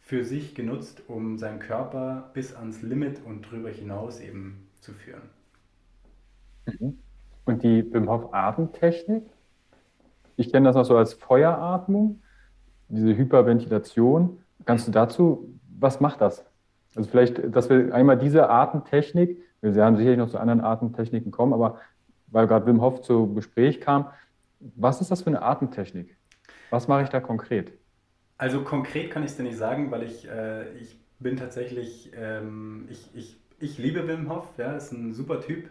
für 0.00 0.24
sich 0.24 0.54
genutzt, 0.54 1.02
um 1.08 1.38
seinen 1.38 1.60
Körper 1.60 2.30
bis 2.34 2.54
ans 2.54 2.82
Limit 2.82 3.20
und 3.24 3.42
drüber 3.42 3.70
hinaus 3.70 4.20
eben 4.20 4.68
zu 4.80 4.92
führen. 4.92 5.22
Mhm. 6.66 6.98
Und 7.46 7.62
die 7.62 7.92
Wim 7.92 8.08
Hof 8.08 8.32
Atemtechnik? 8.32 9.24
Ich 10.36 10.52
kenne 10.52 10.66
das 10.66 10.76
noch 10.76 10.84
so 10.84 10.96
als 10.96 11.14
Feueratmung, 11.14 12.20
diese 12.88 13.16
Hyperventilation. 13.16 14.42
Kannst 14.64 14.88
du 14.88 14.92
dazu 14.92 15.54
was 15.78 16.00
macht 16.00 16.20
das? 16.20 16.44
Also 16.96 17.10
vielleicht, 17.10 17.54
dass 17.54 17.68
wir 17.68 17.94
einmal 17.94 18.18
diese 18.18 18.48
Artentechnik, 18.48 19.38
wir 19.64 19.74
werden 19.74 19.96
sicherlich 19.96 20.18
noch 20.18 20.28
zu 20.28 20.38
anderen 20.38 20.60
Artentechniken 20.60 21.32
kommen, 21.32 21.54
aber 21.54 21.80
weil 22.26 22.46
gerade 22.46 22.66
Wim 22.66 22.82
Hof 22.82 23.00
zu 23.00 23.32
Gespräch 23.32 23.80
kam, 23.80 24.08
was 24.60 25.00
ist 25.00 25.10
das 25.10 25.22
für 25.22 25.28
eine 25.28 25.40
Artentechnik? 25.40 26.16
Was 26.70 26.86
mache 26.86 27.02
ich 27.02 27.08
da 27.08 27.20
konkret? 27.20 27.72
Also 28.36 28.62
konkret 28.62 29.10
kann 29.10 29.22
ich 29.22 29.30
es 29.30 29.36
dir 29.36 29.44
nicht 29.44 29.56
sagen, 29.56 29.90
weil 29.90 30.02
ich, 30.02 30.28
äh, 30.28 30.70
ich 30.74 30.98
bin 31.18 31.36
tatsächlich, 31.36 32.12
ähm, 32.14 32.86
ich, 32.90 33.08
ich, 33.14 33.40
ich 33.58 33.78
liebe 33.78 34.06
Wim 34.06 34.28
Hof, 34.28 34.48
ja, 34.58 34.72
ist 34.72 34.92
ein 34.92 35.14
super 35.14 35.40
Typ, 35.40 35.70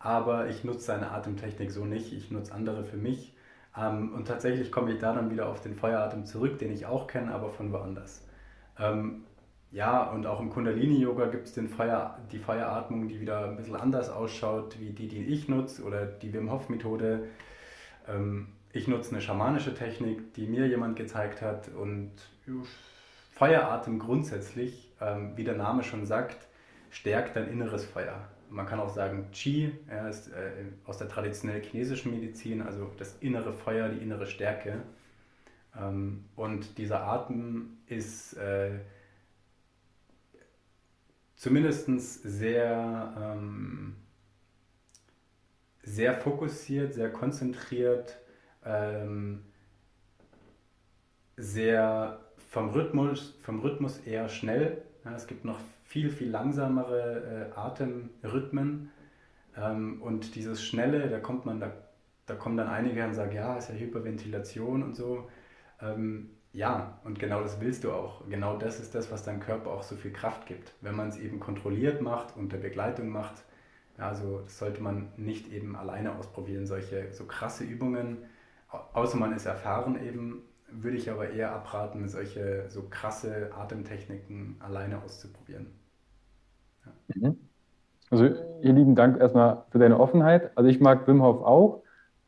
aber 0.00 0.48
ich 0.48 0.64
nutze 0.64 0.80
seine 0.80 1.12
Atemtechnik 1.12 1.70
so 1.70 1.84
nicht, 1.84 2.12
ich 2.12 2.30
nutze 2.32 2.52
andere 2.52 2.82
für 2.82 2.96
mich. 2.96 3.36
Ähm, 3.76 4.14
und 4.14 4.26
tatsächlich 4.26 4.72
komme 4.72 4.92
ich 4.92 4.98
da 4.98 5.14
dann 5.14 5.30
wieder 5.30 5.48
auf 5.48 5.60
den 5.60 5.76
Feueratem 5.76 6.24
zurück, 6.24 6.58
den 6.58 6.72
ich 6.72 6.86
auch 6.86 7.06
kenne, 7.06 7.32
aber 7.32 7.50
von 7.50 7.72
woanders. 7.72 8.26
Ähm, 8.80 9.24
ja, 9.70 10.04
und 10.04 10.26
auch 10.26 10.40
im 10.40 10.48
Kundalini-Yoga 10.50 11.26
gibt 11.26 11.46
es 11.46 11.52
Feuer, 11.68 12.18
die 12.32 12.38
Feueratmung, 12.38 13.08
die 13.08 13.20
wieder 13.20 13.44
ein 13.44 13.56
bisschen 13.56 13.76
anders 13.76 14.08
ausschaut, 14.08 14.80
wie 14.80 14.90
die, 14.90 15.08
die 15.08 15.24
ich 15.26 15.48
nutze, 15.48 15.82
oder 15.82 16.06
die 16.06 16.32
Wim 16.32 16.50
Hof-Methode. 16.50 17.24
Ähm, 18.08 18.48
ich 18.72 18.88
nutze 18.88 19.12
eine 19.12 19.20
schamanische 19.20 19.74
Technik, 19.74 20.34
die 20.34 20.46
mir 20.46 20.66
jemand 20.66 20.96
gezeigt 20.96 21.42
hat. 21.42 21.68
Und 21.68 22.12
Feueratem 23.34 23.98
grundsätzlich, 23.98 24.90
ähm, 25.00 25.32
wie 25.36 25.44
der 25.44 25.56
Name 25.56 25.82
schon 25.82 26.06
sagt, 26.06 26.48
stärkt 26.90 27.36
dein 27.36 27.48
inneres 27.48 27.84
Feuer. 27.84 28.26
man 28.50 28.64
kann 28.64 28.80
auch 28.80 28.88
sagen 28.88 29.26
Qi, 29.32 29.70
ja, 29.90 30.08
ist 30.08 30.28
äh, 30.28 30.50
aus 30.86 30.96
der 30.96 31.08
traditionellen 31.08 31.62
chinesischen 31.62 32.12
Medizin, 32.12 32.62
also 32.62 32.90
das 32.98 33.16
innere 33.20 33.52
Feuer, 33.52 33.90
die 33.90 34.02
innere 34.02 34.26
Stärke. 34.26 34.82
Ähm, 35.78 36.24
und 36.36 36.78
dieser 36.78 37.02
Atem 37.02 37.76
ist 37.86 38.34
äh, 38.38 38.70
zumindest 41.38 41.86
sehr, 42.24 43.14
ähm, 43.16 43.96
sehr 45.82 46.14
fokussiert, 46.14 46.92
sehr 46.92 47.10
konzentriert, 47.10 48.18
ähm, 48.64 49.44
sehr 51.36 52.20
vom 52.50 52.70
Rhythmus, 52.70 53.38
vom 53.42 53.60
Rhythmus 53.60 53.98
eher 54.00 54.28
schnell. 54.28 54.82
Ja, 55.04 55.14
es 55.14 55.26
gibt 55.26 55.44
noch 55.44 55.60
viel, 55.84 56.10
viel 56.10 56.28
langsamere 56.28 57.52
äh, 57.54 57.58
Atemrhythmen. 57.58 58.90
Ähm, 59.56 60.02
und 60.02 60.34
dieses 60.34 60.62
Schnelle, 60.62 61.08
da 61.08 61.20
kommt 61.20 61.46
man, 61.46 61.60
da, 61.60 61.72
da 62.26 62.34
kommen 62.34 62.56
dann 62.56 62.68
einige 62.68 63.04
und 63.06 63.14
sagen, 63.14 63.34
ja, 63.34 63.56
ist 63.56 63.68
ja 63.68 63.76
Hyperventilation 63.76 64.82
und 64.82 64.96
so. 64.96 65.30
Ähm, 65.80 66.30
ja, 66.52 66.98
und 67.04 67.18
genau 67.18 67.42
das 67.42 67.60
willst 67.60 67.84
du 67.84 67.92
auch. 67.92 68.26
Genau 68.28 68.56
das 68.56 68.80
ist 68.80 68.94
das, 68.94 69.10
was 69.12 69.22
deinem 69.22 69.40
Körper 69.40 69.70
auch 69.70 69.82
so 69.82 69.96
viel 69.96 70.12
Kraft 70.12 70.46
gibt. 70.46 70.72
Wenn 70.80 70.96
man 70.96 71.08
es 71.08 71.18
eben 71.18 71.40
kontrolliert 71.40 72.00
macht, 72.00 72.36
unter 72.36 72.56
Begleitung 72.56 73.08
macht, 73.08 73.44
also 73.98 74.40
das 74.40 74.58
sollte 74.58 74.82
man 74.82 75.08
nicht 75.16 75.52
eben 75.52 75.76
alleine 75.76 76.16
ausprobieren, 76.16 76.66
solche 76.66 77.12
so 77.12 77.24
krasse 77.24 77.64
Übungen, 77.64 78.18
außer 78.92 79.16
man 79.18 79.32
ist 79.32 79.46
erfahren 79.46 79.98
eben, 80.02 80.42
würde 80.70 80.96
ich 80.96 81.10
aber 81.10 81.30
eher 81.30 81.52
abraten, 81.52 82.08
solche 82.08 82.66
so 82.68 82.84
krasse 82.88 83.50
Atemtechniken 83.54 84.56
alleine 84.60 85.02
auszuprobieren. 85.02 85.66
Ja. 86.84 86.92
Mhm. 87.14 87.38
Also 88.10 88.24
ihr 88.24 88.72
lieben 88.72 88.94
Dank 88.94 89.20
erstmal 89.20 89.64
für 89.70 89.78
deine 89.78 89.98
Offenheit. 90.00 90.56
Also 90.56 90.70
ich 90.70 90.80
mag 90.80 91.06
Wim 91.06 91.22
Hof 91.22 91.42
auch, 91.42 91.82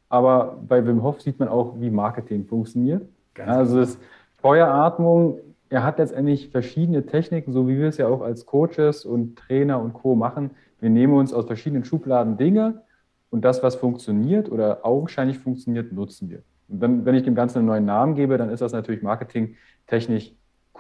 aber 0.08 0.58
bei 0.68 0.84
Wim 0.84 1.02
Hof 1.02 1.20
sieht 1.22 1.38
man 1.38 1.48
auch, 1.48 1.80
wie 1.80 1.90
Marketing 1.90 2.44
funktioniert. 2.46 3.08
Ganz 3.34 3.50
also 3.50 3.80
das 3.80 3.98
Feueratmung, 4.38 5.38
er 5.68 5.84
hat 5.84 5.98
letztendlich 5.98 6.50
verschiedene 6.50 7.06
Techniken, 7.06 7.52
so 7.52 7.68
wie 7.68 7.78
wir 7.78 7.88
es 7.88 7.96
ja 7.96 8.08
auch 8.08 8.22
als 8.22 8.46
Coaches 8.46 9.04
und 9.04 9.36
Trainer 9.36 9.80
und 9.80 9.92
Co. 9.92 10.16
machen. 10.16 10.50
Wir 10.80 10.90
nehmen 10.90 11.14
uns 11.14 11.32
aus 11.32 11.46
verschiedenen 11.46 11.84
Schubladen 11.84 12.36
Dinge 12.36 12.82
und 13.30 13.44
das, 13.44 13.62
was 13.62 13.76
funktioniert 13.76 14.50
oder 14.50 14.84
augenscheinlich 14.84 15.38
funktioniert, 15.38 15.92
nutzen 15.92 16.28
wir. 16.28 16.42
Und 16.68 16.80
dann, 16.80 17.04
wenn 17.04 17.14
ich 17.14 17.22
dem 17.22 17.34
Ganzen 17.34 17.58
einen 17.58 17.66
neuen 17.66 17.84
Namen 17.84 18.14
gebe, 18.14 18.36
dann 18.38 18.50
ist 18.50 18.60
das 18.60 18.72
natürlich 18.72 19.02
marketingtechnisch 19.02 20.32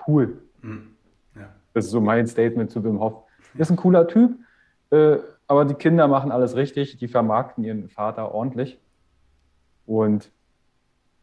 cool. 0.06 0.42
Mhm. 0.62 0.94
Ja. 1.36 1.50
Das 1.74 1.86
ist 1.86 1.90
so 1.90 2.00
mein 2.00 2.26
Statement 2.26 2.70
zu 2.70 2.82
Wim 2.82 3.00
Hof. 3.00 3.24
Ist 3.54 3.70
ein 3.70 3.76
cooler 3.76 4.06
Typ, 4.06 4.38
äh, 4.90 5.18
aber 5.46 5.64
die 5.64 5.74
Kinder 5.74 6.06
machen 6.08 6.30
alles 6.30 6.54
richtig, 6.54 6.96
die 6.98 7.08
vermarkten 7.08 7.64
ihren 7.64 7.88
Vater 7.88 8.32
ordentlich. 8.32 8.78
Und 9.86 10.30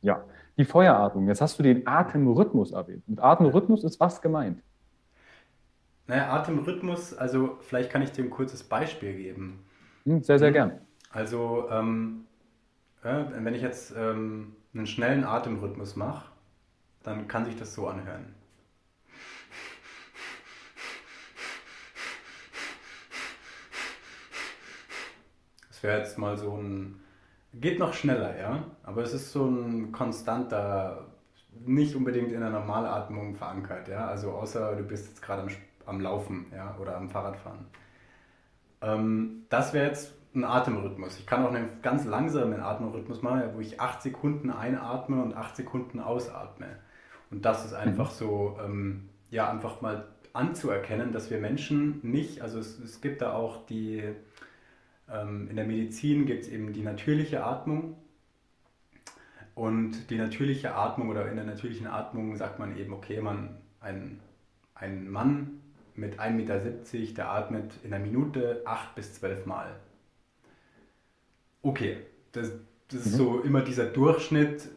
ja, 0.02 0.24
die 0.58 0.66
Feueratmung. 0.66 1.28
Jetzt 1.28 1.42
hast 1.42 1.58
du 1.60 1.64
den 1.64 1.88
Atemrhythmus 1.88 2.72
erwähnt. 2.72 3.08
Mit 3.08 3.20
Atemrhythmus 3.20 3.84
ist 3.84 4.00
was 4.00 4.22
gemeint? 4.22 4.62
Naja, 6.08 6.32
Atemrhythmus, 6.32 7.14
also 7.14 7.58
vielleicht 7.62 7.90
kann 7.90 8.02
ich 8.02 8.12
dir 8.12 8.24
ein 8.24 8.30
kurzes 8.30 8.64
Beispiel 8.64 9.14
geben. 9.14 9.66
Hm, 10.06 10.24
sehr, 10.24 10.40
sehr 10.40 10.52
gern. 10.52 10.80
Also, 11.12 11.68
ähm, 11.70 12.26
äh, 13.04 13.26
wenn 13.32 13.54
ich 13.54 13.62
jetzt 13.62 13.94
ähm, 13.96 14.56
einen 14.74 14.88
schnellen 14.88 15.24
Atemrhythmus 15.24 15.96
mache, 15.96 16.32
dann 17.04 17.28
kann 17.28 17.46
sich 17.46 17.56
das 17.58 17.74
so 17.74 17.88
anhören. 17.88 18.34
Das 25.68 25.84
wäre 25.84 26.00
jetzt 26.00 26.18
mal 26.18 26.38
so 26.38 26.58
ein 26.58 27.00
Geht 27.60 27.80
noch 27.80 27.94
schneller, 27.94 28.38
ja. 28.40 28.64
Aber 28.84 29.02
es 29.02 29.14
ist 29.14 29.32
so 29.32 29.46
ein 29.46 29.92
konstanter, 29.92 31.06
nicht 31.66 31.96
unbedingt 31.96 32.32
in 32.32 32.40
der 32.40 32.50
Normalatmung 32.50 33.36
verankert, 33.36 33.88
ja. 33.88 34.08
Also 34.08 34.32
außer 34.32 34.76
du 34.76 34.84
bist 34.84 35.08
jetzt 35.08 35.22
gerade 35.22 35.44
am, 35.44 35.50
am 35.86 36.02
Laufen, 36.02 36.48
ja, 36.54 36.76
oder 36.80 36.96
am 36.98 37.10
Fahrradfahren. 37.10 37.66
Ähm, 38.82 39.46
das 39.50 39.74
wäre 39.74 39.88
jetzt 39.88 40.14
ein 40.36 40.44
Atemrhythmus. 40.44 41.18
Ich 41.20 41.26
kann 41.26 41.46
auch 41.46 41.54
einen 41.54 41.82
ganz 41.82 42.06
langsamen 42.06 42.60
Atemrhythmus 42.60 43.22
machen, 43.22 43.42
wo 43.56 43.60
ich 43.60 43.82
8 43.82 44.02
Sekunden 44.02 44.52
einatme 44.52 45.22
und 45.22 45.36
8 45.36 45.56
Sekunden 45.56 46.00
ausatme. 46.00 46.68
Und 47.32 47.44
das 47.46 47.66
ist 47.66 47.74
einfach 47.74 48.12
mhm. 48.12 48.16
so, 48.16 48.58
ähm, 48.64 49.10
ja, 49.32 49.50
einfach 49.50 49.82
mal 49.82 50.06
anzuerkennen, 50.34 51.12
dass 51.12 51.32
wir 51.32 51.40
Menschen 51.40 52.00
nicht, 52.04 52.42
also 52.42 52.60
es, 52.60 52.80
es 52.80 53.02
gibt 53.02 53.22
da 53.22 53.34
auch 53.34 53.66
die 53.66 54.04
in 55.10 55.56
der 55.56 55.66
Medizin 55.66 56.26
gibt 56.26 56.44
es 56.44 56.50
eben 56.50 56.74
die 56.74 56.82
natürliche 56.82 57.44
Atmung. 57.44 57.96
Und 59.56 60.10
die 60.12 60.18
natürliche 60.18 60.76
Atmung 60.76 61.10
oder 61.10 61.28
in 61.30 61.36
der 61.36 61.46
natürlichen 61.46 61.88
Atmung 61.88 62.36
sagt 62.36 62.60
man 62.60 62.78
eben, 62.78 62.94
okay, 62.94 63.22
man, 63.22 63.58
ein, 63.80 64.20
ein 64.76 65.10
Mann 65.10 65.62
mit 65.96 66.20
1,70 66.20 66.32
Meter, 66.32 66.60
der 67.16 67.32
atmet 67.32 67.74
in 67.84 67.94
einer 67.94 68.04
Minute 68.04 68.62
8 68.66 68.96
bis 68.96 69.16
12 69.16 69.46
Mal. 69.48 69.76
Okay, 71.64 71.98
das, 72.34 72.52
das 72.90 73.08
ist 73.08 73.14
mhm. 73.14 73.18
so 73.18 73.40
immer 73.40 73.62
dieser 73.62 73.86
Durchschnitt, 73.86 74.70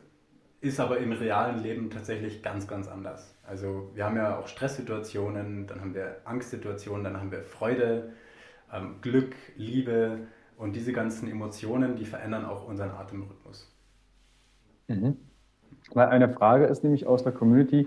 ist 0.63 0.81
aber 0.81 0.99
im 0.99 1.13
realen 1.13 1.63
Leben 1.63 1.91
tatsächlich 1.91 2.43
ganz, 2.43 2.67
ganz 2.67 2.89
anders. 2.89 3.35
Also 3.47 3.91
wir 3.95 4.05
haben 4.05 4.17
ja 4.17 4.39
auch 4.39 4.49
Stresssituationen, 4.49 5.67
dann 5.67 5.81
haben 5.81 5.95
wir 5.95 6.21
Angstsituationen, 6.25 7.05
dann 7.05 7.19
haben 7.19 7.33
wir 7.33 7.43
Freude, 7.43 8.13
ähm, 8.73 8.97
Glück, 9.01 9.35
Liebe 9.57 10.27
und 10.57 10.77
diese 10.77 10.93
ganzen 10.93 11.31
Emotionen, 11.31 11.97
die 11.97 12.05
verändern 12.05 12.45
auch 12.45 12.67
unseren 12.67 12.91
Atemrhythmus. 12.91 13.75
Mhm. 14.89 15.17
Weil 15.93 16.09
eine 16.09 16.29
Frage 16.29 16.67
ist 16.67 16.85
nämlich 16.85 17.07
aus 17.07 17.23
der 17.23 17.33
Community, 17.33 17.87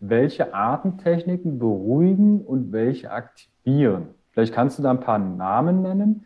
welche 0.00 0.54
Atemtechniken 0.54 1.58
beruhigen 1.58 2.42
und 2.42 2.72
welche 2.72 3.10
aktivieren? 3.10 4.08
Vielleicht 4.30 4.54
kannst 4.54 4.78
du 4.78 4.82
da 4.82 4.90
ein 4.90 5.00
paar 5.00 5.18
Namen 5.18 5.82
nennen 5.82 6.24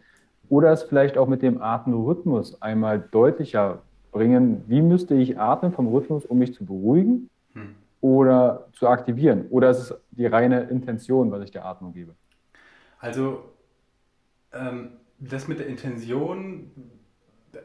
oder 0.48 0.72
es 0.72 0.84
vielleicht 0.84 1.18
auch 1.18 1.26
mit 1.26 1.42
dem 1.42 1.60
Atemrhythmus 1.60 2.60
einmal 2.62 3.00
deutlicher 3.00 3.82
bringen. 4.12 4.64
Wie 4.66 4.80
müsste 4.80 5.14
ich 5.14 5.38
atmen 5.38 5.72
vom 5.72 5.88
Rhythmus, 5.88 6.24
um 6.24 6.38
mich 6.38 6.54
zu 6.54 6.64
beruhigen 6.64 7.28
hm. 7.52 7.74
oder 8.00 8.68
zu 8.72 8.88
aktivieren? 8.88 9.46
Oder 9.50 9.70
ist 9.70 9.78
es 9.78 9.94
die 10.12 10.26
reine 10.26 10.62
Intention, 10.64 11.30
was 11.30 11.42
ich 11.42 11.50
der 11.50 11.64
Atmung 11.64 11.92
gebe? 11.92 12.14
Also 12.98 13.40
das 15.18 15.48
mit 15.48 15.58
der 15.58 15.66
Intention 15.66 16.70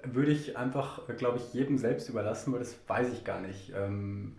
würde 0.04 0.32
ich 0.32 0.58
einfach, 0.58 1.02
glaube 1.18 1.38
ich, 1.38 1.54
jedem 1.54 1.78
selbst 1.78 2.10
überlassen, 2.10 2.54
weil 2.54 2.60
das 2.60 2.78
weiß 2.88 3.12
ich 3.12 3.24
gar 3.24 3.42
nicht 3.42 3.74
ähm, 3.76 4.38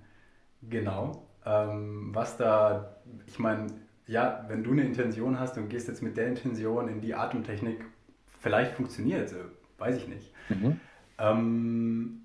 genau. 0.63 1.29
Ähm, 1.45 2.15
was 2.15 2.37
da, 2.37 2.97
ich 3.27 3.39
meine, 3.39 3.67
ja, 4.07 4.45
wenn 4.49 4.65
du 4.65 4.73
eine 4.73 4.85
Intention 4.85 5.39
hast 5.39 5.59
und 5.59 5.69
gehst 5.69 5.89
jetzt 5.89 6.03
mit 6.03 6.17
der 6.17 6.29
Intention 6.29 6.89
in 6.89 7.01
die 7.01 7.15
Atemtechnik, 7.15 7.85
vielleicht 8.41 8.75
funktioniert 8.75 9.31
es, 9.31 9.37
weiß 9.79 9.97
ich 9.97 10.09
nicht. 10.09 10.33
Mhm. 10.49 10.81
Ähm, 11.19 12.21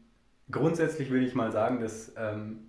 grundsätzlich 0.50 1.10
würde 1.10 1.26
ich 1.26 1.36
mal 1.36 1.52
sagen, 1.52 1.80
dass 1.80 2.13
ähm, 2.18 2.66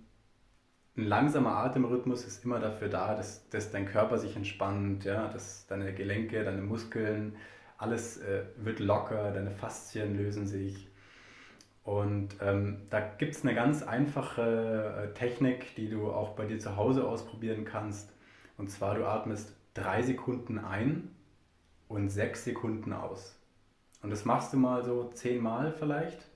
ein 0.97 1.05
langsamer 1.05 1.51
Atemrhythmus 1.57 2.25
ist 2.25 2.43
immer 2.43 2.59
dafür 2.59 2.89
da, 2.89 3.15
dass, 3.15 3.47
dass 3.49 3.71
dein 3.71 3.85
Körper 3.85 4.17
sich 4.17 4.35
entspannt, 4.35 5.05
ja, 5.05 5.27
dass 5.27 5.65
deine 5.67 5.93
Gelenke, 5.93 6.43
deine 6.43 6.61
Muskeln, 6.61 7.35
alles 7.77 8.17
äh, 8.17 8.43
wird 8.57 8.79
locker, 8.79 9.31
deine 9.31 9.51
Faszien 9.51 10.17
lösen 10.17 10.47
sich. 10.47 10.89
Und 11.83 12.35
ähm, 12.41 12.81
da 12.89 12.99
gibt 12.99 13.35
es 13.35 13.43
eine 13.43 13.55
ganz 13.55 13.83
einfache 13.83 15.11
äh, 15.11 15.13
Technik, 15.13 15.75
die 15.75 15.89
du 15.89 16.11
auch 16.11 16.35
bei 16.35 16.45
dir 16.45 16.59
zu 16.59 16.75
Hause 16.75 17.07
ausprobieren 17.07 17.65
kannst. 17.65 18.13
Und 18.57 18.69
zwar, 18.69 18.95
du 18.95 19.05
atmest 19.05 19.55
drei 19.73 20.01
Sekunden 20.01 20.59
ein 20.59 21.15
und 21.87 22.09
sechs 22.09 22.43
Sekunden 22.43 22.93
aus. 22.93 23.39
Und 24.01 24.11
das 24.11 24.25
machst 24.25 24.53
du 24.53 24.57
mal 24.57 24.83
so 24.83 25.09
zehnmal 25.13 25.71
vielleicht. 25.71 26.27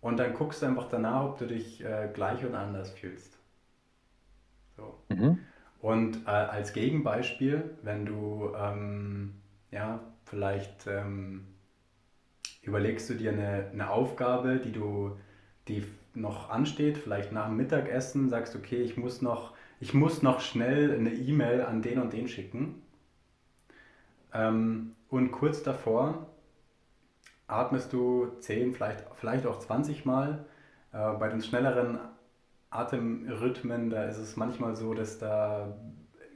Und 0.00 0.18
dann 0.18 0.34
guckst 0.34 0.62
du 0.62 0.66
einfach 0.66 0.88
danach, 0.88 1.24
ob 1.24 1.38
du 1.38 1.46
dich 1.46 1.84
äh, 1.84 2.08
gleich 2.14 2.44
oder 2.44 2.60
anders 2.60 2.90
fühlst. 2.90 3.37
So. 4.78 4.94
Mhm. 5.08 5.40
Und 5.80 6.26
äh, 6.26 6.30
als 6.30 6.72
Gegenbeispiel, 6.72 7.76
wenn 7.82 8.06
du 8.06 8.52
ähm, 8.56 9.34
ja, 9.70 10.00
vielleicht 10.24 10.86
ähm, 10.86 11.46
überlegst 12.62 13.10
du 13.10 13.14
dir 13.14 13.32
eine, 13.32 13.68
eine 13.72 13.90
Aufgabe, 13.90 14.56
die 14.56 14.72
du, 14.72 15.18
die 15.66 15.84
noch 16.14 16.50
ansteht, 16.50 16.96
vielleicht 16.98 17.32
nach 17.32 17.46
dem 17.46 17.56
Mittagessen, 17.56 18.28
sagst, 18.28 18.56
okay, 18.56 18.82
ich 18.82 18.96
muss 18.96 19.20
noch, 19.20 19.54
ich 19.80 19.94
muss 19.94 20.22
noch 20.22 20.40
schnell 20.40 20.94
eine 20.94 21.12
E-Mail 21.12 21.62
an 21.62 21.82
den 21.82 22.00
und 22.00 22.12
den 22.12 22.28
schicken. 22.28 22.82
Ähm, 24.32 24.94
und 25.08 25.32
kurz 25.32 25.62
davor 25.62 26.26
atmest 27.46 27.92
du 27.92 28.32
10, 28.40 28.74
vielleicht, 28.74 29.04
vielleicht 29.14 29.46
auch 29.46 29.58
20 29.58 30.04
Mal. 30.04 30.44
Äh, 30.92 31.12
bei 31.14 31.28
den 31.28 31.42
schnelleren 31.42 31.98
Atemrhythmen, 32.70 33.90
da 33.90 34.04
ist 34.04 34.18
es 34.18 34.36
manchmal 34.36 34.76
so, 34.76 34.94
dass 34.94 35.18
da 35.18 35.76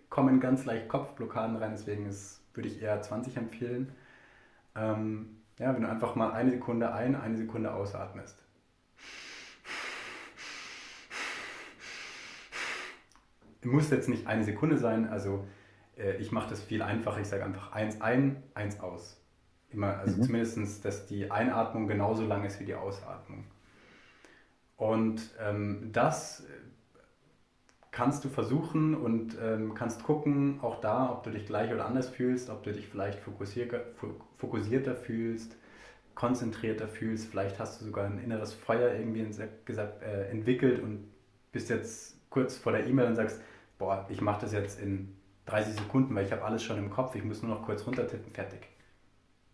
kommen 0.09 0.40
ganz 0.40 0.64
leicht 0.64 0.88
Kopfblockaden 0.88 1.57
rein, 1.57 1.73
deswegen 1.73 2.07
ist, 2.07 2.42
würde 2.55 2.68
ich 2.68 2.83
eher 2.83 3.01
20 3.01 3.37
empfehlen. 3.37 3.92
Ähm, 4.75 5.38
ja, 5.59 5.75
wenn 5.75 5.83
du 5.83 5.88
einfach 5.88 6.14
mal 6.14 6.33
eine 6.33 6.51
Sekunde 6.51 6.92
ein, 6.92 7.14
eine 7.14 7.37
Sekunde 7.37 7.73
ausatmest. 7.73 8.38
Muss 13.64 13.90
jetzt 13.90 14.09
nicht 14.09 14.27
eine 14.27 14.42
Sekunde 14.42 14.77
sein, 14.77 15.09
also 15.09 15.47
äh, 15.97 16.16
ich 16.16 16.33
mache 16.33 16.51
das 16.51 16.62
viel 16.62 16.83
einfacher. 16.83 17.21
Ich 17.21 17.29
sage 17.29 17.45
einfach 17.45 17.73
eins 17.73 18.01
ein, 18.01 18.42
eins 18.55 18.81
aus. 18.81 19.21
Immer, 19.71 19.99
also 19.99 20.16
mhm. 20.16 20.23
zumindest, 20.25 20.85
dass 20.85 21.07
die 21.07 21.31
Einatmung 21.31 21.87
genauso 21.87 22.27
lang 22.27 22.45
ist 22.45 22.61
wie 22.61 22.64
die 22.64 22.75
Ausatmung. 22.75 23.45
Und 24.83 25.31
ähm, 25.38 25.90
das 25.92 26.42
kannst 27.92 28.25
du 28.25 28.29
versuchen 28.29 28.97
und 28.97 29.37
ähm, 29.40 29.75
kannst 29.75 30.03
gucken, 30.03 30.59
auch 30.61 30.81
da, 30.81 31.12
ob 31.12 31.23
du 31.23 31.31
dich 31.31 31.47
gleich 31.47 31.73
oder 31.73 31.87
anders 31.87 32.09
fühlst, 32.09 32.51
ob 32.51 32.64
du 32.64 32.73
dich 32.73 32.88
vielleicht 32.88 33.21
fokussierter, 33.21 33.83
fokussierter 34.38 34.97
fühlst, 34.97 35.57
konzentrierter 36.16 36.88
fühlst. 36.88 37.31
Vielleicht 37.31 37.61
hast 37.61 37.81
du 37.81 37.85
sogar 37.85 38.07
ein 38.07 38.18
inneres 38.18 38.55
Feuer 38.55 38.92
irgendwie 38.92 39.25
gesagt, 39.64 40.03
äh, 40.03 40.29
entwickelt 40.31 40.83
und 40.83 41.05
bist 41.53 41.71
jetzt 41.71 42.16
kurz 42.29 42.57
vor 42.57 42.73
der 42.73 42.85
E-Mail 42.85 43.07
und 43.07 43.14
sagst, 43.14 43.40
boah, 43.79 44.05
ich 44.09 44.21
mache 44.21 44.40
das 44.40 44.53
jetzt 44.53 44.81
in 44.81 45.16
30 45.47 45.75
Sekunden, 45.75 46.12
weil 46.16 46.27
ich 46.27 46.33
habe 46.33 46.42
alles 46.42 46.64
schon 46.64 46.79
im 46.79 46.90
Kopf, 46.90 47.14
ich 47.14 47.23
muss 47.23 47.40
nur 47.40 47.55
noch 47.55 47.64
kurz 47.64 47.87
runtertippen, 47.87 48.33
fertig. 48.33 48.66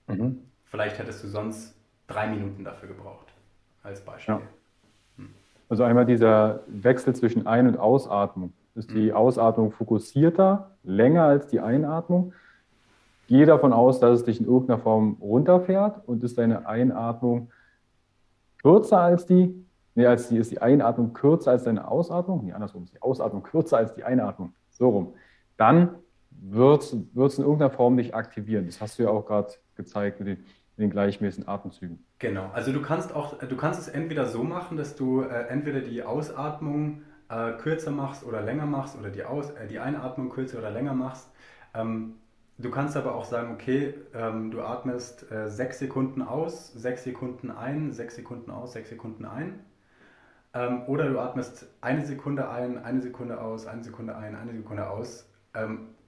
Mhm. 0.07 0.43
Vielleicht 0.65 0.99
hättest 0.99 1.23
du 1.23 1.29
sonst 1.29 1.75
drei 2.07 2.29
Minuten 2.29 2.65
dafür 2.65 2.89
gebraucht, 2.89 3.27
als 3.83 4.01
Beispiel. 4.01 4.37
Ja. 4.37 4.43
Also 5.69 5.85
einmal 5.85 6.07
dieser 6.07 6.61
Wechsel 6.67 7.15
zwischen 7.15 7.47
Ein- 7.47 7.69
und 7.69 7.79
Ausatmung. 7.79 8.53
Ist 8.75 8.91
die 8.93 9.11
hm. 9.11 9.17
Ausatmung 9.17 9.73
fokussierter, 9.73 10.71
länger 10.83 11.25
als 11.25 11.49
die 11.49 11.61
Einatmung? 11.61 12.33
Gehe 13.27 13.45
davon 13.45 13.73
aus, 13.73 14.01
dass 14.01 14.21
es 14.21 14.25
dich 14.25 14.41
in 14.41 14.47
irgendeiner 14.47 14.79
Form 14.79 15.19
runterfährt 15.21 16.07
und 16.07 16.25
ist 16.25 16.39
deine 16.39 16.67
Einatmung 16.67 17.51
kürzer 18.63 19.01
als 19.01 19.27
die, 19.27 19.67
nee, 19.95 20.07
als 20.07 20.29
die, 20.29 20.39
ist 20.39 20.51
die 20.51 20.63
Einatmung 20.63 21.13
kürzer 21.13 21.51
als 21.51 21.65
deine 21.65 21.87
Ausatmung? 21.89 22.45
Nee, 22.45 22.53
andersrum, 22.53 22.85
ist 22.85 22.95
die 22.95 23.03
Ausatmung 23.03 23.43
kürzer 23.43 23.77
als 23.77 23.95
die 23.95 24.05
Einatmung. 24.05 24.55
So 24.71 24.89
rum. 24.89 25.15
Dann 25.59 25.97
wird 26.31 26.85
es 26.85 26.93
in 26.93 27.11
irgendeiner 27.15 27.71
Form 27.71 27.97
dich 27.97 28.15
aktivieren. 28.15 28.67
Das 28.67 28.81
hast 28.81 28.99
du 28.99 29.03
ja 29.03 29.11
auch 29.11 29.27
gerade 29.27 29.53
gezeigt 29.75 30.21
mit 30.21 30.29
den, 30.29 30.45
mit 30.79 30.85
den, 30.85 30.91
gleichmäßigen 30.91 31.49
Atemzügen. 31.49 32.05
Genau, 32.19 32.51
also 32.53 32.73
du 32.73 32.81
kannst 32.81 33.15
auch, 33.15 33.39
du 33.39 33.57
kannst 33.57 33.81
es 33.81 33.89
entweder 33.89 34.27
so 34.27 34.45
machen, 34.45 34.77
dass 34.77 34.95
du 34.95 35.23
äh, 35.23 35.49
entweder 35.49 35.81
die 35.81 36.03
Ausatmung 36.03 37.03
äh, 37.29 37.53
kürzer 37.53 37.91
machst 37.91 38.25
oder 38.25 38.41
länger 38.41 38.67
machst 38.67 38.97
oder 38.99 39.11
die, 39.11 39.25
Aus, 39.25 39.51
äh, 39.51 39.67
die 39.67 39.81
Einatmung 39.81 40.31
kürzer 40.31 40.59
oder 40.59 40.71
länger 40.71 40.95
machst. 40.95 41.31
Ähm, 41.75 42.15
du 42.59 42.71
kannst 42.71 42.97
aber 42.97 43.15
auch 43.15 43.25
sagen, 43.25 43.53
okay, 43.53 43.95
ähm, 44.15 44.51
du 44.51 44.63
atmest 44.63 45.31
äh, 45.31 45.49
sechs 45.49 45.79
Sekunden 45.81 46.23
aus, 46.23 46.73
sechs 46.73 47.05
Sekunden 47.05 47.51
ein, 47.51 47.93
sechs 47.93 48.17
Sekunden 48.17 48.51
aus, 48.51 48.73
sechs 48.73 48.89
Sekunden 48.89 49.25
ein. 49.25 49.61
Ähm, 50.55 50.83
oder 50.87 51.09
du 51.09 51.19
atmest 51.19 51.67
eine 51.81 52.07
Sekunde 52.07 52.49
ein, 52.49 52.83
eine 52.83 53.03
Sekunde 53.03 53.41
aus, 53.41 53.67
eine 53.67 53.83
Sekunde 53.83 54.17
ein, 54.17 54.35
eine 54.37 54.53
Sekunde 54.53 54.89
aus. 54.89 55.29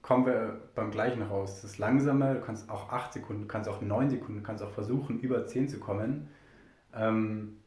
Kommen 0.01 0.25
wir 0.25 0.61
beim 0.75 0.91
gleichen 0.91 1.21
raus. 1.21 1.61
Das 1.61 1.71
ist 1.71 1.77
langsamer, 1.77 2.33
du 2.35 2.41
kannst 2.41 2.69
auch 2.69 2.91
8 2.91 3.13
Sekunden, 3.13 3.43
du 3.43 3.47
kannst 3.47 3.69
auch 3.69 3.81
9 3.81 4.09
Sekunden, 4.09 4.41
du 4.41 4.43
kannst 4.43 4.63
auch 4.63 4.71
versuchen, 4.71 5.19
über 5.19 5.45
10 5.45 5.69
zu 5.69 5.79
kommen. 5.79 6.29
Ähm, 6.95 7.57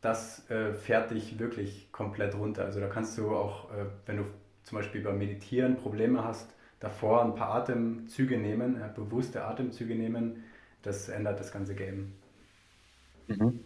das 0.00 0.48
äh, 0.50 0.74
fährt 0.74 1.10
dich 1.10 1.38
wirklich 1.38 1.90
komplett 1.90 2.34
runter. 2.34 2.64
Also 2.64 2.80
da 2.80 2.88
kannst 2.88 3.16
du 3.16 3.34
auch, 3.34 3.70
äh, 3.70 3.86
wenn 4.04 4.18
du 4.18 4.24
zum 4.62 4.76
Beispiel 4.76 5.02
beim 5.02 5.16
Meditieren 5.16 5.76
Probleme 5.76 6.22
hast, 6.22 6.54
davor 6.80 7.22
ein 7.22 7.34
paar 7.34 7.54
Atemzüge 7.54 8.36
nehmen, 8.36 8.76
äh, 8.76 8.88
bewusste 8.94 9.44
Atemzüge 9.44 9.94
nehmen. 9.94 10.44
Das 10.82 11.08
ändert 11.08 11.40
das 11.40 11.50
ganze 11.50 11.74
Game. 11.74 12.12
Mhm. 13.28 13.60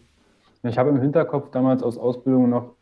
Ich 0.63 0.77
habe 0.77 0.89
im 0.89 1.01
Hinterkopf 1.01 1.51
damals 1.51 1.83
aus 1.83 1.97
Ausbildung 1.97 2.49
noch 2.49 2.75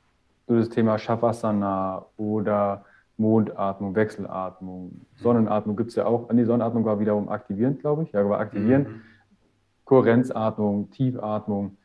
so 0.47 0.55
das 0.55 0.69
Thema 0.69 0.97
Shavasana 0.97 2.05
oder 2.17 2.85
Mondatmung, 3.17 3.95
Wechselatmung, 3.95 5.01
Sonnenatmung 5.15 5.75
gibt 5.75 5.89
es 5.89 5.95
ja 5.95 6.05
auch. 6.05 6.29
An 6.29 6.37
die 6.37 6.45
Sonnenatmung 6.45 6.85
war 6.85 6.99
wiederum 6.99 7.29
aktivierend, 7.29 7.79
glaube 7.79 8.03
ich. 8.03 8.11
Ja, 8.11 8.21
aber 8.21 8.39
aktivierend. 8.39 8.87
Mhm. 8.87 9.01
Kohärenzatmung, 9.85 10.91
Tiefatmung. 10.91 11.77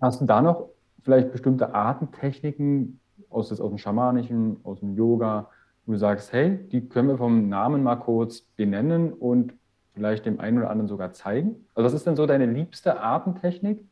Hast 0.00 0.20
du 0.20 0.26
da 0.26 0.42
noch 0.42 0.68
vielleicht 1.02 1.32
bestimmte 1.32 1.74
Atemtechniken 1.74 3.00
aus, 3.30 3.52
aus 3.52 3.68
dem 3.68 3.78
Schamanischen, 3.78 4.58
aus 4.64 4.80
dem 4.80 4.94
Yoga, 4.94 5.48
wo 5.86 5.92
du 5.92 5.98
sagst, 5.98 6.32
hey, 6.32 6.58
die 6.68 6.88
können 6.88 7.08
wir 7.08 7.18
vom 7.18 7.48
Namen 7.48 7.82
mal 7.82 7.96
kurz 7.96 8.40
benennen 8.40 9.12
und 9.12 9.54
vielleicht 9.94 10.26
dem 10.26 10.40
einen 10.40 10.58
oder 10.58 10.70
anderen 10.70 10.88
sogar 10.88 11.12
zeigen? 11.12 11.66
Also 11.74 11.86
was 11.86 11.94
ist 11.94 12.06
denn 12.06 12.16
so 12.16 12.26
deine 12.26 12.46
liebste 12.46 13.00
Atemtechnik, 13.00 13.84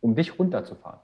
um 0.00 0.14
dich 0.14 0.38
runterzufahren? 0.38 1.00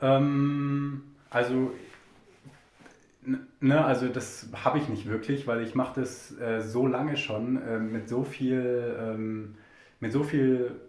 Ähm, 0.00 1.16
also, 1.30 1.72
ne, 3.60 3.84
also 3.84 4.08
das 4.08 4.48
habe 4.52 4.78
ich 4.78 4.88
nicht 4.88 5.06
wirklich, 5.06 5.46
weil 5.46 5.62
ich 5.62 5.74
mache 5.74 6.00
das 6.00 6.38
äh, 6.38 6.60
so 6.60 6.86
lange 6.86 7.16
schon 7.16 7.60
äh, 7.60 7.78
mit 7.78 8.08
so 8.08 8.24
viel, 8.24 8.96
ähm, 8.98 9.56
mit 10.00 10.12
so 10.12 10.22
viel, 10.22 10.80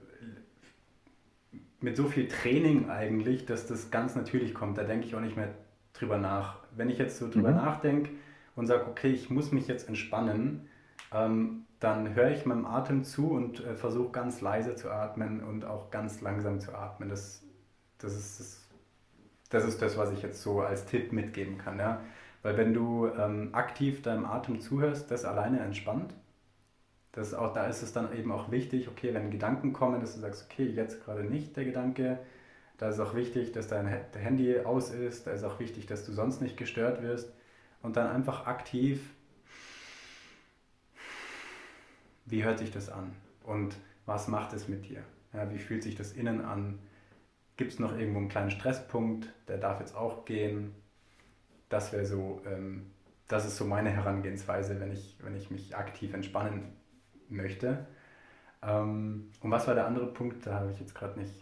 mit 1.82 1.98
so 1.98 2.08
viel 2.08 2.28
Training 2.28 2.90
eigentlich, 2.90 3.46
dass 3.46 3.68
das 3.68 3.92
ganz 3.92 4.16
natürlich 4.16 4.54
kommt. 4.54 4.78
Da 4.78 4.84
denke 4.84 5.06
ich 5.06 5.16
auch 5.16 5.22
nicht 5.22 5.38
mehr 5.38 5.54
drüber 5.94 6.18
nach. 6.18 6.58
Wenn 6.76 6.90
ich 6.90 6.98
jetzt 6.98 7.18
so 7.18 7.30
drüber 7.30 7.52
mhm. 7.52 7.58
nachdenke 7.58 8.12
und 8.56 8.68
sage, 8.68 8.86
okay, 8.88 9.10
ich 9.10 9.30
muss 9.30 9.52
mich 9.52 9.68
jetzt 9.68 9.88
entspannen, 9.88 10.70
ähm, 11.14 11.66
dann 11.80 12.14
höre 12.14 12.32
ich 12.32 12.46
meinem 12.46 12.66
Atem 12.66 13.04
zu 13.04 13.32
und 13.32 13.64
äh, 13.64 13.76
versuche 13.76 14.12
ganz 14.12 14.42
leise 14.42 14.76
zu 14.76 14.92
atmen 14.92 15.42
und 15.42 15.66
auch 15.66 15.92
ganz 15.92 16.22
langsam 16.22 16.60
zu 16.60 16.74
atmen. 16.74 17.10
Das, 17.10 17.44
das 18.00 18.16
ist 18.16 18.40
das 18.40 18.69
das 19.50 19.66
ist 19.66 19.82
das, 19.82 19.98
was 19.98 20.12
ich 20.12 20.22
jetzt 20.22 20.42
so 20.42 20.62
als 20.62 20.86
Tipp 20.86 21.12
mitgeben 21.12 21.58
kann. 21.58 21.80
Ja? 21.80 22.02
Weil 22.42 22.58
wenn 22.58 22.74
du 22.74 23.08
ähm, 23.08 23.50
aktiv 23.54 24.02
deinem 24.02 24.26
Atem 24.26 24.62
zuhörst, 24.62 25.12
das 25.12 25.26
alleine 25.26 25.60
entspannt. 25.60 26.14
Das 27.12 27.34
auch, 27.34 27.54
da 27.54 27.66
ist 27.66 27.82
es 27.82 27.92
dann 27.92 28.16
eben 28.16 28.32
auch 28.32 28.52
wichtig, 28.52 28.88
okay, 28.88 29.14
wenn 29.14 29.32
Gedanken 29.32 29.74
kommen, 29.74 30.00
dass 30.00 30.14
du 30.14 30.22
sagst, 30.22 30.48
okay, 30.50 30.66
jetzt 30.66 31.04
gerade 31.04 31.24
nicht 31.24 31.58
der 31.58 31.66
Gedanke. 31.66 32.20
Da 32.78 32.90
ist 32.90 33.00
auch 33.00 33.16
wichtig, 33.16 33.52
dass 33.52 33.68
dein 33.68 33.88
Handy 33.88 34.60
aus 34.60 34.92
ist. 34.92 35.26
Da 35.28 35.32
ist 35.32 35.44
auch 35.44 35.60
wichtig, 35.60 35.88
dass 35.88 36.06
du 36.06 36.14
sonst 36.14 36.42
nicht 36.42 36.56
gestört 36.56 37.02
wirst. 37.02 37.34
Und 37.82 37.98
dann 37.98 38.08
einfach 38.08 38.46
aktiv, 38.46 39.02
wie 42.26 42.44
hört 42.44 42.60
sich 42.60 42.72
das 42.72 42.90
an? 42.90 43.12
Und 43.44 43.76
was 44.06 44.28
macht 44.28 44.54
es 44.54 44.68
mit 44.68 44.88
dir? 44.88 45.04
Ja, 45.34 45.52
wie 45.52 45.58
fühlt 45.58 45.84
sich 45.84 45.96
das 45.96 46.14
innen 46.14 46.42
an? 46.42 46.80
Gibt 47.60 47.74
es 47.74 47.80
noch 47.80 48.00
irgendwo 48.00 48.20
einen 48.20 48.30
kleinen 48.30 48.52
Stresspunkt, 48.52 49.28
der 49.50 49.58
darf 49.58 49.82
jetzt 49.82 49.94
auch 49.94 50.24
gehen? 50.24 50.74
Das 51.68 51.92
wäre 51.92 52.06
so, 52.06 52.40
ähm, 52.50 52.86
das 53.28 53.46
ist 53.46 53.58
so 53.58 53.66
meine 53.66 53.90
Herangehensweise, 53.90 54.80
wenn 54.80 54.94
ich, 54.94 55.18
wenn 55.22 55.36
ich 55.36 55.52
mich 55.52 55.76
aktiv 55.76 56.14
entspannen 56.14 56.72
möchte. 57.28 57.86
Ähm, 58.66 59.32
und 59.42 59.52
was 59.52 59.68
war 59.68 59.76
der 59.76 59.88
andere 59.88 60.06
Punkt? 60.06 60.48
Da 60.48 60.54
habe 60.54 60.72
ich 60.72 60.80
jetzt 60.80 60.96
gerade 60.96 61.20
nicht, 61.20 61.34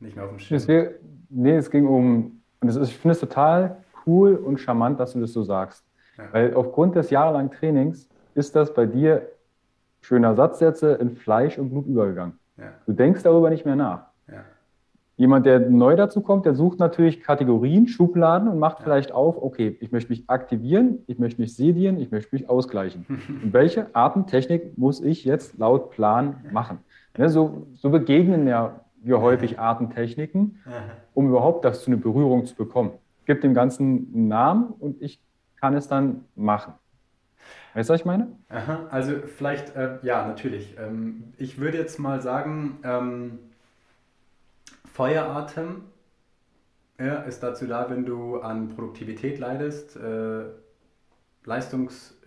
nicht 0.00 0.16
mehr 0.16 0.24
auf 0.24 0.30
dem 0.30 0.38
Schirm. 0.38 0.56
Es 0.56 0.66
wär, 0.68 0.92
nee, 1.28 1.56
es 1.56 1.70
ging 1.70 1.86
um, 1.86 2.40
und 2.60 2.68
ist, 2.68 2.78
ich 2.78 2.96
finde 2.96 3.12
es 3.12 3.20
total 3.20 3.84
cool 4.06 4.36
und 4.36 4.56
charmant, 4.56 4.98
dass 4.98 5.12
du 5.12 5.20
das 5.20 5.34
so 5.34 5.42
sagst. 5.42 5.84
Ja. 6.16 6.32
Weil 6.32 6.54
aufgrund 6.54 6.96
des 6.96 7.10
jahrelangen 7.10 7.50
Trainings 7.50 8.08
ist 8.34 8.56
das 8.56 8.72
bei 8.72 8.86
dir, 8.86 9.32
schöner 10.00 10.34
Satzsätze, 10.34 10.94
in 10.94 11.10
Fleisch 11.10 11.58
und 11.58 11.68
Blut 11.68 11.86
übergegangen. 11.86 12.38
Ja. 12.56 12.72
Du 12.86 12.94
denkst 12.94 13.22
darüber 13.22 13.50
nicht 13.50 13.66
mehr 13.66 13.76
nach. 13.76 14.07
Jemand, 15.18 15.46
der 15.46 15.58
neu 15.58 15.96
dazu 15.96 16.20
kommt, 16.20 16.46
der 16.46 16.54
sucht 16.54 16.78
natürlich 16.78 17.20
Kategorien, 17.20 17.88
Schubladen 17.88 18.46
und 18.46 18.60
macht 18.60 18.84
vielleicht 18.84 19.10
auf, 19.10 19.42
okay, 19.42 19.76
ich 19.80 19.90
möchte 19.90 20.10
mich 20.10 20.30
aktivieren, 20.30 21.00
ich 21.08 21.18
möchte 21.18 21.40
mich 21.40 21.56
sedieren, 21.56 21.98
ich 21.98 22.12
möchte 22.12 22.36
mich 22.36 22.48
ausgleichen. 22.48 23.04
und 23.42 23.52
welche 23.52 23.92
Atemtechnik 23.96 24.78
muss 24.78 25.00
ich 25.00 25.24
jetzt 25.24 25.58
laut 25.58 25.90
Plan 25.90 26.36
machen? 26.52 26.78
Ne, 27.16 27.28
so, 27.28 27.66
so, 27.74 27.90
begegnen 27.90 28.46
ja 28.46 28.80
wir 29.02 29.20
häufig 29.20 29.58
Atemtechniken, 29.58 30.60
um 31.14 31.28
überhaupt 31.30 31.64
das 31.64 31.82
zu 31.82 31.90
einer 31.90 32.00
Berührung 32.00 32.46
zu 32.46 32.54
bekommen. 32.54 32.92
Gibt 33.26 33.42
dem 33.42 33.54
Ganzen 33.54 34.12
einen 34.14 34.28
Namen 34.28 34.68
und 34.78 35.02
ich 35.02 35.20
kann 35.60 35.74
es 35.74 35.88
dann 35.88 36.26
machen. 36.36 36.74
Weißt 37.74 37.90
du, 37.90 37.94
was 37.94 38.00
ich 38.02 38.06
meine? 38.06 38.28
Aha, 38.50 38.86
also 38.90 39.14
vielleicht, 39.26 39.74
äh, 39.74 39.98
ja, 40.02 40.28
natürlich. 40.28 40.76
Ähm, 40.78 41.32
ich 41.38 41.58
würde 41.58 41.76
jetzt 41.76 41.98
mal 41.98 42.20
sagen, 42.22 42.78
ähm, 42.84 43.38
Feueratem 44.98 45.82
ja, 46.98 47.22
ist 47.22 47.40
dazu 47.44 47.68
da, 47.68 47.88
wenn 47.88 48.04
du 48.04 48.40
an 48.40 48.70
Produktivität 48.70 49.38
leidest, 49.38 49.94
äh, 49.94 50.46
Leistungs, 51.44 52.18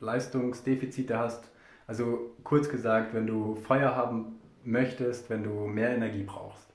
Leistungsdefizite 0.00 1.18
hast. 1.18 1.50
Also 1.86 2.34
kurz 2.42 2.70
gesagt, 2.70 3.12
wenn 3.12 3.26
du 3.26 3.54
Feuer 3.54 3.94
haben 3.94 4.40
möchtest, 4.64 5.28
wenn 5.28 5.44
du 5.44 5.66
mehr 5.66 5.90
Energie 5.90 6.22
brauchst. 6.22 6.72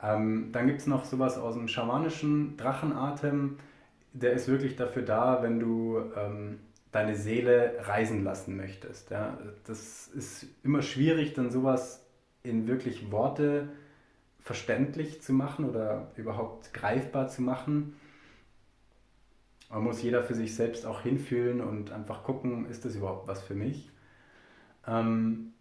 Ähm, 0.00 0.50
dann 0.52 0.68
gibt 0.68 0.82
es 0.82 0.86
noch 0.86 1.04
sowas 1.04 1.36
aus 1.36 1.54
dem 1.54 1.66
schamanischen 1.66 2.56
Drachenatem. 2.56 3.58
Der 4.12 4.34
ist 4.34 4.46
wirklich 4.46 4.76
dafür 4.76 5.02
da, 5.02 5.42
wenn 5.42 5.58
du 5.58 6.00
ähm, 6.16 6.60
deine 6.92 7.16
Seele 7.16 7.74
reisen 7.80 8.22
lassen 8.22 8.56
möchtest. 8.56 9.10
Ja? 9.10 9.36
Das 9.66 10.06
ist 10.06 10.46
immer 10.62 10.82
schwierig, 10.82 11.34
dann 11.34 11.50
sowas 11.50 12.06
in 12.44 12.68
wirklich 12.68 13.10
Worte 13.10 13.68
verständlich 14.42 15.22
zu 15.22 15.32
machen 15.32 15.68
oder 15.68 16.10
überhaupt 16.16 16.74
greifbar 16.74 17.28
zu 17.28 17.42
machen. 17.42 17.94
Man 19.70 19.84
muss 19.84 20.02
jeder 20.02 20.22
für 20.22 20.34
sich 20.34 20.54
selbst 20.54 20.84
auch 20.84 21.00
hinfühlen 21.00 21.60
und 21.60 21.92
einfach 21.92 22.24
gucken, 22.24 22.66
ist 22.66 22.84
das 22.84 22.94
überhaupt 22.94 23.28
was 23.28 23.40
für 23.40 23.54
mich. 23.54 23.90
Ähm, 24.86 25.52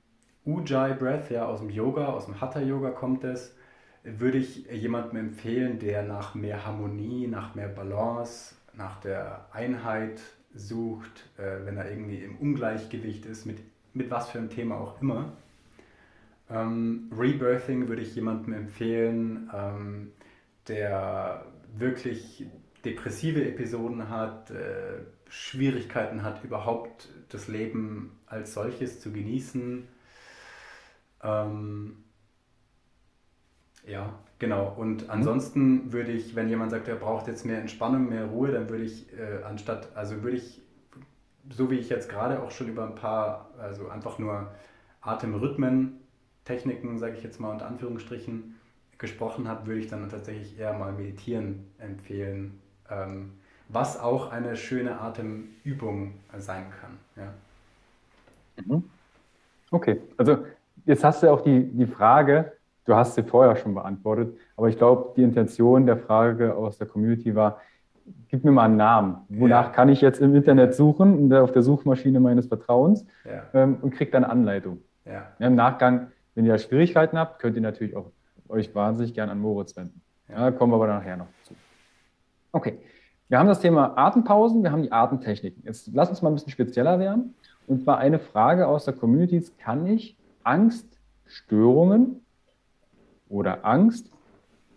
Ujjayi 0.46 0.96
Breath, 0.96 1.30
ja, 1.30 1.46
aus 1.46 1.60
dem 1.60 1.70
Yoga, 1.70 2.08
aus 2.08 2.26
dem 2.26 2.42
Hatha 2.42 2.60
Yoga 2.60 2.90
kommt 2.90 3.24
es, 3.24 3.56
würde 4.04 4.40
ich 4.40 4.66
jemandem 4.66 5.18
empfehlen, 5.18 5.78
der 5.78 6.02
nach 6.04 6.34
mehr 6.34 6.66
Harmonie, 6.66 7.28
nach 7.28 7.54
mehr 7.54 7.68
Balance, 7.68 8.56
nach 8.74 9.00
der 9.00 9.46
Einheit 9.54 10.20
sucht, 10.54 11.30
äh, 11.38 11.66
wenn 11.66 11.78
er 11.78 11.90
irgendwie 11.90 12.18
im 12.18 12.38
Ungleichgewicht 12.38 13.26
ist, 13.26 13.46
mit, 13.46 13.60
mit 13.94 14.10
was 14.10 14.30
für 14.30 14.40
einem 14.40 14.50
Thema 14.50 14.76
auch 14.76 15.02
immer. 15.02 15.34
Ähm, 16.52 17.10
Rebirthing 17.18 17.88
würde 17.88 18.02
ich 18.02 18.16
jemandem 18.16 18.54
empfehlen, 18.54 19.50
ähm, 19.54 20.12
der 20.68 21.46
wirklich 21.78 22.46
depressive 22.84 23.46
Episoden 23.48 24.10
hat, 24.10 24.52
äh, 24.52 25.00
Schwierigkeiten 25.30 26.24
hat, 26.24 26.44
überhaupt 26.44 27.10
das 27.30 27.48
Leben 27.48 28.20
als 28.26 28.54
solches 28.54 29.00
zu 29.00 29.14
genießen. 29.14 29.88
Ähm, 31.24 32.04
ja, 33.88 34.20
genau. 34.40 34.74
Und 34.76 35.04
mhm. 35.04 35.10
ansonsten 35.10 35.94
würde 35.94 36.12
ich, 36.12 36.36
wenn 36.36 36.50
jemand 36.50 36.72
sagt, 36.72 36.88
er 36.88 36.96
braucht 36.96 37.28
jetzt 37.28 37.46
mehr 37.46 37.60
Entspannung, 37.60 38.10
mehr 38.10 38.26
Ruhe, 38.26 38.52
dann 38.52 38.70
würde 38.70 38.84
ich 38.84 39.12
äh, 39.14 39.44
anstatt, 39.44 39.96
also 39.96 40.22
würde 40.24 40.38
ich, 40.38 40.62
so 41.50 41.72
wie 41.72 41.76
ich 41.76 41.90
jetzt 41.90 42.10
gerade 42.10 42.44
auch 42.44 42.52
schon 42.52 42.68
über 42.68 42.86
ein 42.86 42.96
paar, 42.96 43.52
also 43.58 43.88
einfach 43.90 44.20
nur 44.20 44.52
Atemrhythmen, 45.02 46.01
Techniken, 46.52 46.98
sage 46.98 47.16
ich 47.18 47.24
jetzt 47.24 47.40
mal 47.40 47.50
unter 47.50 47.68
Anführungsstrichen, 47.68 48.56
gesprochen 48.98 49.48
habe, 49.48 49.68
würde 49.68 49.80
ich 49.80 49.88
dann 49.88 50.08
tatsächlich 50.10 50.60
eher 50.60 50.74
mal 50.74 50.92
meditieren 50.92 51.66
empfehlen, 51.80 52.60
ähm, 52.90 53.32
was 53.70 53.98
auch 53.98 54.32
eine 54.32 54.58
schöne 54.58 55.00
Atemübung 55.00 56.14
sein 56.38 56.66
kann. 56.80 56.98
Ja. 57.16 58.66
Mhm. 58.66 58.84
Okay, 59.72 60.02
also 60.18 60.40
jetzt 60.86 61.04
hast 61.06 61.24
du 61.24 61.32
auch 61.32 61.42
die, 61.42 61.64
die 61.72 61.88
Frage, 61.88 62.52
du 62.84 62.94
hast 62.94 63.16
sie 63.16 63.24
vorher 63.24 63.56
schon 63.56 63.74
beantwortet, 63.74 64.38
aber 64.58 64.68
ich 64.68 64.78
glaube, 64.78 65.14
die 65.16 65.24
Intention 65.24 65.86
der 65.86 65.98
Frage 65.98 66.54
aus 66.54 66.78
der 66.78 66.88
Community 66.88 67.34
war, 67.34 67.62
gib 68.28 68.44
mir 68.44 68.52
mal 68.52 68.66
einen 68.66 68.76
Namen. 68.76 69.18
Wonach 69.30 69.68
ja. 69.68 69.72
kann 69.72 69.88
ich 69.88 70.02
jetzt 70.02 70.20
im 70.20 70.36
Internet 70.36 70.76
suchen, 70.76 71.34
auf 71.34 71.54
der 71.54 71.62
Suchmaschine 71.62 72.20
meines 72.20 72.48
Vertrauens 72.48 73.06
ja. 73.24 73.44
ähm, 73.54 73.78
und 73.82 73.92
krieg 73.92 74.12
dann 74.12 74.26
Anleitung. 74.26 74.80
Ja. 75.06 75.28
Im 75.40 75.56
Nachgang, 75.56 76.11
wenn 76.36 76.46
ihr 76.46 76.58
Schwierigkeiten 76.58 77.18
habt, 77.18 77.40
könnt 77.40 77.56
ihr 77.56 77.62
natürlich 77.62 77.96
auch 77.96 78.12
euch 78.48 78.74
wahnsinnig 78.76 79.14
gern 79.14 79.30
an 79.30 79.40
Moritz 79.40 79.76
wenden. 79.76 80.02
Ja, 80.30 80.52
kommen 80.52 80.72
wir 80.72 80.76
aber 80.76 80.88
nachher 80.88 81.18
noch 81.18 81.28
zu. 81.44 81.54
Okay, 82.52 82.80
wir 83.30 83.40
haben 83.40 83.48
das 83.48 83.62
Thema 83.62 83.98
Atempausen, 83.98 84.64
wir 84.64 84.72
haben 84.72 84.84
die 84.84 84.92
Atemtechniken. 84.92 85.64
Jetzt 85.66 85.90
lass 85.94 86.10
uns 86.10 86.22
mal 86.22 86.30
ein 86.30 86.36
bisschen 86.36 86.52
spezieller 86.52 87.00
werden. 87.00 87.36
Und 87.68 87.84
zwar 87.84 87.98
eine 87.98 88.20
Frage 88.20 88.68
aus 88.68 88.86
der 88.86 88.94
Community: 88.94 89.42
Kann 89.58 89.88
ich 89.88 90.18
Angststörungen 90.44 92.22
oder 93.30 93.66
Angst 93.66 94.12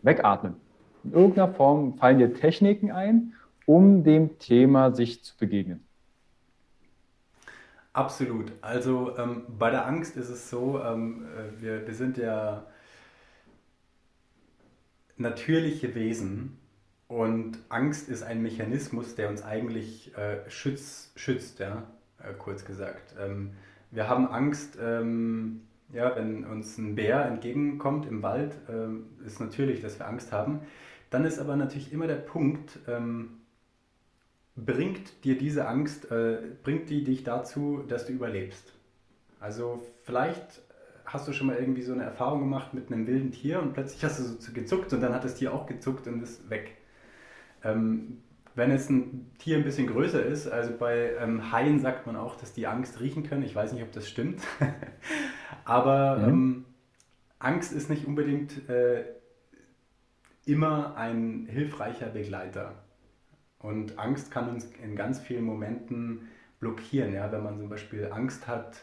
wegatmen? 0.03 0.55
In 1.03 1.13
irgendeiner 1.13 1.53
Form 1.53 1.95
fallen 1.95 2.19
dir 2.19 2.33
Techniken 2.33 2.91
ein, 2.91 3.35
um 3.67 4.05
dem 4.05 4.39
Thema 4.39 4.93
sich 4.95 5.25
zu 5.25 5.37
begegnen. 5.37 5.85
Absolut. 7.95 8.53
Also 8.61 9.17
ähm, 9.17 9.45
bei 9.57 9.71
der 9.71 9.87
Angst 9.87 10.17
ist 10.17 10.29
es 10.29 10.51
so, 10.51 10.83
ähm, 10.83 11.27
äh, 11.27 11.63
wir, 11.63 11.87
wir 11.87 11.95
sind 11.95 12.19
ja 12.19 12.67
natürliche 15.17 15.95
Wesen 15.95 16.59
und 17.07 17.59
Angst 17.69 18.09
ist 18.09 18.25
ein 18.25 18.43
Mechanismus, 18.43 19.15
der 19.15 19.29
uns 19.31 19.45
eigentlich 19.45 20.13
äh, 20.17 20.39
schütz, 20.51 21.13
schützt, 21.15 21.61
ja, 21.61 21.85
äh, 22.19 22.33
kurz 22.37 22.65
gesagt. 22.65 23.15
Ähm, 23.17 23.53
wir 23.93 24.09
haben 24.09 24.27
Angst, 24.27 24.77
ähm, 24.83 25.61
ja, 25.93 26.17
wenn 26.17 26.45
uns 26.45 26.77
ein 26.79 26.97
Bär 26.97 27.25
entgegenkommt 27.27 28.07
im 28.07 28.25
Wald, 28.25 28.57
ähm, 28.69 29.07
ist 29.25 29.39
natürlich, 29.39 29.81
dass 29.83 30.01
wir 30.01 30.09
Angst 30.09 30.33
haben. 30.33 30.63
Dann 31.11 31.25
ist 31.25 31.39
aber 31.39 31.55
natürlich 31.55 31.93
immer 31.93 32.09
der 32.09 32.17
Punkt, 32.17 32.81
ähm, 32.89 33.44
bringt 34.57 35.25
dir 35.25 35.37
diese 35.37 35.67
Angst, 35.67 36.11
äh, 36.11 36.39
bringt 36.63 36.89
die 36.91 37.05
dich 37.05 37.25
dazu, 37.25 37.85
dass 37.89 38.07
du 38.07 38.13
überlebst? 38.13 38.73
Also 39.41 39.83
vielleicht 40.03 40.63
hast 41.05 41.29
du 41.29 41.33
schon 41.33 41.49
mal 41.49 41.57
irgendwie 41.57 41.83
so 41.83 41.93
eine 41.93 42.05
Erfahrung 42.05 42.41
gemacht 42.41 42.73
mit 42.73 42.91
einem 42.91 43.07
wilden 43.07 43.33
Tier 43.33 43.61
und 43.61 43.75
plötzlich 43.75 44.05
hast 44.05 44.21
du 44.21 44.25
so 44.25 44.53
gezuckt 44.53 44.93
und 44.93 45.01
dann 45.01 45.13
hat 45.13 45.25
das 45.25 45.35
Tier 45.35 45.53
auch 45.53 45.67
gezuckt 45.67 46.07
und 46.07 46.23
ist 46.23 46.49
weg. 46.51 46.77
Ähm, 47.63 48.19
wenn 48.55 48.71
es 48.71 48.89
ein 48.89 49.33
Tier 49.39 49.57
ein 49.57 49.65
bisschen 49.65 49.89
größer 49.89 50.25
ist, 50.25 50.47
also 50.47 50.73
bei 50.79 51.13
ähm, 51.21 51.51
Haien 51.51 51.81
sagt 51.81 52.07
man 52.07 52.15
auch, 52.17 52.37
dass 52.37 52.53
die 52.53 52.67
Angst 52.67 53.01
riechen 53.01 53.25
können. 53.25 53.43
Ich 53.43 53.55
weiß 53.55 53.73
nicht, 53.73 53.83
ob 53.83 53.91
das 53.93 54.09
stimmt. 54.09 54.41
Aber 55.65 56.19
mhm. 56.19 56.29
ähm, 56.29 56.65
Angst 57.41 57.73
ist 57.73 57.91
nicht 57.91 58.07
unbedingt 58.07 58.69
äh, 58.69 59.05
immer 60.47 60.97
ein 60.97 61.47
hilfreicher 61.51 62.07
Begleiter. 62.07 62.84
Und 63.65 63.99
Angst 63.99 64.31
kann 64.31 64.51
uns 64.51 64.67
in 64.83 64.95
ganz 64.95 65.19
vielen 65.19 65.45
Momenten 65.45 66.29
blockieren. 66.61 67.15
Ja? 67.15 67.33
Wenn 67.33 67.43
man 67.43 67.59
zum 67.59 67.71
Beispiel 67.71 68.11
Angst 68.13 68.47
hat, 68.47 68.83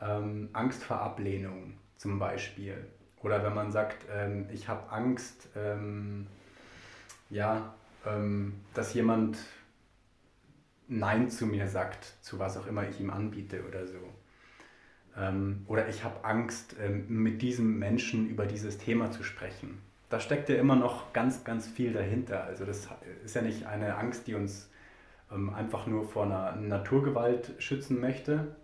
ähm, 0.00 0.48
Angst 0.52 0.84
vor 0.84 1.00
Ablehnung 1.00 1.74
zum 1.96 2.20
Beispiel. 2.20 2.86
Oder 3.20 3.42
wenn 3.42 3.54
man 3.54 3.72
sagt, 3.72 4.06
ähm, 4.12 4.46
ich 4.52 4.68
habe 4.68 4.88
Angst, 4.92 5.48
ähm, 5.56 6.28
ja, 7.30 7.74
ähm, 8.06 8.54
dass 8.74 8.94
jemand 8.94 9.38
Nein 10.86 11.28
zu 11.28 11.46
mir 11.46 11.66
sagt, 11.66 12.14
zu 12.20 12.38
was 12.38 12.56
auch 12.56 12.68
immer 12.68 12.88
ich 12.88 13.00
ihm 13.00 13.10
anbiete 13.10 13.66
oder 13.66 13.88
so. 13.88 13.98
Ähm, 15.16 15.64
oder 15.66 15.88
ich 15.88 16.04
habe 16.04 16.24
Angst, 16.24 16.76
ähm, 16.80 17.06
mit 17.08 17.42
diesem 17.42 17.76
Menschen 17.76 18.28
über 18.28 18.46
dieses 18.46 18.78
Thema 18.78 19.10
zu 19.10 19.24
sprechen. 19.24 19.82
Da 20.12 20.20
steckt 20.20 20.50
ja 20.50 20.56
immer 20.56 20.76
noch 20.76 21.14
ganz, 21.14 21.42
ganz 21.42 21.66
viel 21.66 21.94
dahinter. 21.94 22.44
Also 22.44 22.66
das 22.66 22.86
ist 23.24 23.34
ja 23.34 23.40
nicht 23.40 23.64
eine 23.64 23.96
Angst, 23.96 24.26
die 24.26 24.34
uns 24.34 24.70
ähm, 25.32 25.54
einfach 25.54 25.86
nur 25.86 26.04
vor 26.04 26.24
einer 26.24 26.54
Naturgewalt 26.56 27.54
schützen 27.56 27.98
möchte, 27.98 28.54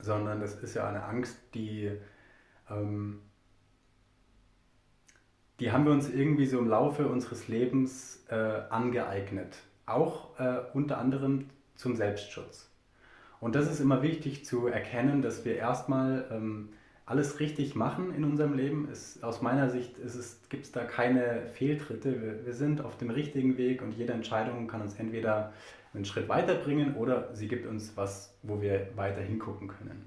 sondern 0.00 0.38
das 0.38 0.56
ist 0.56 0.74
ja 0.74 0.86
eine 0.86 1.04
Angst, 1.04 1.38
die 1.54 1.90
ähm, 2.68 3.20
die 5.60 5.72
haben 5.72 5.86
wir 5.86 5.92
uns 5.92 6.10
irgendwie 6.10 6.44
so 6.44 6.58
im 6.58 6.68
Laufe 6.68 7.08
unseres 7.08 7.48
Lebens 7.48 8.22
äh, 8.28 8.34
angeeignet. 8.34 9.56
Auch 9.86 10.38
äh, 10.38 10.60
unter 10.74 10.98
anderem 10.98 11.48
zum 11.74 11.96
Selbstschutz. 11.96 12.70
Und 13.40 13.54
das 13.54 13.70
ist 13.70 13.80
immer 13.80 14.02
wichtig 14.02 14.44
zu 14.44 14.66
erkennen, 14.66 15.22
dass 15.22 15.46
wir 15.46 15.56
erstmal 15.56 16.26
ähm, 16.30 16.74
alles 17.10 17.40
richtig 17.40 17.74
machen 17.74 18.14
in 18.14 18.22
unserem 18.22 18.54
Leben. 18.54 18.88
Es, 18.90 19.20
aus 19.24 19.42
meiner 19.42 19.68
Sicht 19.68 19.96
gibt 20.48 20.64
es 20.64 20.70
da 20.70 20.84
keine 20.84 21.44
Fehltritte. 21.54 22.22
Wir, 22.22 22.46
wir, 22.46 22.54
sind 22.54 22.84
auf 22.84 22.96
dem 22.96 23.10
richtigen 23.10 23.58
Weg 23.58 23.82
und 23.82 23.92
jede 23.92 24.12
Entscheidung 24.12 24.68
kann 24.68 24.80
uns 24.80 24.94
entweder 24.94 25.52
einen 25.92 26.04
Schritt 26.04 26.28
weiterbringen 26.28 26.94
oder 26.94 27.34
sie 27.34 27.48
gibt 27.48 27.66
uns 27.66 27.96
was, 27.96 28.38
wo 28.44 28.62
wir 28.62 28.90
weiter 28.94 29.20
hingucken 29.22 29.66
können. 29.66 30.06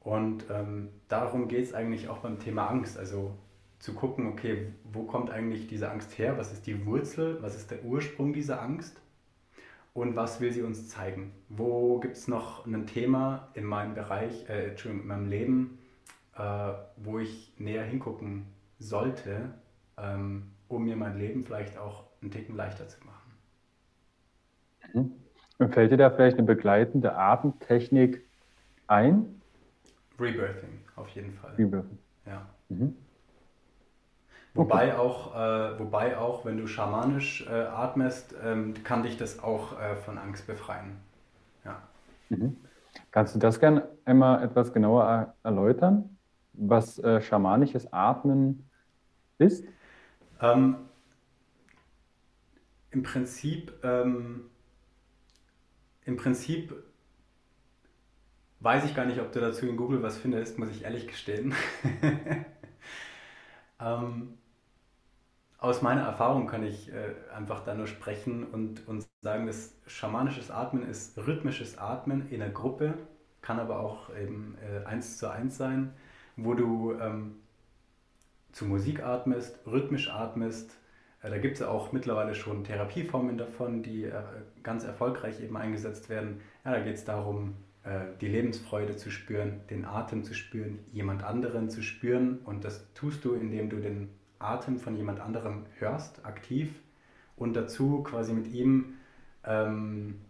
Und 0.00 0.44
ähm, 0.50 0.90
darum 1.08 1.48
geht 1.48 1.64
es 1.64 1.72
eigentlich 1.72 2.10
auch 2.10 2.18
beim 2.18 2.38
Thema 2.38 2.66
Angst. 2.66 2.98
Also 2.98 3.34
zu 3.78 3.94
gucken, 3.94 4.26
okay, 4.26 4.66
wo 4.92 5.04
kommt 5.04 5.30
eigentlich 5.30 5.66
diese 5.66 5.90
Angst 5.90 6.18
her? 6.18 6.36
Was 6.36 6.52
ist 6.52 6.66
die 6.66 6.84
Wurzel? 6.84 7.38
Was 7.40 7.56
ist 7.56 7.70
der 7.70 7.82
Ursprung 7.84 8.34
dieser 8.34 8.60
Angst? 8.60 9.00
Und 9.92 10.14
was 10.16 10.40
will 10.40 10.52
sie 10.52 10.62
uns 10.62 10.88
zeigen? 10.88 11.32
Wo 11.48 11.98
gibt 11.98 12.16
es 12.16 12.28
noch 12.28 12.64
ein 12.66 12.86
Thema 12.86 13.48
in 13.54 13.64
meinem 13.64 13.94
Bereich, 13.94 14.48
äh, 14.48 14.68
Entschuldigung, 14.68 15.02
in 15.02 15.08
meinem 15.08 15.28
Leben, 15.28 15.78
äh, 16.36 16.72
wo 16.96 17.18
ich 17.18 17.52
näher 17.58 17.84
hingucken 17.84 18.46
sollte, 18.78 19.52
ähm, 19.98 20.52
um 20.68 20.84
mir 20.84 20.96
mein 20.96 21.18
Leben 21.18 21.42
vielleicht 21.42 21.76
auch 21.76 22.04
einen 22.22 22.30
Ticken 22.30 22.54
leichter 22.54 22.88
zu 22.88 22.98
machen? 23.04 23.32
Mhm. 24.94 25.12
Und 25.58 25.74
fällt 25.74 25.92
dir 25.92 25.96
da 25.96 26.10
vielleicht 26.10 26.38
eine 26.38 26.46
begleitende 26.46 27.16
Atemtechnik 27.16 28.24
ein? 28.86 29.42
Rebirthing, 30.18 30.80
auf 30.96 31.08
jeden 31.10 31.32
Fall. 31.32 31.54
Rebirthing. 31.56 31.98
Ja. 32.26 32.48
Mhm. 32.68 32.96
Wobei, 34.54 34.98
auch, 34.98 35.34
äh, 35.34 35.78
wobei 35.78 36.18
auch, 36.18 36.44
wenn 36.44 36.58
du 36.58 36.66
schamanisch 36.66 37.46
äh, 37.46 37.52
atmest, 37.52 38.34
ähm, 38.42 38.74
kann 38.82 39.02
dich 39.02 39.16
das 39.16 39.42
auch 39.42 39.80
äh, 39.80 39.96
von 39.96 40.18
Angst 40.18 40.46
befreien. 40.46 40.96
Ja. 41.64 41.82
Mhm. 42.30 42.56
Kannst 43.12 43.34
du 43.34 43.38
das 43.38 43.60
gerne 43.60 43.88
einmal 44.04 44.42
etwas 44.42 44.72
genauer 44.72 45.34
erläutern, 45.42 46.16
was 46.52 46.98
äh, 46.98 47.20
schamanisches 47.20 47.92
Atmen 47.92 48.68
ist? 49.38 49.64
Ähm, 50.40 50.76
Im 52.90 53.02
Prinzip 53.02 53.72
ähm, 53.84 54.50
im 56.10 56.16
Prinzip 56.16 56.74
weiß 58.60 58.84
ich 58.84 58.96
gar 58.96 59.06
nicht, 59.06 59.20
ob 59.20 59.30
du 59.30 59.40
dazu 59.40 59.66
in 59.66 59.76
Google 59.76 60.02
was 60.02 60.18
findest, 60.18 60.58
muss 60.58 60.70
ich 60.70 60.82
ehrlich 60.82 61.06
gestehen. 61.06 61.54
ähm, 63.80 64.38
aus 65.60 65.82
meiner 65.82 66.02
Erfahrung 66.02 66.46
kann 66.46 66.64
ich 66.64 66.90
äh, 66.90 67.14
einfach 67.36 67.62
da 67.64 67.74
nur 67.74 67.86
sprechen 67.86 68.44
und, 68.44 68.88
und 68.88 69.06
sagen, 69.20 69.46
dass 69.46 69.74
schamanisches 69.86 70.50
Atmen 70.50 70.88
ist 70.88 71.18
rhythmisches 71.18 71.76
Atmen 71.76 72.30
in 72.30 72.40
einer 72.40 72.50
Gruppe, 72.50 72.94
kann 73.42 73.60
aber 73.60 73.80
auch 73.80 74.08
eben 74.16 74.56
äh, 74.62 74.86
eins 74.86 75.18
zu 75.18 75.30
eins 75.30 75.58
sein, 75.58 75.92
wo 76.36 76.54
du 76.54 76.94
ähm, 76.98 77.36
zu 78.52 78.64
Musik 78.64 79.02
atmest, 79.02 79.58
rhythmisch 79.66 80.10
atmest. 80.10 80.74
Äh, 81.22 81.28
da 81.28 81.36
gibt 81.36 81.56
es 81.56 81.62
auch 81.62 81.92
mittlerweile 81.92 82.34
schon 82.34 82.64
Therapieformen 82.64 83.36
davon, 83.36 83.82
die 83.82 84.04
äh, 84.04 84.22
ganz 84.62 84.84
erfolgreich 84.84 85.42
eben 85.42 85.58
eingesetzt 85.58 86.08
werden. 86.08 86.40
Ja, 86.64 86.72
da 86.72 86.80
geht 86.80 86.94
es 86.94 87.04
darum, 87.04 87.54
äh, 87.84 88.06
die 88.22 88.28
Lebensfreude 88.28 88.96
zu 88.96 89.10
spüren, 89.10 89.60
den 89.68 89.84
Atem 89.84 90.24
zu 90.24 90.32
spüren, 90.32 90.78
jemand 90.90 91.22
anderen 91.22 91.68
zu 91.68 91.82
spüren. 91.82 92.38
Und 92.44 92.64
das 92.64 92.90
tust 92.94 93.26
du, 93.26 93.34
indem 93.34 93.68
du 93.68 93.76
den 93.76 94.08
Atem 94.40 94.78
von 94.78 94.96
jemand 94.96 95.20
anderem 95.20 95.66
hörst, 95.78 96.24
aktiv. 96.24 96.82
Und 97.36 97.54
dazu 97.54 98.02
quasi 98.02 98.32
mit 98.32 98.48
ihm 98.48 98.94
ähm, 99.44 100.20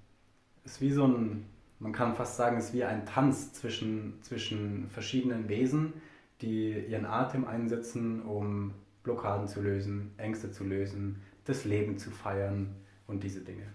ist 0.64 0.80
wie 0.80 0.92
so 0.92 1.06
ein, 1.06 1.46
man 1.78 1.92
kann 1.92 2.14
fast 2.14 2.36
sagen, 2.36 2.58
es 2.58 2.66
ist 2.66 2.74
wie 2.74 2.84
ein 2.84 3.06
Tanz 3.06 3.52
zwischen, 3.52 4.20
zwischen 4.22 4.88
verschiedenen 4.90 5.48
Wesen, 5.48 5.94
die 6.42 6.78
ihren 6.86 7.06
Atem 7.06 7.46
einsetzen, 7.46 8.22
um 8.22 8.74
Blockaden 9.02 9.48
zu 9.48 9.62
lösen, 9.62 10.12
Ängste 10.18 10.50
zu 10.50 10.64
lösen, 10.64 11.22
das 11.44 11.64
Leben 11.64 11.98
zu 11.98 12.10
feiern 12.10 12.76
und 13.06 13.22
diese 13.22 13.40
Dinge. 13.40 13.66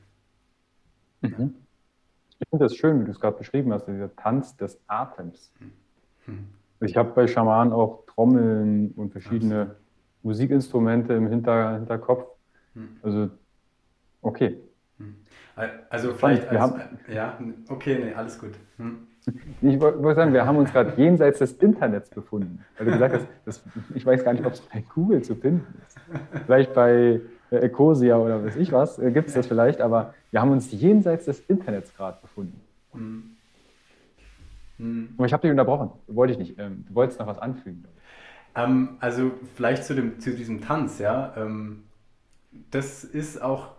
Mhm. 1.21 1.55
Ich 2.39 2.49
finde 2.49 2.65
das 2.65 2.75
schön, 2.75 3.01
wie 3.01 3.05
du 3.05 3.11
es 3.11 3.19
gerade 3.19 3.37
beschrieben 3.37 3.73
hast, 3.73 3.87
dieser 3.87 4.15
Tanz 4.15 4.55
des 4.57 4.79
Atems. 4.87 5.51
Hm. 6.25 6.47
Ich 6.81 6.97
habe 6.97 7.11
bei 7.11 7.27
Schamanen 7.27 7.71
auch 7.71 8.05
Trommeln 8.07 8.91
und 8.91 9.11
verschiedene 9.11 9.61
Absolut. 9.61 9.84
Musikinstrumente 10.25 11.13
im 11.13 11.27
Hinter 11.27 11.75
Hinterkopf. 11.75 12.25
Hm. 12.73 12.97
Also, 13.03 13.29
okay. 14.21 14.57
Hm. 14.97 15.15
Also 15.89 16.13
vielleicht, 16.13 16.49
als, 16.49 16.59
haben, 16.59 16.81
ja, 17.07 17.37
okay, 17.69 17.99
nee, 18.03 18.13
alles 18.13 18.37
gut. 18.39 18.51
Hm. 18.77 19.07
Ich 19.61 19.79
wollte 19.79 20.15
sagen, 20.15 20.33
wir 20.33 20.45
haben 20.45 20.57
uns 20.57 20.71
gerade 20.71 20.93
jenseits 20.97 21.39
des 21.39 21.53
Internets 21.53 22.09
befunden. 22.09 22.63
Weil 22.77 22.87
du 22.87 22.91
gesagt 22.93 23.15
hast, 23.15 23.27
das, 23.45 23.63
ich 23.93 24.05
weiß 24.05 24.23
gar 24.23 24.33
nicht, 24.33 24.45
ob 24.45 24.53
es 24.53 24.61
bei 24.61 24.83
Google 24.93 25.21
zu 25.21 25.35
finden 25.35 25.65
ist. 25.87 25.97
Vielleicht 26.45 26.73
bei 26.73 27.21
äh, 27.51 27.55
Ecosia 27.57 28.17
oder 28.17 28.43
weiß 28.43 28.55
ich 28.57 28.71
was, 28.71 28.99
äh, 28.99 29.11
gibt 29.11 29.29
es 29.29 29.33
das 29.35 29.47
vielleicht, 29.47 29.79
aber 29.81 30.13
wir 30.31 30.41
haben 30.41 30.51
uns 30.51 30.71
jenseits 30.71 31.25
des 31.25 31.39
Internets 31.41 31.95
gerade 31.95 32.17
befunden. 32.21 32.59
Mhm. 32.93 33.35
Mhm. 34.77 35.09
Aber 35.17 35.25
ich 35.25 35.33
habe 35.33 35.41
dich 35.41 35.51
unterbrochen, 35.51 35.91
wollte 36.07 36.33
ich 36.33 36.39
nicht. 36.39 36.59
Ähm, 36.59 36.85
du 36.87 36.95
wolltest 36.95 37.19
noch 37.19 37.27
was 37.27 37.39
anfügen. 37.39 37.85
Ähm, 38.55 38.97
also 38.99 39.31
vielleicht 39.55 39.83
zu, 39.83 39.95
dem, 39.95 40.19
zu 40.19 40.33
diesem 40.33 40.61
Tanz, 40.61 40.99
ja. 40.99 41.33
Ähm, 41.37 41.83
das 42.71 43.03
ist 43.03 43.41
auch, 43.41 43.71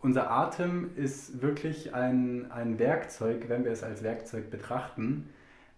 unser 0.00 0.30
Atem 0.30 0.90
ist 0.96 1.42
wirklich 1.42 1.94
ein, 1.94 2.50
ein 2.50 2.78
Werkzeug, 2.78 3.48
wenn 3.48 3.64
wir 3.64 3.72
es 3.72 3.82
als 3.82 4.02
Werkzeug 4.02 4.50
betrachten, 4.50 5.28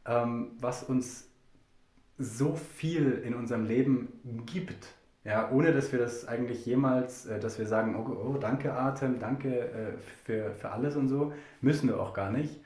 ähm, 0.07 0.53
was 0.61 0.83
uns 0.83 1.29
so 2.19 2.55
viel 2.55 3.13
in 3.25 3.35
unserem 3.35 3.65
Leben 3.65 4.45
gibt. 4.47 4.95
Ja, 5.25 5.51
ohne 5.51 5.73
dass 5.73 5.93
wir 5.93 5.99
das 5.99 6.27
eigentlich 6.27 6.65
jemals, 6.67 7.27
äh, 7.27 7.39
dass 7.41 7.59
wir 7.59 7.67
sagen, 7.67 7.97
oh, 7.97 8.31
oh 8.31 8.39
danke 8.39 8.73
Atem, 8.73 9.19
danke 9.19 9.59
äh, 9.59 9.99
für, 10.25 10.53
für 10.55 10.71
alles 10.71 10.97
und 10.97 11.09
so, 11.09 11.33
müssen 11.61 11.89
wir 11.89 12.01
auch 12.01 12.15
gar 12.15 12.31
nicht. 12.31 12.61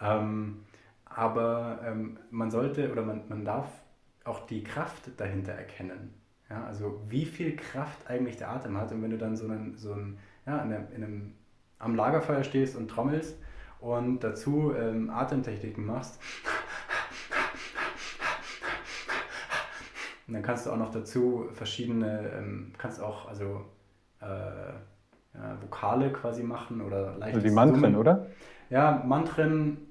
Ähm, 0.00 0.64
aber 1.04 1.80
ähm, 1.84 2.18
man 2.30 2.50
sollte 2.50 2.90
oder 2.90 3.02
man, 3.02 3.22
man 3.28 3.44
darf 3.44 3.68
auch 4.28 4.46
die 4.46 4.62
Kraft 4.62 5.10
dahinter 5.16 5.52
erkennen. 5.52 6.14
Ja, 6.50 6.64
also 6.64 7.00
wie 7.08 7.24
viel 7.24 7.56
Kraft 7.56 8.08
eigentlich 8.08 8.36
der 8.36 8.50
Atem 8.50 8.76
hat. 8.78 8.92
Und 8.92 9.02
wenn 9.02 9.10
du 9.10 9.18
dann 9.18 9.36
so 9.36 9.44
einen, 9.44 9.76
so 9.76 9.92
einen 9.92 10.18
ja, 10.46 10.58
in 10.62 10.72
einem, 10.72 10.86
in 10.94 11.04
einem, 11.04 11.34
am 11.78 11.94
Lagerfeuer 11.94 12.44
stehst 12.44 12.76
und 12.76 12.88
trommelst 12.88 13.36
und 13.80 14.24
dazu 14.24 14.74
ähm, 14.74 15.10
Atemtechniken 15.10 15.84
machst, 15.84 16.20
Und 20.26 20.34
dann 20.34 20.42
kannst 20.42 20.66
du 20.66 20.70
auch 20.70 20.76
noch 20.76 20.90
dazu 20.90 21.48
verschiedene, 21.52 22.30
ähm, 22.36 22.72
kannst 22.78 23.02
auch 23.02 23.28
also 23.28 23.64
äh, 24.20 24.26
ja, 24.26 25.62
Vokale 25.62 26.12
quasi 26.12 26.42
machen 26.42 26.80
oder 26.80 27.16
leicht. 27.16 27.34
Also 27.36 27.46
die 27.46 27.54
Mantren, 27.54 27.80
Summen. 27.80 27.96
oder? 27.96 28.26
Ja, 28.70 29.02
Mantren 29.06 29.88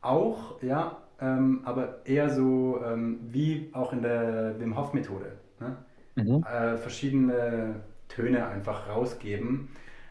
auch, 0.00 0.60
ja, 0.62 1.01
ähm, 1.22 1.60
aber 1.64 2.04
eher 2.04 2.28
so 2.28 2.82
ähm, 2.84 3.20
wie 3.30 3.70
auch 3.72 3.92
in 3.92 4.02
der 4.02 4.58
Wim 4.58 4.76
Hof 4.76 4.92
Methode. 4.92 5.32
Ne? 5.60 5.76
Mhm. 6.16 6.44
Äh, 6.44 6.76
verschiedene 6.76 7.76
Töne 8.08 8.46
einfach 8.46 8.88
rausgeben. 8.88 9.68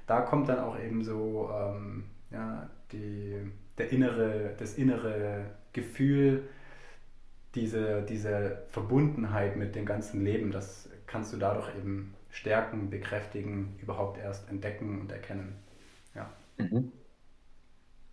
Da 0.07 0.21
kommt 0.21 0.49
dann 0.49 0.59
auch 0.59 0.79
eben 0.79 1.03
so 1.03 1.49
ähm, 1.53 2.05
ja, 2.31 2.69
die, 2.91 3.35
der 3.77 3.91
innere, 3.91 4.55
das 4.57 4.75
innere 4.75 5.45
Gefühl, 5.73 6.43
diese, 7.55 8.03
diese 8.03 8.63
Verbundenheit 8.69 9.57
mit 9.57 9.75
dem 9.75 9.85
ganzen 9.85 10.23
Leben, 10.23 10.51
das 10.51 10.89
kannst 11.07 11.33
du 11.33 11.37
dadurch 11.37 11.67
eben 11.77 12.13
stärken, 12.29 12.89
bekräftigen, 12.89 13.75
überhaupt 13.81 14.17
erst 14.17 14.49
entdecken 14.49 15.01
und 15.01 15.11
erkennen. 15.11 15.55
Ja. 16.15 16.29
Mhm. 16.57 16.91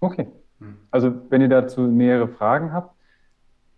Okay. 0.01 0.27
Hm. 0.61 0.77
Also, 0.91 1.13
wenn 1.31 1.41
ihr 1.41 1.49
dazu 1.49 1.87
nähere 1.87 2.29
Fragen 2.29 2.73
habt, 2.73 2.95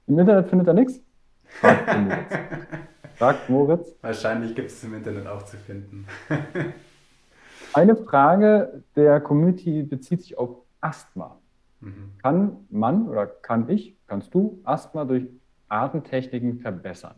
im 0.06 0.18
Internet 0.18 0.48
findet 0.48 0.68
ihr 0.68 0.74
nichts? 0.74 1.00
Fragt 1.44 1.98
Moritz. 1.98 2.38
Fragt 3.16 3.50
Moritz. 3.50 3.96
Wahrscheinlich 4.00 4.54
gibt 4.54 4.70
es 4.70 4.82
im 4.82 4.94
Internet 4.94 5.26
auch 5.26 5.42
zu 5.44 5.56
finden. 5.56 6.06
Eine 7.74 7.94
Frage 7.94 8.82
der 8.96 9.20
Community 9.20 9.82
bezieht 9.82 10.22
sich 10.22 10.36
auf 10.38 10.64
Asthma. 10.80 11.38
Mhm. 11.80 12.12
Kann 12.22 12.66
man 12.70 13.08
oder 13.08 13.26
kann 13.26 13.68
ich, 13.68 13.96
kannst 14.06 14.34
du 14.34 14.60
Asthma 14.64 15.04
durch 15.04 15.28
Atemtechniken 15.68 16.58
verbessern? 16.58 17.14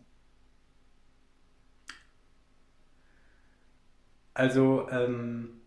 Also, 4.35 4.87
ähm, 4.89 5.61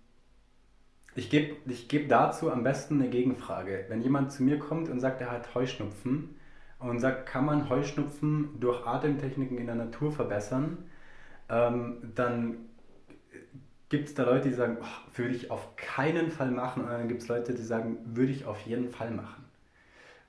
ich 1.16 1.30
gebe 1.30 1.56
ich 1.66 1.88
geb 1.88 2.08
dazu 2.08 2.50
am 2.50 2.62
besten 2.62 3.00
eine 3.00 3.10
Gegenfrage. 3.10 3.86
Wenn 3.88 4.02
jemand 4.02 4.32
zu 4.32 4.42
mir 4.42 4.58
kommt 4.58 4.88
und 4.88 5.00
sagt, 5.00 5.20
er 5.20 5.30
hat 5.30 5.54
Heuschnupfen 5.54 6.36
und 6.78 7.00
sagt, 7.00 7.26
kann 7.26 7.44
man 7.46 7.68
Heuschnupfen 7.68 8.60
durch 8.60 8.86
Atemtechniken 8.86 9.56
in 9.58 9.66
der 9.66 9.76
Natur 9.76 10.12
verbessern, 10.12 10.78
ähm, 11.48 12.12
dann 12.14 12.56
gibt 13.88 14.08
es 14.08 14.14
da 14.14 14.24
Leute, 14.24 14.48
die 14.48 14.54
sagen, 14.54 14.78
oh, 14.80 15.16
würde 15.16 15.34
ich 15.34 15.50
auf 15.50 15.76
keinen 15.76 16.30
Fall 16.30 16.50
machen. 16.50 16.82
Und 16.82 16.90
dann 16.90 17.08
gibt 17.08 17.22
es 17.22 17.28
Leute, 17.28 17.54
die 17.54 17.62
sagen, 17.62 17.98
würde 18.04 18.32
ich 18.32 18.44
auf 18.44 18.60
jeden 18.62 18.90
Fall 18.90 19.10
machen. 19.10 19.44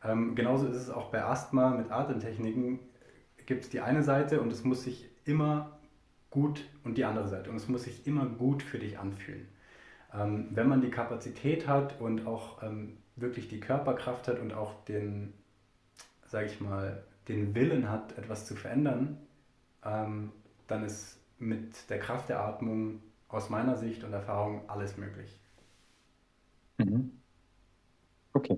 Ähm, 0.04 0.36
genauso 0.36 0.68
ist 0.68 0.78
es 0.78 0.90
auch 0.90 1.10
bei 1.12 1.24
Asthma 1.24 1.72
mit 1.72 1.92
Atemtechniken. 1.92 2.80
Gibt 3.46 3.64
es 3.66 3.70
die 3.70 3.82
eine 3.82 4.04
Seite 4.04 4.42
und 4.42 4.52
es 4.52 4.64
muss 4.64 4.84
sich 4.84 5.10
immer 5.26 5.80
gut 6.30 6.66
und 6.84 6.98
die 6.98 7.06
andere 7.06 7.28
Seite 7.28 7.50
und 7.50 7.56
es 7.56 7.68
muss 7.68 7.84
sich 7.84 8.06
immer 8.06 8.26
gut 8.26 8.62
für 8.62 8.80
dich 8.80 9.00
anfühlen. 9.00 9.48
Ähm, 10.18 10.48
wenn 10.52 10.68
man 10.68 10.82
die 10.82 10.90
Kapazität 10.90 11.68
hat 11.68 12.00
und 12.00 12.26
auch 12.26 12.64
ähm, 12.64 12.98
wirklich 13.16 13.48
die 13.48 13.60
Körperkraft 13.60 14.28
hat 14.28 14.40
und 14.40 14.54
auch 14.54 14.74
den, 14.86 15.34
sage 16.26 16.48
ich 16.48 16.60
mal, 16.60 17.04
den 17.28 17.54
Willen 17.56 17.90
hat, 17.90 18.18
etwas 18.18 18.46
zu 18.46 18.56
verändern, 18.56 19.18
ähm, 19.86 20.32
dann 20.68 20.84
ist 20.84 21.20
mit 21.40 21.90
der 21.90 22.00
Kraft 22.00 22.30
der 22.30 22.42
Atmung 22.42 23.02
aus 23.28 23.50
meiner 23.50 23.76
Sicht 23.76 24.04
und 24.04 24.14
Erfahrung 24.14 24.62
alles 24.68 24.98
möglich. 24.98 25.38
Mhm. 26.78 27.12
Okay. 28.34 28.58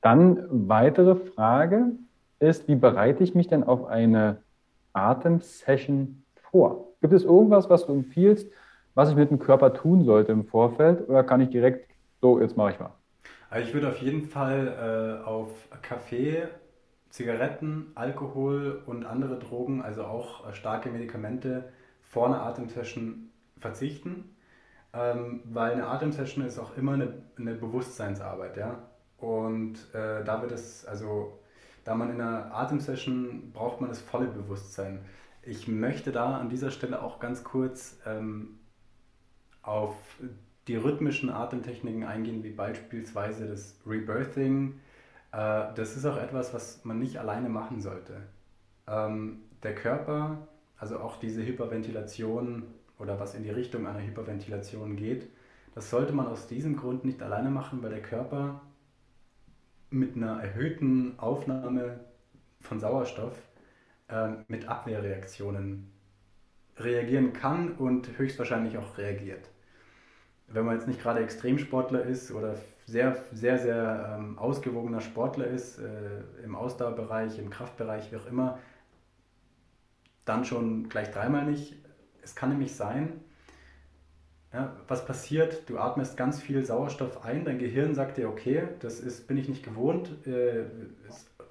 Dann 0.00 0.46
weitere 0.68 1.16
Frage 1.16 1.92
ist, 2.38 2.68
wie 2.68 2.76
bereite 2.76 3.24
ich 3.24 3.34
mich 3.34 3.48
denn 3.48 3.64
auf 3.64 3.86
eine 3.86 4.42
Atemsession 4.92 6.22
vor? 6.50 6.94
Gibt 7.00 7.12
es 7.12 7.24
irgendwas, 7.24 7.68
was 7.68 7.86
du 7.86 7.92
empfiehlst, 7.92 8.50
was 8.98 9.10
ich 9.10 9.14
mit 9.14 9.30
dem 9.30 9.38
Körper 9.38 9.74
tun 9.74 10.04
sollte 10.04 10.32
im 10.32 10.44
Vorfeld 10.44 11.08
oder 11.08 11.22
kann 11.22 11.40
ich 11.40 11.50
direkt, 11.50 11.88
so, 12.20 12.40
jetzt 12.40 12.56
mache 12.56 12.72
ich 12.72 12.80
mal? 12.80 12.90
Also 13.48 13.68
ich 13.68 13.72
würde 13.72 13.90
auf 13.90 13.98
jeden 13.98 14.24
Fall 14.24 15.20
äh, 15.22 15.24
auf 15.24 15.50
Kaffee, 15.82 16.48
Zigaretten, 17.08 17.92
Alkohol 17.94 18.82
und 18.86 19.04
andere 19.04 19.38
Drogen, 19.38 19.82
also 19.82 20.02
auch 20.02 20.48
äh, 20.48 20.52
starke 20.52 20.90
Medikamente 20.90 21.68
vor 22.02 22.26
einer 22.26 22.42
Atemsession 22.42 23.28
verzichten, 23.60 24.34
ähm, 24.92 25.42
weil 25.44 25.74
eine 25.74 25.86
Atemsession 25.86 26.44
ist 26.44 26.58
auch 26.58 26.76
immer 26.76 26.94
eine, 26.94 27.22
eine 27.38 27.54
Bewusstseinsarbeit. 27.54 28.56
Ja? 28.56 28.80
Und 29.18 29.76
äh, 29.94 30.24
da 30.24 30.42
wird 30.42 30.50
es, 30.50 30.84
also 30.84 31.38
da 31.84 31.94
man 31.94 32.10
in 32.10 32.20
einer 32.20 32.52
Atemsession 32.52 33.52
braucht 33.52 33.80
man 33.80 33.90
das 33.90 34.00
volle 34.00 34.26
Bewusstsein. 34.26 35.04
Ich 35.42 35.68
möchte 35.68 36.10
da 36.10 36.36
an 36.36 36.48
dieser 36.48 36.72
Stelle 36.72 37.00
auch 37.00 37.20
ganz 37.20 37.44
kurz 37.44 38.00
ähm, 38.04 38.57
auf 39.68 39.94
die 40.66 40.76
rhythmischen 40.76 41.30
Atemtechniken 41.30 42.04
eingehen, 42.04 42.42
wie 42.42 42.50
beispielsweise 42.50 43.46
das 43.46 43.76
Rebirthing. 43.86 44.80
Äh, 45.32 45.74
das 45.74 45.96
ist 45.96 46.04
auch 46.06 46.16
etwas, 46.16 46.54
was 46.54 46.84
man 46.84 46.98
nicht 46.98 47.18
alleine 47.18 47.48
machen 47.48 47.80
sollte. 47.80 48.22
Ähm, 48.86 49.40
der 49.62 49.74
Körper, 49.74 50.48
also 50.78 50.98
auch 51.00 51.16
diese 51.18 51.44
Hyperventilation 51.44 52.64
oder 52.98 53.20
was 53.20 53.34
in 53.34 53.42
die 53.42 53.50
Richtung 53.50 53.86
einer 53.86 54.02
Hyperventilation 54.02 54.96
geht, 54.96 55.28
das 55.74 55.90
sollte 55.90 56.12
man 56.12 56.26
aus 56.26 56.48
diesem 56.48 56.76
Grund 56.76 57.04
nicht 57.04 57.22
alleine 57.22 57.50
machen, 57.50 57.82
weil 57.82 57.90
der 57.90 58.02
Körper 58.02 58.62
mit 59.90 60.16
einer 60.16 60.42
erhöhten 60.42 61.18
Aufnahme 61.18 62.00
von 62.60 62.80
Sauerstoff 62.80 63.34
äh, 64.08 64.28
mit 64.48 64.68
Abwehrreaktionen 64.68 65.90
reagieren 66.76 67.32
kann 67.32 67.72
und 67.72 68.18
höchstwahrscheinlich 68.18 68.78
auch 68.78 68.98
reagiert. 68.98 69.48
Wenn 70.50 70.64
man 70.64 70.76
jetzt 70.76 70.88
nicht 70.88 71.00
gerade 71.00 71.20
Extremsportler 71.20 72.02
ist 72.02 72.32
oder 72.32 72.56
sehr, 72.86 73.16
sehr, 73.32 73.58
sehr 73.58 74.16
ähm, 74.18 74.38
ausgewogener 74.38 75.00
Sportler 75.00 75.46
ist, 75.46 75.78
äh, 75.78 76.42
im 76.42 76.56
Ausdauerbereich, 76.56 77.38
im 77.38 77.50
Kraftbereich, 77.50 78.10
wie 78.10 78.16
auch 78.16 78.26
immer, 78.26 78.58
dann 80.24 80.44
schon 80.44 80.88
gleich 80.88 81.10
dreimal 81.10 81.44
nicht. 81.44 81.76
Es 82.22 82.34
kann 82.34 82.50
nämlich 82.50 82.74
sein, 82.74 83.20
ja, 84.52 84.74
was 84.86 85.04
passiert? 85.04 85.68
Du 85.68 85.78
atmest 85.78 86.16
ganz 86.16 86.40
viel 86.40 86.64
Sauerstoff 86.64 87.24
ein, 87.24 87.44
dein 87.44 87.58
Gehirn 87.58 87.94
sagt 87.94 88.16
dir, 88.16 88.28
okay, 88.28 88.68
das 88.80 89.00
ist, 89.00 89.28
bin 89.28 89.36
ich 89.36 89.48
nicht 89.48 89.62
gewohnt. 89.62 90.26
Äh, 90.26 90.64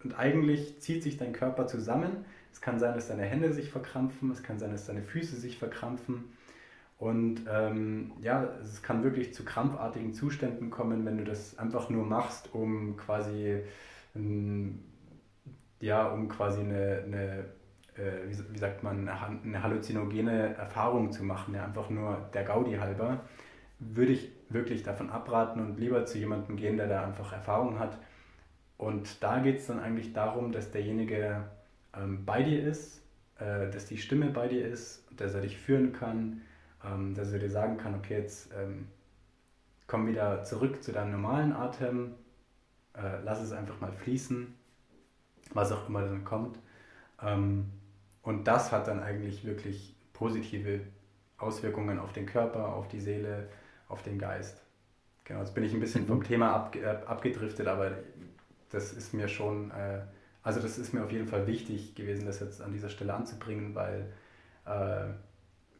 und 0.03 0.17
eigentlich 0.17 0.79
zieht 0.79 1.03
sich 1.03 1.17
dein 1.17 1.33
Körper 1.33 1.67
zusammen. 1.67 2.25
Es 2.51 2.61
kann 2.61 2.79
sein, 2.79 2.95
dass 2.95 3.07
deine 3.07 3.23
Hände 3.23 3.53
sich 3.53 3.69
verkrampfen, 3.69 4.31
es 4.31 4.41
kann 4.41 4.57
sein, 4.57 4.71
dass 4.71 4.87
deine 4.87 5.03
Füße 5.03 5.35
sich 5.35 5.57
verkrampfen. 5.57 6.31
Und 6.97 7.45
ähm, 7.51 8.13
ja, 8.21 8.43
es 8.63 8.81
kann 8.81 9.03
wirklich 9.03 9.33
zu 9.33 9.45
krampfartigen 9.45 10.13
Zuständen 10.13 10.71
kommen, 10.71 11.05
wenn 11.05 11.17
du 11.17 11.23
das 11.23 11.57
einfach 11.59 11.89
nur 11.89 12.05
machst, 12.05 12.53
um 12.53 12.97
quasi, 12.97 13.61
ähm, 14.15 14.79
ja, 15.79 16.07
um 16.07 16.27
quasi 16.27 16.61
eine, 16.61 17.03
eine 17.05 17.45
äh, 17.97 18.27
wie, 18.27 18.57
sagt 18.57 18.83
man, 18.83 19.09
eine 19.09 19.63
halluzinogene 19.63 20.55
Erfahrung 20.55 21.11
zu 21.11 21.23
machen, 21.23 21.53
ja, 21.53 21.65
einfach 21.65 21.89
nur 21.89 22.29
der 22.33 22.43
Gaudi 22.43 22.75
halber, 22.75 23.21
würde 23.79 24.13
ich 24.13 24.31
wirklich 24.49 24.83
davon 24.83 25.09
abraten 25.09 25.61
und 25.61 25.79
lieber 25.79 26.05
zu 26.05 26.17
jemandem 26.17 26.55
gehen, 26.55 26.77
der 26.77 26.87
da 26.87 27.05
einfach 27.05 27.33
Erfahrung 27.33 27.79
hat. 27.79 27.97
Und 28.77 29.23
da 29.23 29.39
geht 29.39 29.57
es 29.57 29.67
dann 29.67 29.79
eigentlich 29.79 30.13
darum, 30.13 30.51
dass 30.51 30.71
derjenige 30.71 31.43
ähm, 31.95 32.25
bei 32.25 32.43
dir 32.43 32.63
ist, 32.63 33.01
äh, 33.39 33.69
dass 33.69 33.85
die 33.85 33.97
Stimme 33.97 34.27
bei 34.29 34.47
dir 34.47 34.67
ist, 34.67 35.03
dass 35.15 35.33
er 35.33 35.41
dich 35.41 35.57
führen 35.57 35.93
kann, 35.93 36.41
dass 37.15 37.31
er 37.31 37.39
dir 37.39 37.49
sagen 37.49 37.77
kann, 37.77 37.95
okay, 37.95 38.19
jetzt 38.19 38.49
ähm, 38.57 38.87
komm 39.87 40.07
wieder 40.07 40.43
zurück 40.43 40.83
zu 40.83 40.91
deinem 40.91 41.11
normalen 41.11 41.53
Atem, 41.53 42.13
äh, 42.93 43.21
lass 43.23 43.41
es 43.41 43.51
einfach 43.51 43.79
mal 43.79 43.91
fließen, 43.91 44.53
was 45.53 45.71
auch 45.71 45.87
immer 45.87 46.01
dann 46.01 46.23
kommt. 46.23 46.59
Ähm, 47.21 47.71
und 48.21 48.45
das 48.45 48.71
hat 48.71 48.87
dann 48.87 49.01
eigentlich 49.01 49.45
wirklich 49.45 49.95
positive 50.13 50.81
Auswirkungen 51.37 51.99
auf 51.99 52.13
den 52.13 52.25
Körper, 52.25 52.73
auf 52.73 52.87
die 52.87 52.99
Seele, 52.99 53.47
auf 53.87 54.03
den 54.03 54.19
Geist. 54.19 54.61
Genau, 55.23 55.39
jetzt 55.41 55.53
bin 55.53 55.63
ich 55.63 55.73
ein 55.73 55.79
bisschen 55.79 56.05
vom 56.07 56.19
mhm. 56.19 56.23
Thema 56.23 56.53
ab, 56.53 56.75
äh, 56.75 56.85
abgedriftet, 56.85 57.67
aber 57.67 57.91
das 58.69 58.93
ist 58.93 59.13
mir 59.13 59.27
schon, 59.27 59.71
äh, 59.71 60.01
also 60.43 60.59
das 60.59 60.77
ist 60.77 60.93
mir 60.93 61.03
auf 61.03 61.11
jeden 61.11 61.27
Fall 61.27 61.47
wichtig 61.47 61.95
gewesen, 61.95 62.25
das 62.25 62.39
jetzt 62.39 62.61
an 62.61 62.73
dieser 62.73 62.89
Stelle 62.89 63.13
anzubringen, 63.13 63.75
weil 63.75 64.11
äh, 64.65 65.13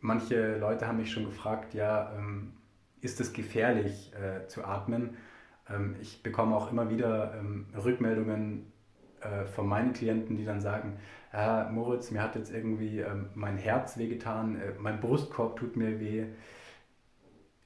manche 0.07 0.57
Leute 0.57 0.87
haben 0.87 0.97
mich 0.97 1.11
schon 1.11 1.25
gefragt, 1.25 1.73
ja, 1.73 2.13
ähm, 2.17 2.53
ist 3.01 3.19
es 3.19 3.33
gefährlich 3.33 4.13
äh, 4.15 4.47
zu 4.47 4.63
atmen? 4.63 5.17
Ähm, 5.69 5.95
ich 6.01 6.23
bekomme 6.23 6.55
auch 6.55 6.71
immer 6.71 6.89
wieder 6.89 7.35
ähm, 7.37 7.67
Rückmeldungen 7.75 8.71
äh, 9.21 9.45
von 9.45 9.67
meinen 9.67 9.93
Klienten, 9.93 10.37
die 10.37 10.45
dann 10.45 10.61
sagen, 10.61 10.97
äh, 11.33 11.69
Moritz, 11.69 12.09
mir 12.09 12.23
hat 12.23 12.35
jetzt 12.35 12.51
irgendwie 12.51 13.03
mein 13.35 13.57
Herz 13.57 13.97
wehgetan, 13.97 14.55
äh, 14.55 14.73
mein 14.79 14.99
Brustkorb 14.99 15.57
tut 15.57 15.75
mir 15.75 15.99
weh. 15.99 16.25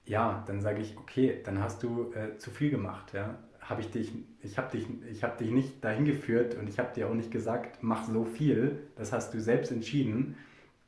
Ja, 0.06 0.44
dann 0.48 0.62
sage 0.62 0.82
ich, 0.82 0.98
okay, 0.98 1.42
dann 1.46 1.62
hast 1.62 1.84
du 1.84 2.12
äh, 2.14 2.38
zu 2.38 2.50
viel 2.50 2.72
gemacht. 2.72 3.14
Ja? 3.14 3.38
Hab 3.62 3.80
ich 3.80 3.96
ich 3.96 4.58
habe 4.58 4.72
dich, 4.76 5.24
hab 5.24 5.38
dich 5.38 5.52
nicht 5.52 5.84
dahin 5.84 6.06
geführt 6.06 6.56
und 6.56 6.68
ich 6.68 6.80
habe 6.80 6.92
dir 6.94 7.08
auch 7.08 7.14
nicht 7.14 7.32
gesagt, 7.32 7.84
mach 7.84 8.06
so 8.06 8.26
viel. 8.26 8.88
Das 8.96 9.14
hast 9.14 9.34
du 9.34 9.40
selbst 9.40 9.72
entschieden, 9.72 10.36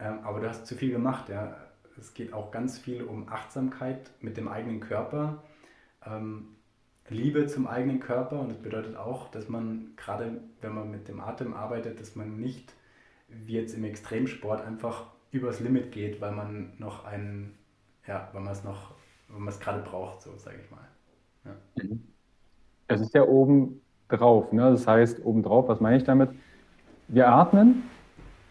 ähm, 0.03 0.19
aber 0.23 0.41
du 0.41 0.49
hast 0.49 0.67
zu 0.67 0.75
viel 0.75 0.91
gemacht. 0.91 1.29
Ja? 1.29 1.55
Es 1.97 2.13
geht 2.13 2.33
auch 2.33 2.51
ganz 2.51 2.77
viel 2.77 3.03
um 3.03 3.29
Achtsamkeit 3.29 4.11
mit 4.21 4.37
dem 4.37 4.47
eigenen 4.47 4.79
Körper. 4.81 5.43
Ähm, 6.05 6.49
Liebe 7.09 7.47
zum 7.47 7.67
eigenen 7.67 7.99
Körper 7.99 8.39
und 8.39 8.49
das 8.49 8.57
bedeutet 8.57 8.95
auch, 8.95 9.29
dass 9.29 9.49
man 9.49 9.93
gerade, 9.97 10.41
wenn 10.61 10.73
man 10.73 10.89
mit 10.89 11.07
dem 11.07 11.19
Atem 11.19 11.53
arbeitet, 11.53 11.99
dass 11.99 12.15
man 12.15 12.39
nicht 12.39 12.73
wie 13.27 13.53
jetzt 13.53 13.75
im 13.75 13.83
Extremsport 13.83 14.65
einfach 14.65 15.07
übers 15.31 15.59
Limit 15.59 15.91
geht, 15.91 16.21
weil 16.21 16.31
man 16.31 16.73
noch 16.77 17.05
einen, 17.05 17.57
ja, 18.07 18.29
weil 18.31 18.41
man 18.41 18.53
es 18.53 18.63
noch, 18.63 18.91
weil 19.27 19.39
man 19.39 19.49
es 19.49 19.59
gerade 19.59 19.81
braucht, 19.81 20.21
so 20.21 20.35
sage 20.37 20.57
ich 20.63 20.71
mal. 20.71 20.87
Ja. 21.45 21.83
Mhm. 21.83 22.03
Es 22.87 23.01
ist 23.01 23.13
ja 23.13 23.23
oben 23.23 23.81
drauf, 24.07 24.51
ne? 24.51 24.71
das 24.71 24.87
heißt 24.87 25.25
oben 25.25 25.43
drauf, 25.43 25.67
was 25.67 25.79
meine 25.81 25.97
ich 25.97 26.03
damit? 26.03 26.29
Wir 27.07 27.27
atmen 27.27 27.83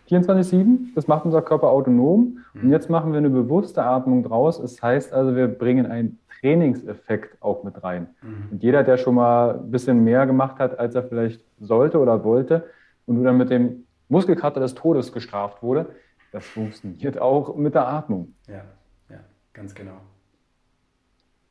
24-7, 0.08 0.94
das 0.94 1.06
macht 1.06 1.24
unser 1.24 1.42
Körper 1.42 1.68
autonom 1.68 2.38
mhm. 2.54 2.62
und 2.62 2.70
jetzt 2.70 2.90
machen 2.90 3.12
wir 3.12 3.18
eine 3.18 3.30
bewusste 3.30 3.82
Atmung 3.84 4.22
draus. 4.22 4.60
Das 4.60 4.82
heißt 4.82 5.12
also, 5.12 5.36
wir 5.36 5.48
bringen 5.48 5.86
ein 5.86 6.18
Trainingseffekt 6.40 7.40
auch 7.40 7.62
mit 7.62 7.82
rein. 7.82 8.08
Mhm. 8.22 8.48
Und 8.50 8.62
jeder, 8.62 8.82
der 8.82 8.98
schon 8.98 9.14
mal 9.14 9.60
ein 9.60 9.70
bisschen 9.70 10.02
mehr 10.04 10.26
gemacht 10.26 10.58
hat, 10.58 10.78
als 10.78 10.94
er 10.94 11.04
vielleicht 11.04 11.44
sollte 11.60 11.98
oder 11.98 12.24
wollte, 12.24 12.64
und 13.06 13.16
du 13.16 13.24
dann 13.24 13.36
mit 13.36 13.50
dem 13.50 13.84
Muskelkater 14.08 14.60
des 14.60 14.74
Todes 14.74 15.12
gestraft 15.12 15.62
wurde, 15.62 15.86
das 16.32 16.46
funktioniert 16.46 17.20
auch 17.20 17.56
mit 17.56 17.74
der 17.74 17.88
Atmung. 17.88 18.34
Ja, 18.48 18.64
ja, 19.10 19.18
ganz 19.52 19.74
genau. 19.74 19.98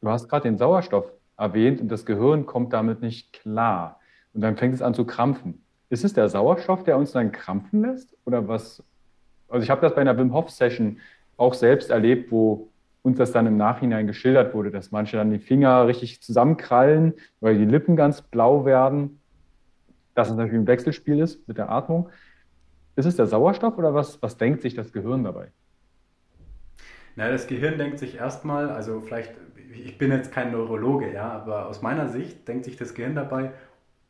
Du 0.02 0.10
hast 0.10 0.28
gerade 0.28 0.44
den 0.44 0.58
Sauerstoff 0.58 1.12
erwähnt 1.38 1.82
und 1.82 1.90
das 1.90 2.06
Gehirn 2.06 2.46
kommt 2.46 2.74
damit 2.74 3.02
nicht 3.02 3.34
klar. 3.34 4.00
Und 4.34 4.42
dann 4.42 4.58
fängt 4.58 4.74
es 4.74 4.82
an 4.82 4.94
zu 4.94 5.06
krampfen. 5.06 5.64
Ist 5.92 6.06
es 6.06 6.14
der 6.14 6.30
Sauerstoff, 6.30 6.84
der 6.84 6.98
uns 6.98 7.12
dann 7.12 7.34
krampfen 7.34 7.82
lässt? 7.82 8.16
Oder 8.24 8.48
was? 8.48 8.82
Also 9.50 9.64
ich 9.64 9.70
habe 9.70 9.82
das 9.82 9.94
bei 9.94 10.00
einer 10.00 10.18
Wim 10.18 10.34
Hof 10.34 10.50
Session 10.50 11.00
auch 11.36 11.54
selbst 11.54 11.90
erlebt, 11.90 12.32
wo 12.32 12.70
uns 13.02 13.18
das 13.18 13.34
dann 13.34 13.46
im 13.46 13.58
Nachhinein 13.58 14.08
geschildert 14.08 14.54
wurde, 14.54 14.72
dass 14.72 14.92
manche 14.92 15.18
dann 15.18 15.32
die 15.32 15.40
Finger 15.40 15.88
richtig 15.88 16.22
zusammenkrallen 16.22 17.14
oder 17.42 17.54
die 17.54 17.66
Lippen 17.66 17.98
ganz 17.98 18.22
blau 18.22 18.64
werden, 18.64 19.20
dass 20.16 20.30
es 20.30 20.38
natürlich 20.38 20.62
ein 20.62 20.68
Wechselspiel 20.68 21.20
ist 21.20 21.46
mit 21.50 21.58
der 21.58 21.70
Atmung. 21.70 22.10
Ist 22.96 23.06
es 23.06 23.18
der 23.18 23.28
Sauerstoff 23.28 23.78
oder 23.78 23.94
was, 23.94 24.22
was 24.22 24.38
denkt 24.38 24.62
sich 24.62 24.76
das 24.76 24.94
Gehirn 24.94 25.26
dabei? 25.26 25.52
Na, 27.18 27.30
das 27.30 27.48
Gehirn 27.48 27.78
denkt 27.78 28.00
sich 28.00 28.16
erstmal, 28.16 28.70
also 28.70 29.02
vielleicht, 29.02 29.34
ich 29.74 29.98
bin 29.98 30.10
jetzt 30.12 30.32
kein 30.32 30.54
Neurologe, 30.54 31.12
ja, 31.12 31.32
aber 31.32 31.68
aus 31.68 31.82
meiner 31.82 32.08
Sicht 32.08 32.48
denkt 32.48 32.64
sich 32.64 32.78
das 32.78 32.94
Gehirn 32.94 33.16
dabei, 33.16 33.52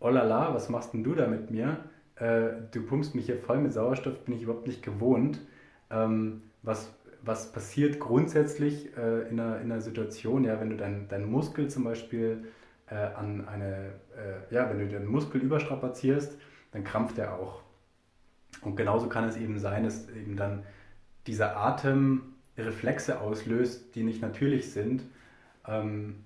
oh 0.02 0.10
la 0.10 0.24
la, 0.24 0.54
was 0.54 0.70
machst 0.70 0.94
denn 0.94 1.04
du 1.04 1.16
da 1.16 1.28
mit 1.28 1.50
mir? 1.52 1.78
Äh, 2.16 2.50
du 2.72 2.86
pumpst 2.86 3.16
mich 3.16 3.28
hier 3.28 3.38
voll 3.38 3.60
mit 3.60 3.72
Sauerstoff, 3.72 4.26
bin 4.26 4.36
ich 4.36 4.44
überhaupt 4.44 4.68
nicht 4.68 4.84
gewohnt. 4.84 5.40
Ähm, 5.90 6.44
was, 6.64 6.94
was 7.24 7.52
passiert 7.52 8.00
grundsätzlich 8.00 8.96
äh, 8.98 9.30
in, 9.30 9.40
einer, 9.40 9.62
in 9.62 9.72
einer 9.72 9.82
Situation, 9.82 10.44
ja, 10.44 10.60
wenn 10.60 10.72
du 10.72 10.78
deinen 10.78 11.08
dein 11.08 11.26
Muskel 11.26 11.70
zum 11.70 11.84
Beispiel 11.84 12.46
äh, 12.88 12.96
an 12.96 13.48
eine, 13.48 13.94
äh, 14.16 14.54
ja, 14.54 14.70
wenn 14.70 14.80
du 14.80 14.88
den 14.88 15.06
Muskel 15.06 15.42
überstrapazierst, 15.42 16.38
dann 16.72 16.84
krampft 16.84 17.18
er 17.18 17.40
auch. 17.40 17.62
Und 18.62 18.76
genauso 18.76 19.08
kann 19.08 19.24
es 19.24 19.38
eben 19.38 19.60
sein, 19.60 19.84
dass 19.84 20.10
eben 20.10 20.36
dann 20.36 20.64
dieser 21.28 21.58
Atem 21.58 22.34
Reflexe 22.58 23.20
auslöst, 23.22 23.96
die 23.96 24.04
nicht 24.04 24.22
natürlich 24.22 24.72
sind. 24.72 25.04
Ähm, 25.68 26.24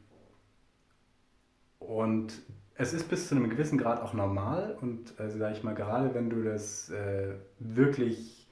und 1.79 2.33
es 2.77 2.93
ist 2.93 3.09
bis 3.09 3.27
zu 3.27 3.35
einem 3.35 3.49
gewissen 3.49 3.77
Grad 3.77 4.01
auch 4.01 4.13
normal 4.13 4.77
und 4.81 5.19
also 5.19 5.37
sage 5.37 5.55
ich 5.55 5.63
mal, 5.63 5.75
gerade 5.75 6.13
wenn 6.13 6.29
du 6.29 6.43
das 6.43 6.89
äh, 6.89 7.33
wirklich 7.59 8.47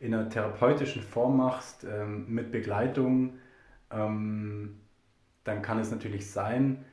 in 0.00 0.12
einer 0.12 0.28
therapeutischen 0.28 1.02
Form 1.02 1.38
machst, 1.38 1.84
ähm, 1.84 2.26
mit 2.28 2.52
Begleitung, 2.52 3.38
ähm, 3.90 4.80
dann 5.44 5.62
kann 5.62 5.78
es 5.78 5.90
natürlich 5.90 6.30
sein. 6.30 6.84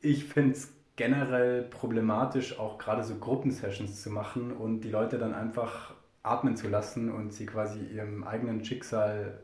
Ich 0.00 0.26
finde 0.26 0.52
es 0.52 0.72
generell 0.96 1.62
problematisch, 1.62 2.58
auch 2.58 2.78
gerade 2.78 3.04
so 3.04 3.16
Gruppensessions 3.16 4.02
zu 4.02 4.10
machen 4.10 4.52
und 4.52 4.80
die 4.80 4.90
Leute 4.90 5.18
dann 5.18 5.34
einfach 5.34 5.94
atmen 6.22 6.56
zu 6.56 6.68
lassen 6.68 7.10
und 7.10 7.32
sie 7.32 7.46
quasi 7.46 7.80
ihrem 7.86 8.24
eigenen 8.24 8.64
Schicksal 8.64 9.40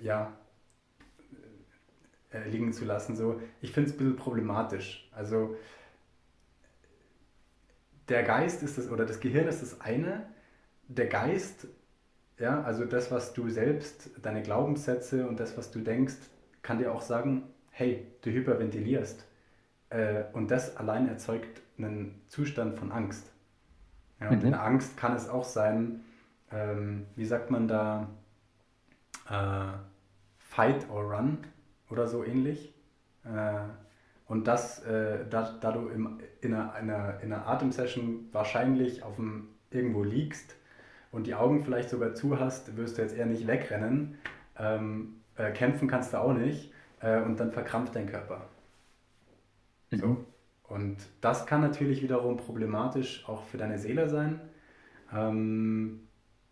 ja, 0.00 0.32
äh, 2.32 2.48
liegen 2.48 2.72
zu 2.72 2.84
lassen. 2.84 3.16
So. 3.16 3.40
Ich 3.60 3.72
finde 3.72 3.90
es 3.90 3.94
ein 3.94 3.98
bisschen 3.98 4.16
problematisch. 4.16 5.08
Also 5.12 5.56
der 8.08 8.22
Geist 8.22 8.62
ist 8.62 8.78
das, 8.78 8.90
oder 8.90 9.06
das 9.06 9.20
Gehirn 9.20 9.46
ist 9.46 9.62
das 9.62 9.80
eine, 9.80 10.26
der 10.88 11.06
Geist 11.06 11.66
ja, 12.42 12.60
also 12.62 12.84
das, 12.84 13.12
was 13.12 13.34
du 13.34 13.48
selbst, 13.50 14.10
deine 14.20 14.42
Glaubenssätze 14.42 15.28
und 15.28 15.38
das, 15.38 15.56
was 15.56 15.70
du 15.70 15.78
denkst, 15.78 16.16
kann 16.62 16.78
dir 16.78 16.92
auch 16.92 17.02
sagen, 17.02 17.44
hey, 17.70 18.06
du 18.22 18.30
hyperventilierst. 18.30 19.24
Äh, 19.90 20.24
und 20.32 20.50
das 20.50 20.76
allein 20.76 21.08
erzeugt 21.08 21.62
einen 21.78 22.20
Zustand 22.26 22.76
von 22.78 22.90
Angst. 22.90 23.30
Ja, 24.20 24.30
und 24.30 24.40
mhm. 24.40 24.48
in 24.48 24.54
Angst 24.54 24.96
kann 24.96 25.14
es 25.14 25.28
auch 25.28 25.44
sein, 25.44 26.00
ähm, 26.50 27.06
wie 27.14 27.24
sagt 27.24 27.50
man 27.50 27.68
da, 27.68 28.08
äh, 29.28 29.78
Fight 30.38 30.90
or 30.90 31.14
Run 31.14 31.38
oder 31.92 32.08
so 32.08 32.24
ähnlich. 32.24 32.74
Äh, 33.24 33.60
und 34.26 34.48
das, 34.48 34.82
äh, 34.84 35.26
da, 35.28 35.58
da 35.60 35.72
du 35.72 35.88
im, 35.88 36.18
in, 36.40 36.54
einer, 36.54 36.72
einer, 36.72 37.20
in 37.20 37.32
einer 37.32 37.46
Atemsession 37.46 38.28
wahrscheinlich 38.32 39.02
auf 39.02 39.16
dem, 39.16 39.48
irgendwo 39.70 40.02
liegst 40.02 40.56
und 41.10 41.26
die 41.26 41.34
Augen 41.34 41.62
vielleicht 41.62 41.90
sogar 41.90 42.14
zu 42.14 42.40
hast, 42.40 42.76
wirst 42.76 42.96
du 42.96 43.02
jetzt 43.02 43.14
eher 43.14 43.26
nicht 43.26 43.46
wegrennen. 43.46 44.18
Ähm, 44.58 45.16
äh, 45.36 45.52
kämpfen 45.52 45.88
kannst 45.88 46.12
du 46.12 46.18
auch 46.18 46.32
nicht 46.32 46.72
äh, 47.00 47.20
und 47.20 47.38
dann 47.38 47.52
verkrampft 47.52 47.94
dein 47.94 48.06
Körper. 48.06 48.48
Mhm. 49.90 49.98
So. 49.98 50.24
Und 50.68 50.96
das 51.20 51.44
kann 51.44 51.60
natürlich 51.60 52.02
wiederum 52.02 52.38
problematisch 52.38 53.28
auch 53.28 53.44
für 53.44 53.58
deine 53.58 53.78
Seele 53.78 54.08
sein. 54.08 54.40
Ähm, 55.14 56.08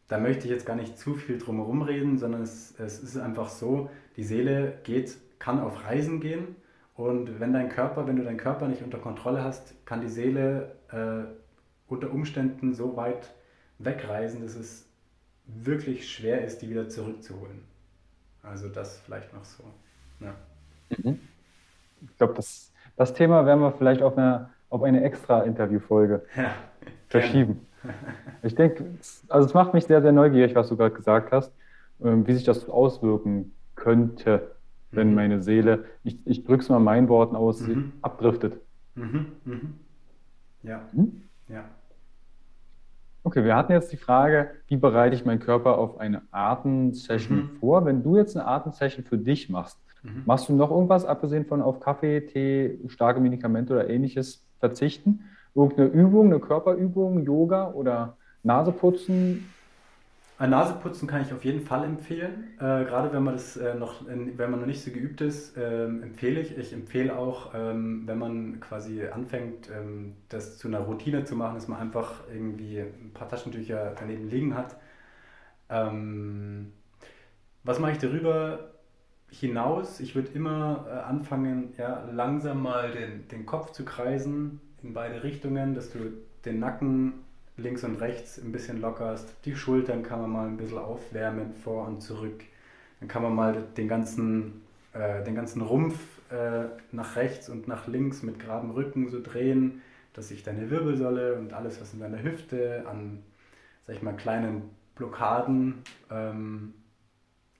da 0.08 0.18
möchte 0.18 0.44
ich 0.44 0.50
jetzt 0.50 0.66
gar 0.66 0.76
nicht 0.76 0.98
zu 0.98 1.14
viel 1.14 1.38
drum 1.38 1.56
herum 1.56 1.80
reden, 1.80 2.18
sondern 2.18 2.42
es, 2.42 2.78
es 2.78 2.98
ist 2.98 3.16
einfach 3.16 3.48
so, 3.48 3.88
die 4.16 4.24
Seele 4.24 4.78
geht, 4.82 5.16
kann 5.40 5.58
auf 5.58 5.84
Reisen 5.84 6.20
gehen 6.20 6.54
und 6.94 7.40
wenn 7.40 7.52
dein 7.52 7.70
Körper, 7.70 8.06
wenn 8.06 8.16
du 8.16 8.22
deinen 8.22 8.36
Körper 8.36 8.68
nicht 8.68 8.82
unter 8.82 8.98
Kontrolle 8.98 9.42
hast, 9.42 9.74
kann 9.86 10.02
die 10.02 10.08
Seele 10.08 10.76
äh, 10.92 11.24
unter 11.88 12.12
Umständen 12.12 12.74
so 12.74 12.96
weit 12.96 13.32
wegreisen, 13.78 14.42
dass 14.42 14.54
es 14.54 14.86
wirklich 15.46 16.12
schwer 16.12 16.44
ist, 16.44 16.62
die 16.62 16.70
wieder 16.70 16.88
zurückzuholen. 16.88 17.62
Also 18.42 18.68
das 18.68 18.98
vielleicht 18.98 19.32
noch 19.32 19.44
so. 19.44 19.64
Ja. 20.20 20.34
Mhm. 20.90 21.18
Ich 22.02 22.16
glaube, 22.18 22.34
das, 22.34 22.70
das 22.96 23.14
Thema 23.14 23.44
werden 23.46 23.60
wir 23.60 23.72
vielleicht 23.72 24.02
auf 24.02 24.16
eine, 24.16 24.50
auf 24.68 24.82
eine 24.82 25.02
extra 25.02 25.42
Interviewfolge 25.42 26.22
ja, 26.36 26.52
verschieben. 27.08 27.66
Ich 28.42 28.54
denke, 28.54 28.84
also 29.28 29.48
es 29.48 29.54
macht 29.54 29.72
mich 29.72 29.86
sehr, 29.86 30.02
sehr 30.02 30.12
neugierig, 30.12 30.54
was 30.54 30.68
du 30.68 30.76
gerade 30.76 30.94
gesagt 30.94 31.32
hast, 31.32 31.50
ähm, 32.02 32.26
wie 32.26 32.34
sich 32.34 32.44
das 32.44 32.68
auswirken 32.68 33.54
könnte, 33.74 34.50
wenn 34.92 35.10
mhm. 35.10 35.14
meine 35.14 35.42
Seele, 35.42 35.84
ich, 36.04 36.18
ich 36.26 36.44
drücke 36.44 36.62
es 36.62 36.68
mal 36.68 36.78
meinen 36.78 37.08
Worten 37.08 37.36
aus, 37.36 37.60
mhm. 37.60 37.92
abdriftet. 38.02 38.60
Mhm. 38.94 39.26
mhm. 39.44 39.74
Ja. 40.62 40.82
Hm? 40.92 41.22
Ja. 41.48 41.64
Okay, 43.22 43.44
wir 43.44 43.54
hatten 43.54 43.72
jetzt 43.72 43.92
die 43.92 43.96
Frage, 43.96 44.50
wie 44.66 44.76
bereite 44.76 45.14
ich 45.14 45.24
meinen 45.24 45.40
Körper 45.40 45.78
auf 45.78 45.98
eine 45.98 46.22
Atemsession 46.30 47.38
mhm. 47.38 47.50
vor? 47.60 47.84
Wenn 47.84 48.02
du 48.02 48.16
jetzt 48.16 48.36
eine 48.36 48.46
Atemsession 48.46 49.04
für 49.04 49.18
dich 49.18 49.50
machst, 49.50 49.78
mhm. 50.02 50.22
machst 50.24 50.48
du 50.48 50.54
noch 50.54 50.70
irgendwas, 50.70 51.04
abgesehen 51.04 51.44
von 51.44 51.60
auf 51.60 51.80
Kaffee, 51.80 52.20
Tee, 52.22 52.78
starke 52.88 53.20
Medikamente 53.20 53.74
oder 53.74 53.88
ähnliches 53.88 54.44
verzichten? 54.58 55.20
Irgendeine 55.54 55.88
Übung, 55.88 56.26
eine 56.26 56.40
Körperübung, 56.40 57.24
Yoga 57.24 57.72
oder 57.72 58.16
Naseputzen? 58.42 59.50
Naseputzen 60.48 61.06
kann 61.06 61.22
ich 61.22 61.32
auf 61.34 61.44
jeden 61.44 61.60
Fall 61.60 61.84
empfehlen. 61.84 62.54
Äh, 62.58 62.84
gerade 62.84 63.12
wenn 63.12 63.22
man 63.22 63.34
das 63.34 63.56
äh, 63.56 63.74
noch, 63.74 64.06
wenn 64.06 64.50
man 64.50 64.60
noch 64.60 64.66
nicht 64.66 64.82
so 64.82 64.90
geübt 64.90 65.20
ist, 65.20 65.56
äh, 65.56 65.84
empfehle 65.84 66.40
ich. 66.40 66.56
Ich 66.56 66.72
empfehle 66.72 67.16
auch, 67.16 67.52
ähm, 67.54 68.02
wenn 68.06 68.18
man 68.18 68.60
quasi 68.60 69.06
anfängt, 69.06 69.68
ähm, 69.70 70.16
das 70.30 70.56
zu 70.58 70.68
einer 70.68 70.80
Routine 70.80 71.24
zu 71.24 71.36
machen, 71.36 71.54
dass 71.56 71.68
man 71.68 71.80
einfach 71.80 72.22
irgendwie 72.32 72.78
ein 72.80 73.12
paar 73.12 73.28
Taschentücher 73.28 73.94
daneben 73.98 74.28
liegen 74.30 74.54
hat. 74.56 74.76
Ähm, 75.68 76.72
was 77.64 77.78
mache 77.78 77.92
ich 77.92 77.98
darüber 77.98 78.74
hinaus? 79.30 80.00
Ich 80.00 80.14
würde 80.14 80.30
immer 80.32 80.86
äh, 80.88 80.92
anfangen, 81.00 81.74
ja, 81.78 82.04
langsam 82.12 82.62
mal 82.62 82.90
den, 82.92 83.28
den 83.28 83.46
Kopf 83.46 83.72
zu 83.72 83.84
kreisen 83.84 84.60
in 84.82 84.94
beide 84.94 85.22
Richtungen, 85.22 85.74
dass 85.74 85.90
du 85.92 85.98
den 86.44 86.58
Nacken 86.60 87.24
links 87.62 87.84
und 87.84 88.00
rechts 88.00 88.38
ein 88.38 88.52
bisschen 88.52 88.80
lockerst. 88.80 89.34
Die 89.44 89.54
Schultern 89.54 90.02
kann 90.02 90.20
man 90.20 90.30
mal 90.30 90.46
ein 90.46 90.56
bisschen 90.56 90.78
aufwärmen, 90.78 91.54
vor 91.54 91.86
und 91.86 92.00
zurück. 92.00 92.44
Dann 93.00 93.08
kann 93.08 93.22
man 93.22 93.34
mal 93.34 93.64
den 93.76 93.88
ganzen, 93.88 94.62
äh, 94.92 95.22
den 95.24 95.34
ganzen 95.34 95.62
Rumpf 95.62 95.98
äh, 96.30 96.66
nach 96.92 97.16
rechts 97.16 97.48
und 97.48 97.68
nach 97.68 97.86
links 97.86 98.22
mit 98.22 98.38
geradem 98.38 98.70
Rücken 98.70 99.08
so 99.08 99.20
drehen, 99.22 99.82
dass 100.12 100.28
sich 100.28 100.42
deine 100.42 100.70
Wirbelsäule 100.70 101.34
und 101.34 101.52
alles, 101.52 101.80
was 101.80 101.94
in 101.94 102.00
deiner 102.00 102.22
Hüfte 102.22 102.84
an, 102.88 103.22
sag 103.86 103.96
ich 103.96 104.02
mal, 104.02 104.14
kleinen 104.16 104.62
Blockaden 104.94 105.82
ähm, 106.10 106.74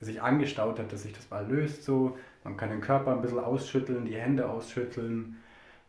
sich 0.01 0.23
angestaut 0.23 0.79
hat, 0.79 0.93
dass 0.93 1.03
sich 1.03 1.13
das 1.13 1.29
mal 1.31 1.47
löst 1.47 1.85
so. 1.85 2.17
Man 2.45 2.57
kann 2.57 2.71
den 2.71 2.81
Körper 2.81 3.13
ein 3.13 3.23
bisschen 3.23 3.39
ausschütteln, 3.39 4.05
die 4.05 4.17
Hände 4.17 4.49
ausschütteln. 4.49 5.37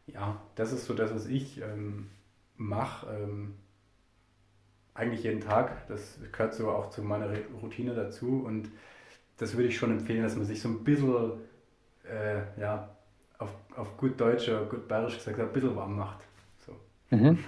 Ja, 0.07 0.41
das 0.55 0.73
ist 0.73 0.85
so 0.85 0.93
das, 0.93 1.13
was 1.13 1.27
ich 1.27 1.61
ähm, 1.61 2.09
mache. 2.57 3.07
Ähm, 3.13 3.55
eigentlich 4.93 5.23
jeden 5.23 5.41
Tag. 5.41 5.87
Das 5.87 6.19
gehört 6.31 6.53
so 6.53 6.69
auch 6.69 6.89
zu 6.89 7.01
meiner 7.01 7.27
Routine 7.61 7.93
dazu. 7.93 8.43
Und 8.45 8.69
das 9.37 9.55
würde 9.55 9.69
ich 9.69 9.77
schon 9.77 9.91
empfehlen, 9.91 10.23
dass 10.23 10.35
man 10.35 10.45
sich 10.45 10.61
so 10.61 10.69
ein 10.69 10.83
bisschen, 10.83 11.33
äh, 12.03 12.59
ja, 12.59 12.89
auf, 13.37 13.49
auf 13.75 13.97
gut 13.97 14.19
Deutsch 14.19 14.47
oder 14.49 14.65
gut 14.65 14.87
Bayerisch 14.87 15.17
gesagt, 15.17 15.39
ein 15.39 15.51
bisschen 15.51 15.75
warm 15.75 15.97
macht. 15.97 16.19
So. 16.65 16.73
Mhm. 17.09 17.37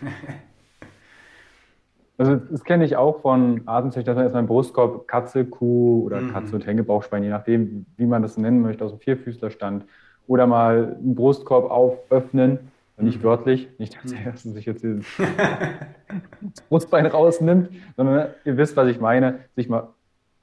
Also 2.16 2.36
das 2.36 2.64
kenne 2.64 2.86
ich 2.86 2.96
auch 2.96 3.22
von 3.22 3.62
Atemzüchtern, 3.66 4.14
dass 4.14 4.18
man 4.18 4.26
erstmal 4.26 4.44
im 4.44 4.48
Brustkorb 4.48 5.08
Katze, 5.08 5.46
Kuh 5.46 6.04
oder 6.06 6.22
mhm. 6.22 6.32
Katze 6.32 6.56
und 6.56 6.66
Hängebauchschwein, 6.66 7.24
je 7.24 7.30
nachdem, 7.30 7.88
wie 7.98 8.06
man 8.06 8.22
das 8.22 8.38
nennen 8.38 8.62
möchte, 8.62 8.86
aus 8.86 8.92
dem 8.92 9.00
Vierfüßlerstand. 9.00 9.86
Oder 10.28 10.46
mal 10.46 10.96
einen 11.00 11.16
Brustkorb 11.16 11.70
auföffnen 11.70 12.72
nicht 12.98 13.20
mhm. 13.20 13.24
wörtlich, 13.24 13.70
nicht, 13.80 13.98
dass 14.04 14.12
er 14.12 14.36
sich 14.38 14.66
jetzt 14.66 14.84
das 14.84 16.62
Brustbein 16.70 17.06
rausnimmt, 17.06 17.70
sondern 17.96 18.30
ihr 18.46 18.58
wisst, 18.58 18.78
was 18.78 18.88
ich 18.88 19.00
meine, 19.00 19.40
sich 19.56 19.68
mal 19.68 19.90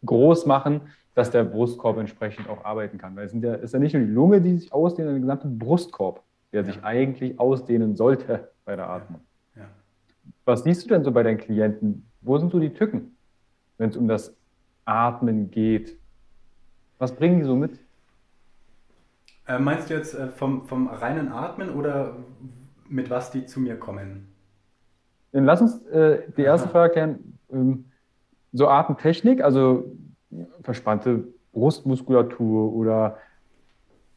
groß 0.05 0.47
machen, 0.47 0.83
dass 1.15 1.31
der 1.31 1.45
Brustkorb 1.45 1.99
entsprechend 1.99 2.49
auch 2.49 2.65
arbeiten 2.65 2.99
kann. 2.99 3.15
Weil 3.17 3.27
es 3.27 3.35
ja, 3.35 3.55
ist 3.55 3.75
ja 3.75 3.79
nicht 3.79 3.95
nur 3.95 4.03
die 4.03 4.11
Lunge, 4.11 4.41
die 4.41 4.57
sich 4.57 4.73
ausdehnt, 4.73 5.09
sondern 5.09 5.27
der 5.27 5.37
gesamte 5.37 5.49
Brustkorb, 5.65 6.23
der 6.53 6.63
ja. 6.63 6.67
sich 6.67 6.83
eigentlich 6.83 7.39
ausdehnen 7.39 7.97
sollte 7.97 8.51
bei 8.65 8.77
der 8.77 8.89
Atmung. 8.89 9.21
Ja. 9.57 9.69
Was 10.45 10.65
siehst 10.65 10.85
du 10.85 10.89
denn 10.89 11.05
so 11.05 11.13
bei 11.13 11.23
deinen 11.23 11.39
Klienten? 11.39 12.07
Wo 12.21 12.39
sind 12.39 12.51
so 12.51 12.59
die 12.59 12.73
Tücken, 12.73 13.17
wenn 13.79 13.91
es 13.91 13.97
um 13.97 14.09
das 14.09 14.35
Atmen 14.85 15.51
geht? 15.51 15.97
Was 16.99 17.15
bringen 17.15 17.39
die 17.39 17.45
so 17.45 17.57
mit? 17.57 17.79
Äh, 19.51 19.59
meinst 19.59 19.91
du 19.91 19.95
jetzt 19.95 20.15
äh, 20.15 20.29
vom, 20.29 20.67
vom 20.67 20.87
reinen 20.87 21.33
Atmen 21.33 21.71
oder 21.71 22.17
mit 22.89 23.11
was 23.11 23.31
die 23.31 23.47
zu 23.47 23.59
mir 23.59 23.77
kommen? 23.77 24.29
Dann 25.33 25.45
lass 25.45 25.61
uns 25.61 25.83
äh, 25.87 26.23
die 26.37 26.43
erste 26.43 26.67
Aha. 26.67 26.73
Frage 26.73 26.93
klären. 26.93 27.39
Ähm, 27.53 27.87
so 28.53 28.69
Atemtechnik, 28.69 29.43
also 29.43 29.97
verspannte 30.63 31.25
Brustmuskulatur 31.53 32.73
oder 32.73 33.19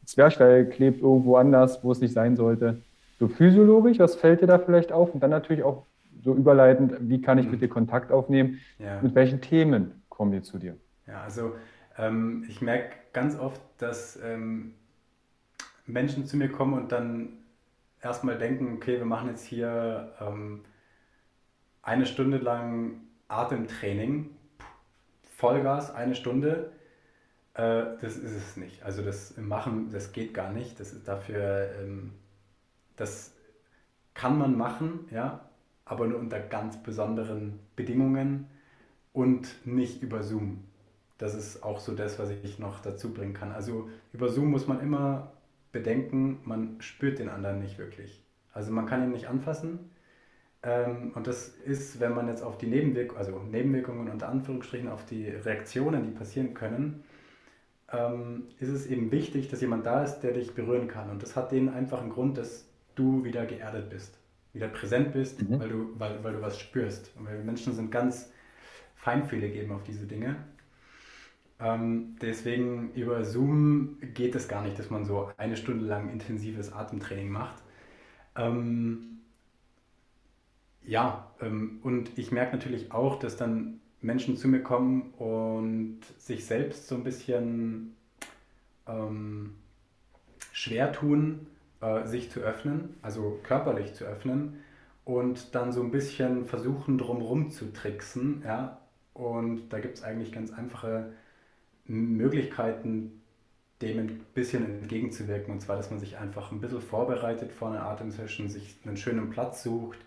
Zwerchfell 0.04 0.68
klebt 0.68 1.00
irgendwo 1.00 1.36
anders, 1.36 1.82
wo 1.82 1.90
es 1.90 2.00
nicht 2.00 2.12
sein 2.12 2.36
sollte. 2.36 2.82
So 3.18 3.28
physiologisch, 3.28 3.98
was 3.98 4.16
fällt 4.16 4.40
dir 4.40 4.46
da 4.46 4.58
vielleicht 4.58 4.92
auf? 4.92 5.14
Und 5.14 5.20
dann 5.20 5.30
natürlich 5.30 5.64
auch 5.64 5.86
so 6.22 6.34
überleitend, 6.34 6.94
wie 7.00 7.20
kann 7.20 7.38
ich 7.38 7.50
mit 7.50 7.60
dir 7.60 7.68
Kontakt 7.68 8.12
aufnehmen? 8.12 8.58
Ja. 8.78 9.00
Mit 9.02 9.14
welchen 9.14 9.40
Themen 9.40 10.02
kommen 10.08 10.32
die 10.32 10.42
zu 10.42 10.58
dir? 10.58 10.76
Ja, 11.06 11.22
also 11.22 11.54
ähm, 11.96 12.44
ich 12.48 12.60
merke 12.60 12.94
ganz 13.12 13.38
oft, 13.38 13.60
dass 13.78 14.18
ähm, 14.22 14.74
Menschen 15.86 16.26
zu 16.26 16.36
mir 16.36 16.50
kommen 16.50 16.74
und 16.74 16.92
dann 16.92 17.44
erstmal 18.00 18.38
denken, 18.38 18.74
okay, 18.74 18.98
wir 18.98 19.04
machen 19.04 19.28
jetzt 19.28 19.44
hier 19.44 20.12
ähm, 20.20 20.64
eine 21.82 22.06
Stunde 22.06 22.38
lang 22.38 23.00
Atemtraining, 23.28 24.30
Vollgas, 25.36 25.94
eine 25.94 26.14
Stunde. 26.14 26.72
Äh, 27.54 27.84
das 28.00 28.16
ist 28.16 28.32
es 28.32 28.56
nicht. 28.56 28.82
Also 28.82 29.02
das 29.02 29.36
Machen, 29.36 29.90
das 29.90 30.12
geht 30.12 30.34
gar 30.34 30.52
nicht. 30.52 30.78
Das 30.80 30.92
ist 30.92 31.08
dafür, 31.08 31.70
ähm, 31.80 32.12
das 32.96 33.34
kann 34.14 34.38
man 34.38 34.56
machen, 34.56 35.08
ja, 35.10 35.48
aber 35.84 36.06
nur 36.06 36.18
unter 36.18 36.40
ganz 36.40 36.82
besonderen 36.82 37.58
Bedingungen 37.76 38.46
und 39.12 39.66
nicht 39.66 40.02
über 40.02 40.22
Zoom. 40.22 40.64
Das 41.18 41.34
ist 41.34 41.62
auch 41.62 41.80
so 41.80 41.94
das, 41.94 42.18
was 42.18 42.30
ich 42.30 42.58
noch 42.58 42.80
dazu 42.80 43.12
bringen 43.12 43.34
kann. 43.34 43.52
Also 43.52 43.88
über 44.12 44.28
Zoom 44.28 44.50
muss 44.50 44.66
man 44.66 44.80
immer 44.80 45.32
bedenken, 45.74 46.38
man 46.44 46.80
spürt 46.80 47.18
den 47.18 47.28
anderen 47.28 47.60
nicht 47.60 47.76
wirklich. 47.76 48.24
Also 48.54 48.72
man 48.72 48.86
kann 48.86 49.02
ihn 49.02 49.10
nicht 49.10 49.28
anfassen. 49.28 49.90
Ähm, 50.62 51.12
und 51.14 51.26
das 51.26 51.48
ist, 51.48 52.00
wenn 52.00 52.14
man 52.14 52.28
jetzt 52.28 52.42
auf 52.42 52.56
die 52.56 52.66
Nebenwirkungen, 52.66 53.18
also 53.18 53.38
Nebenwirkungen 53.40 54.08
unter 54.08 54.30
Anführungsstrichen, 54.30 54.88
auf 54.88 55.04
die 55.04 55.28
Reaktionen, 55.28 56.04
die 56.04 56.10
passieren 56.10 56.54
können, 56.54 57.04
ähm, 57.92 58.44
ist 58.60 58.70
es 58.70 58.86
eben 58.86 59.10
wichtig, 59.10 59.50
dass 59.50 59.60
jemand 59.60 59.84
da 59.84 60.02
ist, 60.02 60.20
der 60.20 60.32
dich 60.32 60.54
berühren 60.54 60.88
kann. 60.88 61.10
Und 61.10 61.22
das 61.22 61.36
hat 61.36 61.52
den 61.52 61.68
einfachen 61.68 62.08
Grund, 62.08 62.38
dass 62.38 62.66
du 62.94 63.24
wieder 63.24 63.44
geerdet 63.44 63.90
bist, 63.90 64.16
wieder 64.54 64.68
präsent 64.68 65.12
bist, 65.12 65.42
mhm. 65.42 65.60
weil, 65.60 65.68
du, 65.68 65.90
weil, 65.98 66.24
weil 66.24 66.32
du 66.32 66.40
was 66.40 66.58
spürst. 66.58 67.12
Und 67.18 67.28
wir 67.28 67.34
Menschen 67.34 67.74
sind 67.74 67.90
ganz 67.90 68.32
feinfühlig 68.94 69.54
eben 69.56 69.72
auf 69.72 69.82
diese 69.82 70.06
Dinge. 70.06 70.36
Ähm, 71.60 72.16
deswegen 72.20 72.92
über 72.94 73.24
Zoom 73.24 73.98
geht 74.14 74.34
es 74.34 74.48
gar 74.48 74.62
nicht, 74.62 74.78
dass 74.78 74.90
man 74.90 75.04
so 75.04 75.30
eine 75.36 75.56
Stunde 75.56 75.86
lang 75.86 76.10
intensives 76.10 76.72
Atemtraining 76.72 77.30
macht. 77.30 77.62
Ähm, 78.36 79.20
ja, 80.84 81.30
ähm, 81.40 81.78
und 81.82 82.18
ich 82.18 82.32
merke 82.32 82.56
natürlich 82.56 82.92
auch, 82.92 83.18
dass 83.18 83.36
dann 83.36 83.80
Menschen 84.00 84.36
zu 84.36 84.48
mir 84.48 84.62
kommen 84.62 85.12
und 85.18 86.00
sich 86.18 86.44
selbst 86.44 86.88
so 86.88 86.94
ein 86.96 87.04
bisschen 87.04 87.96
ähm, 88.86 89.54
schwer 90.52 90.92
tun, 90.92 91.46
äh, 91.80 92.06
sich 92.06 92.30
zu 92.30 92.40
öffnen, 92.40 92.96
also 93.02 93.40
körperlich 93.42 93.94
zu 93.94 94.04
öffnen 94.04 94.58
und 95.04 95.54
dann 95.54 95.72
so 95.72 95.82
ein 95.82 95.90
bisschen 95.90 96.44
versuchen, 96.46 96.98
drumherum 96.98 97.50
zu 97.50 97.72
tricksen. 97.72 98.42
Ja? 98.44 98.80
Und 99.14 99.68
da 99.70 99.80
gibt 99.80 99.98
es 99.98 100.04
eigentlich 100.04 100.32
ganz 100.32 100.52
einfache 100.52 101.12
Möglichkeiten, 101.86 103.22
dem 103.82 103.98
ein 103.98 104.20
bisschen 104.34 104.64
entgegenzuwirken. 104.64 105.52
Und 105.52 105.60
zwar, 105.60 105.76
dass 105.76 105.90
man 105.90 106.00
sich 106.00 106.18
einfach 106.18 106.52
ein 106.52 106.60
bisschen 106.60 106.80
vorbereitet 106.80 107.52
vor 107.52 107.68
einer 107.68 107.86
Atemsession, 107.86 108.48
sich 108.48 108.78
einen 108.84 108.96
schönen 108.96 109.30
Platz 109.30 109.62
sucht. 109.62 109.98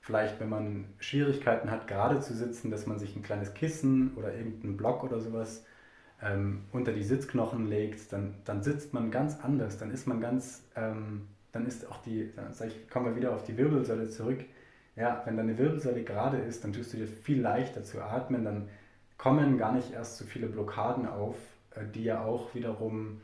Vielleicht, 0.00 0.40
wenn 0.40 0.48
man 0.48 0.86
Schwierigkeiten 0.98 1.70
hat, 1.70 1.86
gerade 1.86 2.20
zu 2.20 2.34
sitzen, 2.34 2.70
dass 2.70 2.86
man 2.86 2.98
sich 2.98 3.14
ein 3.14 3.22
kleines 3.22 3.54
Kissen 3.54 4.14
oder 4.16 4.34
irgendeinen 4.34 4.76
Block 4.76 5.04
oder 5.04 5.20
sowas 5.20 5.64
ähm, 6.20 6.64
unter 6.72 6.92
die 6.92 7.04
Sitzknochen 7.04 7.68
legt, 7.68 8.12
dann, 8.12 8.34
dann 8.44 8.62
sitzt 8.62 8.92
man 8.92 9.10
ganz 9.10 9.38
anders. 9.40 9.78
Dann 9.78 9.90
ist 9.90 10.06
man 10.06 10.20
ganz, 10.20 10.64
ähm, 10.74 11.28
dann 11.52 11.66
ist 11.66 11.88
auch 11.88 12.02
die, 12.02 12.32
dann 12.34 12.52
ich, 12.66 12.88
kommen 12.90 13.06
wir 13.06 13.16
wieder 13.16 13.34
auf 13.34 13.44
die 13.44 13.56
Wirbelsäule 13.56 14.08
zurück. 14.08 14.44
Ja, 14.96 15.22
wenn 15.24 15.36
deine 15.36 15.56
Wirbelsäule 15.56 16.02
gerade 16.02 16.36
ist, 16.36 16.64
dann 16.64 16.72
tust 16.72 16.92
du 16.92 16.98
dir 16.98 17.06
viel 17.06 17.40
leichter 17.40 17.82
zu 17.82 18.02
atmen, 18.02 18.44
dann 18.44 18.68
kommen 19.22 19.56
gar 19.56 19.72
nicht 19.72 19.92
erst 19.92 20.18
so 20.18 20.24
viele 20.24 20.48
Blockaden 20.48 21.06
auf, 21.06 21.36
äh, 21.76 21.84
die 21.94 22.02
ja 22.02 22.24
auch 22.24 22.52
wiederum 22.56 23.20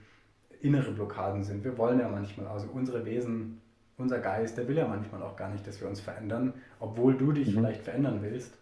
innere 0.61 0.93
Blockaden 0.93 1.43
sind. 1.43 1.65
Wir 1.65 1.77
wollen 1.77 1.99
ja 1.99 2.09
manchmal, 2.09 2.47
also 2.47 2.69
unsere 2.73 3.05
Wesen, 3.05 3.61
unser 3.97 4.21
Geist, 4.21 4.57
der 4.57 4.69
will 4.69 4.77
ja 4.77 4.87
manchmal 4.87 5.25
auch 5.25 5.35
gar 5.35 5.51
nicht, 5.51 5.67
dass 5.67 5.81
wir 5.81 5.89
uns 5.89 5.99
verändern, 5.99 6.53
obwohl 6.79 7.17
du 7.17 7.33
dich 7.33 7.49
mhm. 7.49 7.55
vielleicht 7.55 7.83
verändern 7.83 8.21
willst. 8.23 8.57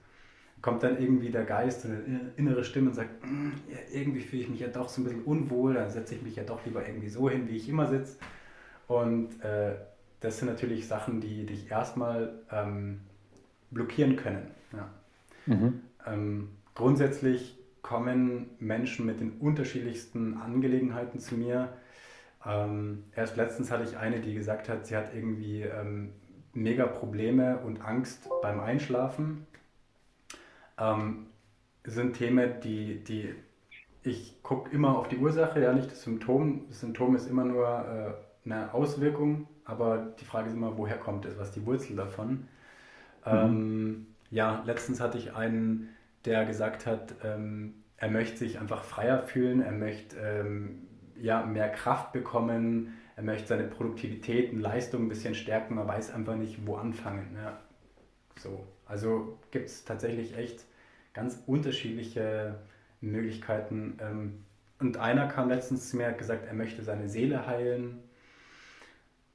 Kommt 0.63 0.83
dann 0.83 0.99
irgendwie 0.99 1.29
der 1.29 1.45
Geist, 1.45 1.85
eine 1.85 2.33
innere 2.37 2.65
Stimme 2.65 2.89
und 2.89 2.95
sagt, 2.95 3.23
mm, 3.23 3.51
irgendwie 3.93 4.23
fühle 4.23 4.43
ich 4.43 4.49
mich 4.49 4.61
ja 4.61 4.69
doch 4.69 4.89
so 4.89 5.03
ein 5.03 5.05
bisschen 5.05 5.25
unwohl, 5.25 5.75
dann 5.75 5.91
setze 5.91 6.15
ich 6.15 6.23
mich 6.23 6.37
ja 6.37 6.43
doch 6.43 6.65
lieber 6.65 6.89
irgendwie 6.89 7.11
so 7.11 7.29
hin, 7.29 7.49
wie 7.51 7.57
ich 7.57 7.69
immer 7.69 7.87
sitze. 7.87 8.17
Und 8.89 9.45
äh, 9.45 9.75
das 10.21 10.39
sind 10.39 10.49
natürlich 10.49 10.89
Sachen, 10.89 11.21
die 11.21 11.45
dich 11.45 11.71
erstmal 11.71 12.33
ähm, 12.51 13.03
blockieren 13.71 14.17
können. 14.17 14.47
Ja. 14.73 14.89
Mhm. 15.45 15.83
Ähm, 16.07 16.49
Grundsätzlich 16.77 17.59
kommen 17.83 18.51
Menschen 18.61 19.07
mit 19.07 19.21
den 19.21 19.33
unterschiedlichsten 19.39 20.35
Angelegenheiten 20.35 21.19
zu 21.19 21.35
mir. 21.35 21.73
Ähm, 22.45 23.05
erst 23.17 23.37
letztens 23.37 23.73
hatte 23.73 23.83
ich 23.83 23.97
eine, 23.97 24.21
die 24.21 24.35
gesagt 24.35 24.69
hat, 24.69 24.87
sie 24.87 24.97
hat 24.97 25.13
irgendwie 25.15 25.63
ähm, 25.63 26.13
mega 26.53 26.87
Probleme 26.87 27.59
und 27.59 27.81
Angst 27.81 28.29
beim 28.43 28.61
Einschlafen. 28.61 29.47
Ähm, 30.79 31.27
sind 31.85 32.17
Themen, 32.17 32.61
die, 32.63 33.03
die 33.03 33.35
ich 34.03 34.41
gucke 34.43 34.71
immer 34.71 34.97
auf 34.99 35.09
die 35.09 35.17
Ursache, 35.17 35.61
ja 35.61 35.73
nicht 35.73 35.91
das 35.91 36.03
Symptom. 36.03 36.67
Das 36.69 36.81
Symptom 36.81 37.17
ist 37.17 37.29
immer 37.29 37.45
nur 37.45 37.67
äh, 37.67 38.49
eine 38.49 38.73
Auswirkung, 38.73 39.49
aber 39.65 40.15
die 40.21 40.25
Frage 40.25 40.49
ist 40.49 40.55
immer, 40.55 40.79
woher 40.79 40.99
kommt 40.99 41.27
es, 41.27 41.39
was 41.39 41.49
ist 41.49 41.57
die 41.57 41.67
Wurzel 41.67 41.97
davon? 41.97 42.31
Mhm. 42.31 42.47
Ähm, 43.27 44.07
ja, 44.31 44.63
letztens 44.65 45.01
hatte 45.01 45.19
ich 45.19 45.35
einen, 45.35 45.89
der 46.27 46.45
gesagt 46.45 46.87
hat, 46.87 47.15
ähm, 47.25 47.75
er 47.97 48.11
möchte 48.11 48.39
sich 48.39 48.59
einfach 48.59 48.85
freier 48.85 49.23
fühlen, 49.23 49.63
er 49.63 49.73
möchte 49.73 50.17
ähm, 50.19 50.87
ja, 51.17 51.45
mehr 51.47 51.71
Kraft 51.71 52.13
bekommen, 52.13 52.95
er 53.17 53.23
möchte 53.23 53.49
seine 53.49 53.65
Produktivität 53.65 54.53
und 54.53 54.61
Leistung 54.61 55.05
ein 55.05 55.09
bisschen 55.09 55.35
stärken, 55.35 55.77
man 55.77 55.89
weiß 55.89 56.13
einfach 56.13 56.37
nicht, 56.37 56.67
wo 56.67 56.77
anfangen. 56.77 57.37
Ja. 57.43 57.59
So. 58.39 58.67
Also 58.85 59.39
gibt 59.51 59.67
es 59.67 59.85
tatsächlich 59.85 60.37
echt 60.37 60.65
ganz 61.15 61.43
unterschiedliche 61.47 62.57
Möglichkeiten. 63.01 63.99
Ähm, 64.01 64.45
und 64.79 64.99
einer 64.99 65.27
kam 65.27 65.49
letztens 65.49 65.91
zu 65.91 65.97
mir, 65.97 66.09
hat 66.09 66.19
gesagt, 66.19 66.47
er 66.47 66.55
möchte 66.55 66.83
seine 66.83 67.09
Seele 67.09 67.47
heilen. 67.47 67.99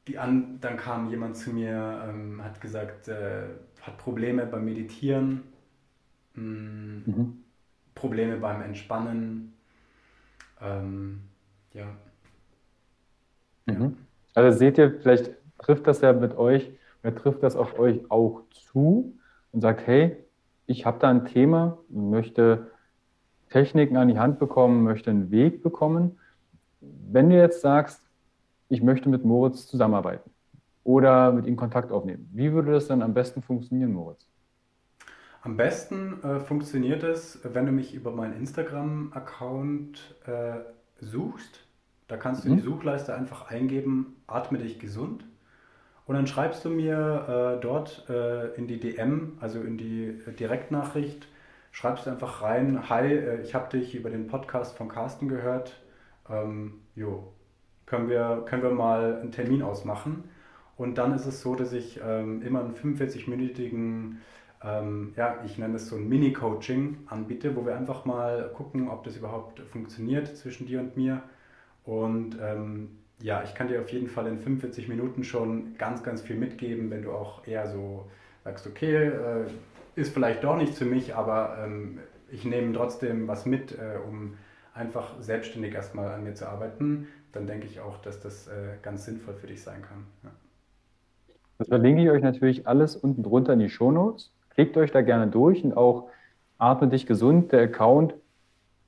Die 0.07 0.19
an, 0.19 0.59
dann 0.61 0.77
kam 0.77 1.09
jemand 1.09 1.35
zu 1.35 1.51
mir, 1.51 2.05
ähm, 2.07 2.43
hat 2.43 2.61
gesagt, 2.61 3.07
äh, 3.07 3.43
hat 3.81 3.97
Probleme 3.97 4.45
beim 4.45 4.65
Meditieren 4.65 5.50
Mhm. 6.35 7.03
mhm. 7.05 7.43
Probleme 7.95 8.37
beim 8.37 8.61
Entspannen. 8.61 9.53
Ähm, 10.61 11.21
ja. 11.73 11.85
Mhm. 13.65 13.97
Also 14.33 14.57
seht 14.57 14.77
ihr, 14.77 14.99
vielleicht 15.01 15.31
trifft 15.57 15.87
das 15.87 16.01
ja 16.01 16.13
mit 16.13 16.37
euch, 16.37 16.71
oder 17.03 17.15
trifft 17.15 17.43
das 17.43 17.55
auf 17.55 17.77
euch 17.79 18.09
auch 18.09 18.43
zu 18.51 19.17
und 19.51 19.61
sagt, 19.61 19.85
hey, 19.87 20.17
ich 20.67 20.85
habe 20.85 20.99
da 20.99 21.09
ein 21.09 21.25
Thema, 21.25 21.77
möchte 21.89 22.71
Techniken 23.49 23.97
an 23.97 24.07
die 24.07 24.19
Hand 24.19 24.39
bekommen, 24.39 24.83
möchte 24.83 25.11
einen 25.11 25.31
Weg 25.31 25.61
bekommen. 25.61 26.17
Wenn 26.79 27.29
du 27.29 27.37
jetzt 27.37 27.61
sagst, 27.61 28.01
ich 28.69 28.81
möchte 28.81 29.09
mit 29.09 29.25
Moritz 29.25 29.67
zusammenarbeiten 29.67 30.29
oder 30.83 31.31
mit 31.33 31.45
ihm 31.45 31.57
Kontakt 31.57 31.91
aufnehmen, 31.91 32.29
wie 32.31 32.53
würde 32.53 32.71
das 32.71 32.87
dann 32.87 33.01
am 33.01 33.13
besten 33.13 33.41
funktionieren, 33.41 33.91
Moritz? 33.91 34.30
Am 35.43 35.57
besten 35.57 36.21
äh, 36.23 36.39
funktioniert 36.39 37.03
es, 37.03 37.39
wenn 37.43 37.65
du 37.65 37.71
mich 37.71 37.95
über 37.95 38.11
meinen 38.11 38.33
Instagram-Account 38.33 40.15
äh, 40.27 40.59
suchst. 40.99 41.65
Da 42.07 42.17
kannst 42.17 42.43
du 42.43 42.49
mhm. 42.49 42.53
in 42.53 42.59
die 42.59 42.65
Suchleiste 42.65 43.15
einfach 43.15 43.49
eingeben, 43.49 44.17
atme 44.27 44.59
dich 44.59 44.77
gesund. 44.77 45.25
Und 46.05 46.15
dann 46.15 46.27
schreibst 46.27 46.63
du 46.63 46.69
mir 46.69 47.57
äh, 47.57 47.61
dort 47.61 48.07
äh, 48.09 48.53
in 48.55 48.67
die 48.67 48.79
DM, 48.79 49.37
also 49.39 49.61
in 49.61 49.77
die 49.77 50.19
Direktnachricht, 50.39 51.27
schreibst 51.71 52.05
du 52.05 52.11
einfach 52.11 52.43
rein, 52.43 52.89
hi, 52.89 53.07
äh, 53.07 53.41
ich 53.41 53.55
habe 53.55 53.69
dich 53.77 53.95
über 53.95 54.11
den 54.11 54.27
Podcast 54.27 54.77
von 54.77 54.89
Carsten 54.89 55.27
gehört. 55.27 55.81
Ähm, 56.29 56.81
jo, 56.95 57.33
können 57.87 58.09
wir, 58.09 58.43
können 58.45 58.61
wir 58.61 58.71
mal 58.71 59.21
einen 59.21 59.31
Termin 59.31 59.63
ausmachen. 59.63 60.25
Und 60.77 60.97
dann 60.97 61.13
ist 61.13 61.25
es 61.25 61.41
so, 61.41 61.55
dass 61.55 61.73
ich 61.73 61.99
ähm, 62.03 62.41
immer 62.41 62.59
einen 62.59 62.75
45-minütigen 62.75 64.17
ähm, 64.63 65.13
ja, 65.15 65.39
ich 65.45 65.57
nenne 65.57 65.75
es 65.75 65.87
so 65.87 65.95
ein 65.95 66.07
Mini-Coaching 66.07 66.99
anbiete, 67.07 67.55
wo 67.55 67.65
wir 67.65 67.75
einfach 67.75 68.05
mal 68.05 68.51
gucken, 68.53 68.89
ob 68.89 69.03
das 69.03 69.17
überhaupt 69.17 69.59
funktioniert 69.59 70.27
zwischen 70.37 70.67
dir 70.67 70.79
und 70.79 70.95
mir. 70.95 71.23
Und 71.83 72.37
ähm, 72.41 72.97
ja, 73.21 73.43
ich 73.43 73.55
kann 73.55 73.67
dir 73.67 73.81
auf 73.81 73.89
jeden 73.89 74.07
Fall 74.07 74.27
in 74.27 74.39
45 74.39 74.87
Minuten 74.87 75.23
schon 75.23 75.75
ganz, 75.77 76.03
ganz 76.03 76.21
viel 76.21 76.35
mitgeben, 76.35 76.89
wenn 76.91 77.01
du 77.01 77.11
auch 77.11 77.45
eher 77.47 77.67
so 77.67 78.05
sagst, 78.43 78.67
okay, 78.67 79.07
äh, 79.07 79.45
ist 79.95 80.13
vielleicht 80.13 80.43
doch 80.43 80.57
nichts 80.57 80.77
für 80.77 80.85
mich, 80.85 81.15
aber 81.15 81.57
ähm, 81.63 81.99
ich 82.29 82.45
nehme 82.45 82.73
trotzdem 82.73 83.27
was 83.27 83.45
mit, 83.45 83.73
äh, 83.73 83.97
um 84.07 84.35
einfach 84.73 85.19
selbstständig 85.19 85.73
erstmal 85.73 86.13
an 86.13 86.23
mir 86.23 86.33
zu 86.33 86.47
arbeiten, 86.47 87.07
dann 87.33 87.47
denke 87.47 87.67
ich 87.67 87.81
auch, 87.81 87.97
dass 87.97 88.19
das 88.19 88.47
äh, 88.47 88.77
ganz 88.81 89.05
sinnvoll 89.05 89.33
für 89.33 89.47
dich 89.47 89.61
sein 89.61 89.81
kann. 89.81 90.05
Ja. 90.23 90.31
Das 91.57 91.67
verlinke 91.67 92.03
ich 92.03 92.09
euch 92.09 92.23
natürlich 92.23 92.67
alles 92.67 92.95
unten 92.95 93.21
drunter 93.21 93.53
in 93.53 93.59
die 93.59 93.69
Show 93.69 93.91
Notes. 93.91 94.31
Klickt 94.61 94.77
euch 94.77 94.91
da 94.91 95.01
gerne 95.01 95.25
durch 95.25 95.63
und 95.63 95.75
auch 95.75 96.09
Atme 96.59 96.87
dich 96.87 97.07
gesund, 97.07 97.51
der 97.51 97.63
Account. 97.63 98.13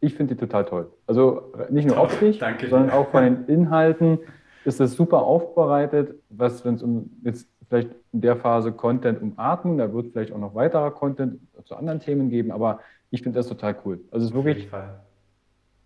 Ich 0.02 0.14
finde 0.14 0.36
die 0.36 0.40
total 0.40 0.66
toll. 0.66 0.92
Also 1.08 1.52
nicht 1.72 1.88
nur 1.88 2.00
optisch, 2.00 2.38
sondern 2.70 2.92
auch 2.92 3.10
von 3.10 3.24
den 3.24 3.46
Inhalten 3.48 4.20
ist 4.66 4.80
es 4.80 4.94
super 4.94 5.24
aufbereitet, 5.24 6.14
was, 6.30 6.64
wenn 6.64 6.76
es 6.76 6.84
um 6.84 7.10
jetzt 7.24 7.48
vielleicht 7.68 7.90
in 8.12 8.22
der 8.22 8.36
Phase 8.36 8.72
Content 8.72 9.20
um 9.20 9.34
Atmen, 9.38 9.80
da 9.80 9.92
wird 9.92 10.12
vielleicht 10.12 10.32
auch 10.32 10.38
noch 10.38 10.54
weiterer 10.54 10.92
Content 10.92 11.40
zu 11.66 11.76
anderen 11.76 12.00
Themen 12.00 12.30
geben, 12.30 12.52
aber 12.52 12.80
ich 13.10 13.24
finde 13.24 13.40
das 13.40 13.48
total 13.48 13.76
cool. 13.84 14.00
Also 14.12 14.26
es 14.28 14.30
ist 14.32 14.36
wirklich, 14.36 14.70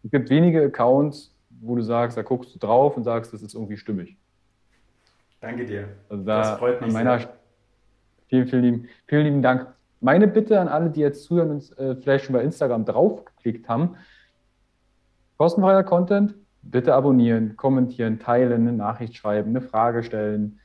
es 0.04 0.12
gibt 0.12 0.30
wenige 0.30 0.66
Accounts, 0.66 1.34
wo 1.62 1.78
du 1.78 1.82
sagst, 1.82 2.18
da 2.18 2.24
guckst 2.24 2.54
du 2.54 2.60
drauf 2.60 2.98
und 2.98 3.06
sagst, 3.06 3.32
das 3.32 3.42
ist 3.42 3.54
irgendwie 3.54 3.78
stimmig. 3.78 4.18
Danke 5.40 5.66
dir. 5.66 5.88
Also 6.10 6.26
da 6.26 6.42
das 6.42 6.60
freut 6.60 6.82
mich 6.82 6.90
an 6.90 6.94
meiner, 6.94 7.20
sehr. 7.20 7.30
Vielen, 8.28 8.48
vielen 8.48 8.64
lieben, 8.64 8.90
vielen 9.08 9.24
lieben 9.24 9.42
Dank. 9.42 9.68
Meine 10.00 10.28
Bitte 10.28 10.60
an 10.60 10.68
alle, 10.68 10.90
die 10.90 11.00
jetzt 11.00 11.24
zuhören 11.24 11.50
und 11.52 11.78
äh, 11.78 11.96
vielleicht 11.96 12.26
schon 12.26 12.34
bei 12.34 12.44
Instagram 12.44 12.86
draufgeklickt 12.86 13.68
haben, 13.68 13.96
kostenfreier 15.38 15.84
Content, 15.84 16.36
bitte 16.62 16.94
abonnieren, 16.94 17.56
kommentieren, 17.56 18.20
teilen, 18.20 18.68
eine 18.68 18.74
Nachricht 18.74 19.16
schreiben, 19.16 19.50
eine 19.50 19.62
Frage 19.62 20.04
stellen. 20.04 20.60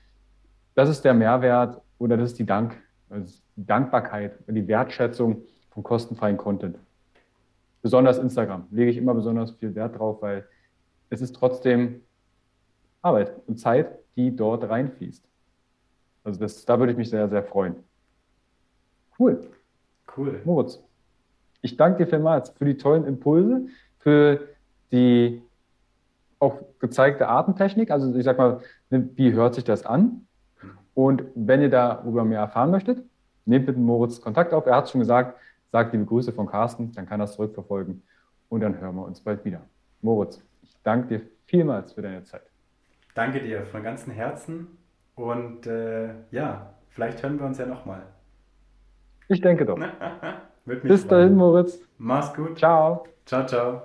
Das 0.75 0.89
ist 0.89 1.05
der 1.05 1.15
Mehrwert 1.15 1.81
oder 1.99 2.17
das 2.17 2.33
ist 2.33 2.39
die, 2.39 2.47
Dank, 2.47 2.77
also 3.09 3.41
die 3.57 3.67
Dankbarkeit 3.67 4.39
und 4.47 4.55
die 4.55 4.67
Wertschätzung 4.69 5.43
von 5.71 5.83
kostenfreien 5.83 6.37
Content. 6.37 6.79
Besonders 7.81 8.19
Instagram 8.19 8.67
lege 8.71 8.91
ich 8.91 8.97
immer 8.97 9.15
besonders 9.15 9.53
viel 9.53 9.75
Wert 9.75 9.99
drauf, 9.99 10.23
weil 10.23 10.47
es 11.11 11.21
ist 11.21 11.35
trotzdem 11.35 12.03
Arbeit 13.03 13.33
und 13.47 13.59
Zeit, 13.59 13.99
die 14.17 14.35
dort 14.35 14.69
reinfließt. 14.69 15.25
Also 16.25 16.41
das, 16.41 16.65
da 16.65 16.79
würde 16.79 16.93
ich 16.93 16.99
mich 16.99 17.11
sehr, 17.11 17.29
sehr 17.29 17.43
freuen. 17.43 17.77
Cool. 19.23 19.41
Cool. 20.17 20.41
Moritz, 20.45 20.83
Ich 21.61 21.77
danke 21.77 22.05
dir 22.05 22.11
vielmals 22.11 22.51
für 22.51 22.65
die 22.65 22.77
tollen 22.77 23.05
Impulse, 23.05 23.67
für 24.01 24.49
die 24.91 25.43
auch 26.41 26.61
gezeigte 26.81 27.29
Artentechnik. 27.29 27.93
Also 27.93 28.15
ich 28.17 28.25
sag 28.25 28.37
mal, 28.37 28.61
wie 28.91 29.33
hört 29.33 29.55
sich 29.55 29.63
das 29.63 29.87
an? 29.87 30.27
Und 30.95 31.23
wenn 31.37 31.63
ihr 31.63 31.71
darüber 31.71 32.25
mehr 32.25 32.41
erfahren 32.41 32.73
möchtet, 32.73 33.05
nehmt 33.45 33.69
mit 33.69 33.79
Moritz 33.79 34.21
Kontakt 34.21 34.53
auf. 34.53 34.67
Er 34.67 34.77
hat 34.77 34.91
schon 34.91 35.01
gesagt, 35.01 35.39
sagt 35.71 35.93
liebe 35.93 36.05
Grüße 36.05 36.33
von 36.33 36.47
Carsten, 36.49 36.91
dann 36.93 37.07
kann 37.07 37.21
er 37.21 37.25
es 37.25 37.35
zurückverfolgen. 37.35 38.03
Und 38.49 38.61
dann 38.61 38.79
hören 38.81 38.97
wir 38.97 39.05
uns 39.05 39.21
bald 39.21 39.45
wieder. 39.45 39.63
Moritz, 40.03 40.43
ich 40.63 40.77
danke 40.83 41.07
dir 41.07 41.21
vielmals 41.47 41.93
für 41.93 42.03
deine 42.03 42.25
Zeit. 42.25 42.43
Danke 43.15 43.41
dir 43.41 43.65
von 43.67 43.83
ganzem 43.85 44.13
Herzen. 44.13 44.67
Und 45.15 45.67
äh, 45.67 46.11
ja, 46.33 46.75
vielleicht 46.89 47.23
hören 47.23 47.39
wir 47.39 47.47
uns 47.47 47.59
ja 47.59 47.67
nochmal. 47.67 48.03
Ich 49.33 49.41
denke 49.41 49.65
doch. 49.65 49.79
Bis 50.65 51.07
dahin, 51.07 51.37
Moritz. 51.37 51.81
Mach's 51.97 52.35
gut. 52.35 52.59
Ciao. 52.59 53.05
Ciao, 53.25 53.47
ciao. 53.47 53.83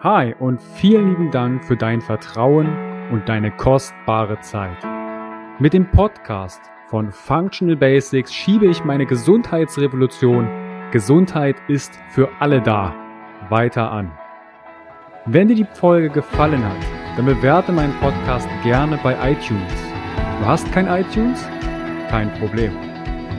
Hi 0.00 0.34
und 0.38 0.60
vielen 0.60 1.10
lieben 1.10 1.30
Dank 1.32 1.64
für 1.64 1.76
dein 1.76 2.00
Vertrauen 2.00 2.68
und 3.10 3.28
deine 3.28 3.50
kostbare 3.50 4.38
Zeit. 4.40 4.76
Mit 5.58 5.72
dem 5.72 5.90
Podcast 5.90 6.60
von 6.88 7.10
Functional 7.10 7.76
Basics 7.76 8.32
schiebe 8.32 8.66
ich 8.66 8.84
meine 8.84 9.06
Gesundheitsrevolution 9.06 10.48
Gesundheit 10.92 11.56
ist 11.66 11.98
für 12.10 12.28
alle 12.38 12.62
da 12.62 12.94
weiter 13.48 13.90
an. 13.90 14.12
Wenn 15.24 15.48
dir 15.48 15.56
die 15.56 15.66
Folge 15.74 16.08
gefallen 16.08 16.64
hat, 16.64 16.76
dann 17.16 17.26
bewerte 17.26 17.72
meinen 17.72 17.98
Podcast 18.00 18.48
gerne 18.62 18.96
bei 19.02 19.14
iTunes. 19.32 19.72
Du 20.38 20.46
hast 20.46 20.70
kein 20.72 20.86
iTunes? 20.86 21.44
Kein 22.08 22.32
Problem. 22.34 22.85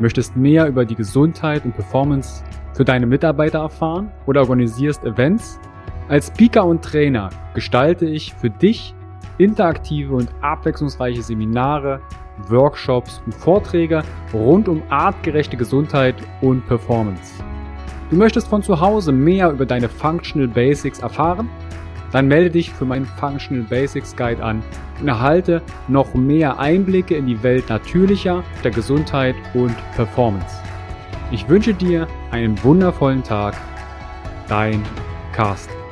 möchtest 0.00 0.36
mehr 0.36 0.66
über 0.66 0.84
die 0.84 0.94
Gesundheit 0.94 1.64
und 1.64 1.74
Performance 1.74 2.44
für 2.74 2.84
deine 2.84 3.06
Mitarbeiter 3.06 3.60
erfahren 3.60 4.10
oder 4.26 4.40
organisierst 4.40 5.04
Events? 5.04 5.58
Als 6.08 6.26
Speaker 6.26 6.64
und 6.64 6.82
Trainer 6.82 7.30
gestalte 7.54 8.06
ich 8.06 8.34
für 8.34 8.50
dich 8.50 8.94
interaktive 9.38 10.14
und 10.14 10.28
abwechslungsreiche 10.42 11.22
Seminare, 11.22 12.00
Workshops 12.48 13.22
und 13.24 13.34
Vorträge 13.34 14.02
rund 14.32 14.68
um 14.68 14.82
artgerechte 14.90 15.56
Gesundheit 15.56 16.16
und 16.40 16.66
Performance. 16.66 17.42
Du 18.10 18.16
möchtest 18.16 18.48
von 18.48 18.62
zu 18.62 18.80
Hause 18.80 19.12
mehr 19.12 19.50
über 19.50 19.64
deine 19.64 19.88
Functional 19.88 20.48
Basics 20.48 20.98
erfahren? 20.98 21.48
Dann 22.12 22.28
melde 22.28 22.50
dich 22.50 22.70
für 22.70 22.84
meinen 22.84 23.06
Functional 23.06 23.64
Basics 23.64 24.14
Guide 24.14 24.42
an 24.42 24.62
und 25.00 25.08
erhalte 25.08 25.62
noch 25.88 26.14
mehr 26.14 26.58
Einblicke 26.58 27.16
in 27.16 27.26
die 27.26 27.42
Welt 27.42 27.68
natürlicher, 27.68 28.44
der 28.62 28.70
Gesundheit 28.70 29.34
und 29.54 29.74
Performance. 29.94 30.56
Ich 31.30 31.48
wünsche 31.48 31.74
dir 31.74 32.06
einen 32.30 32.62
wundervollen 32.62 33.22
Tag. 33.22 33.56
Dein 34.48 34.82
Carsten. 35.32 35.83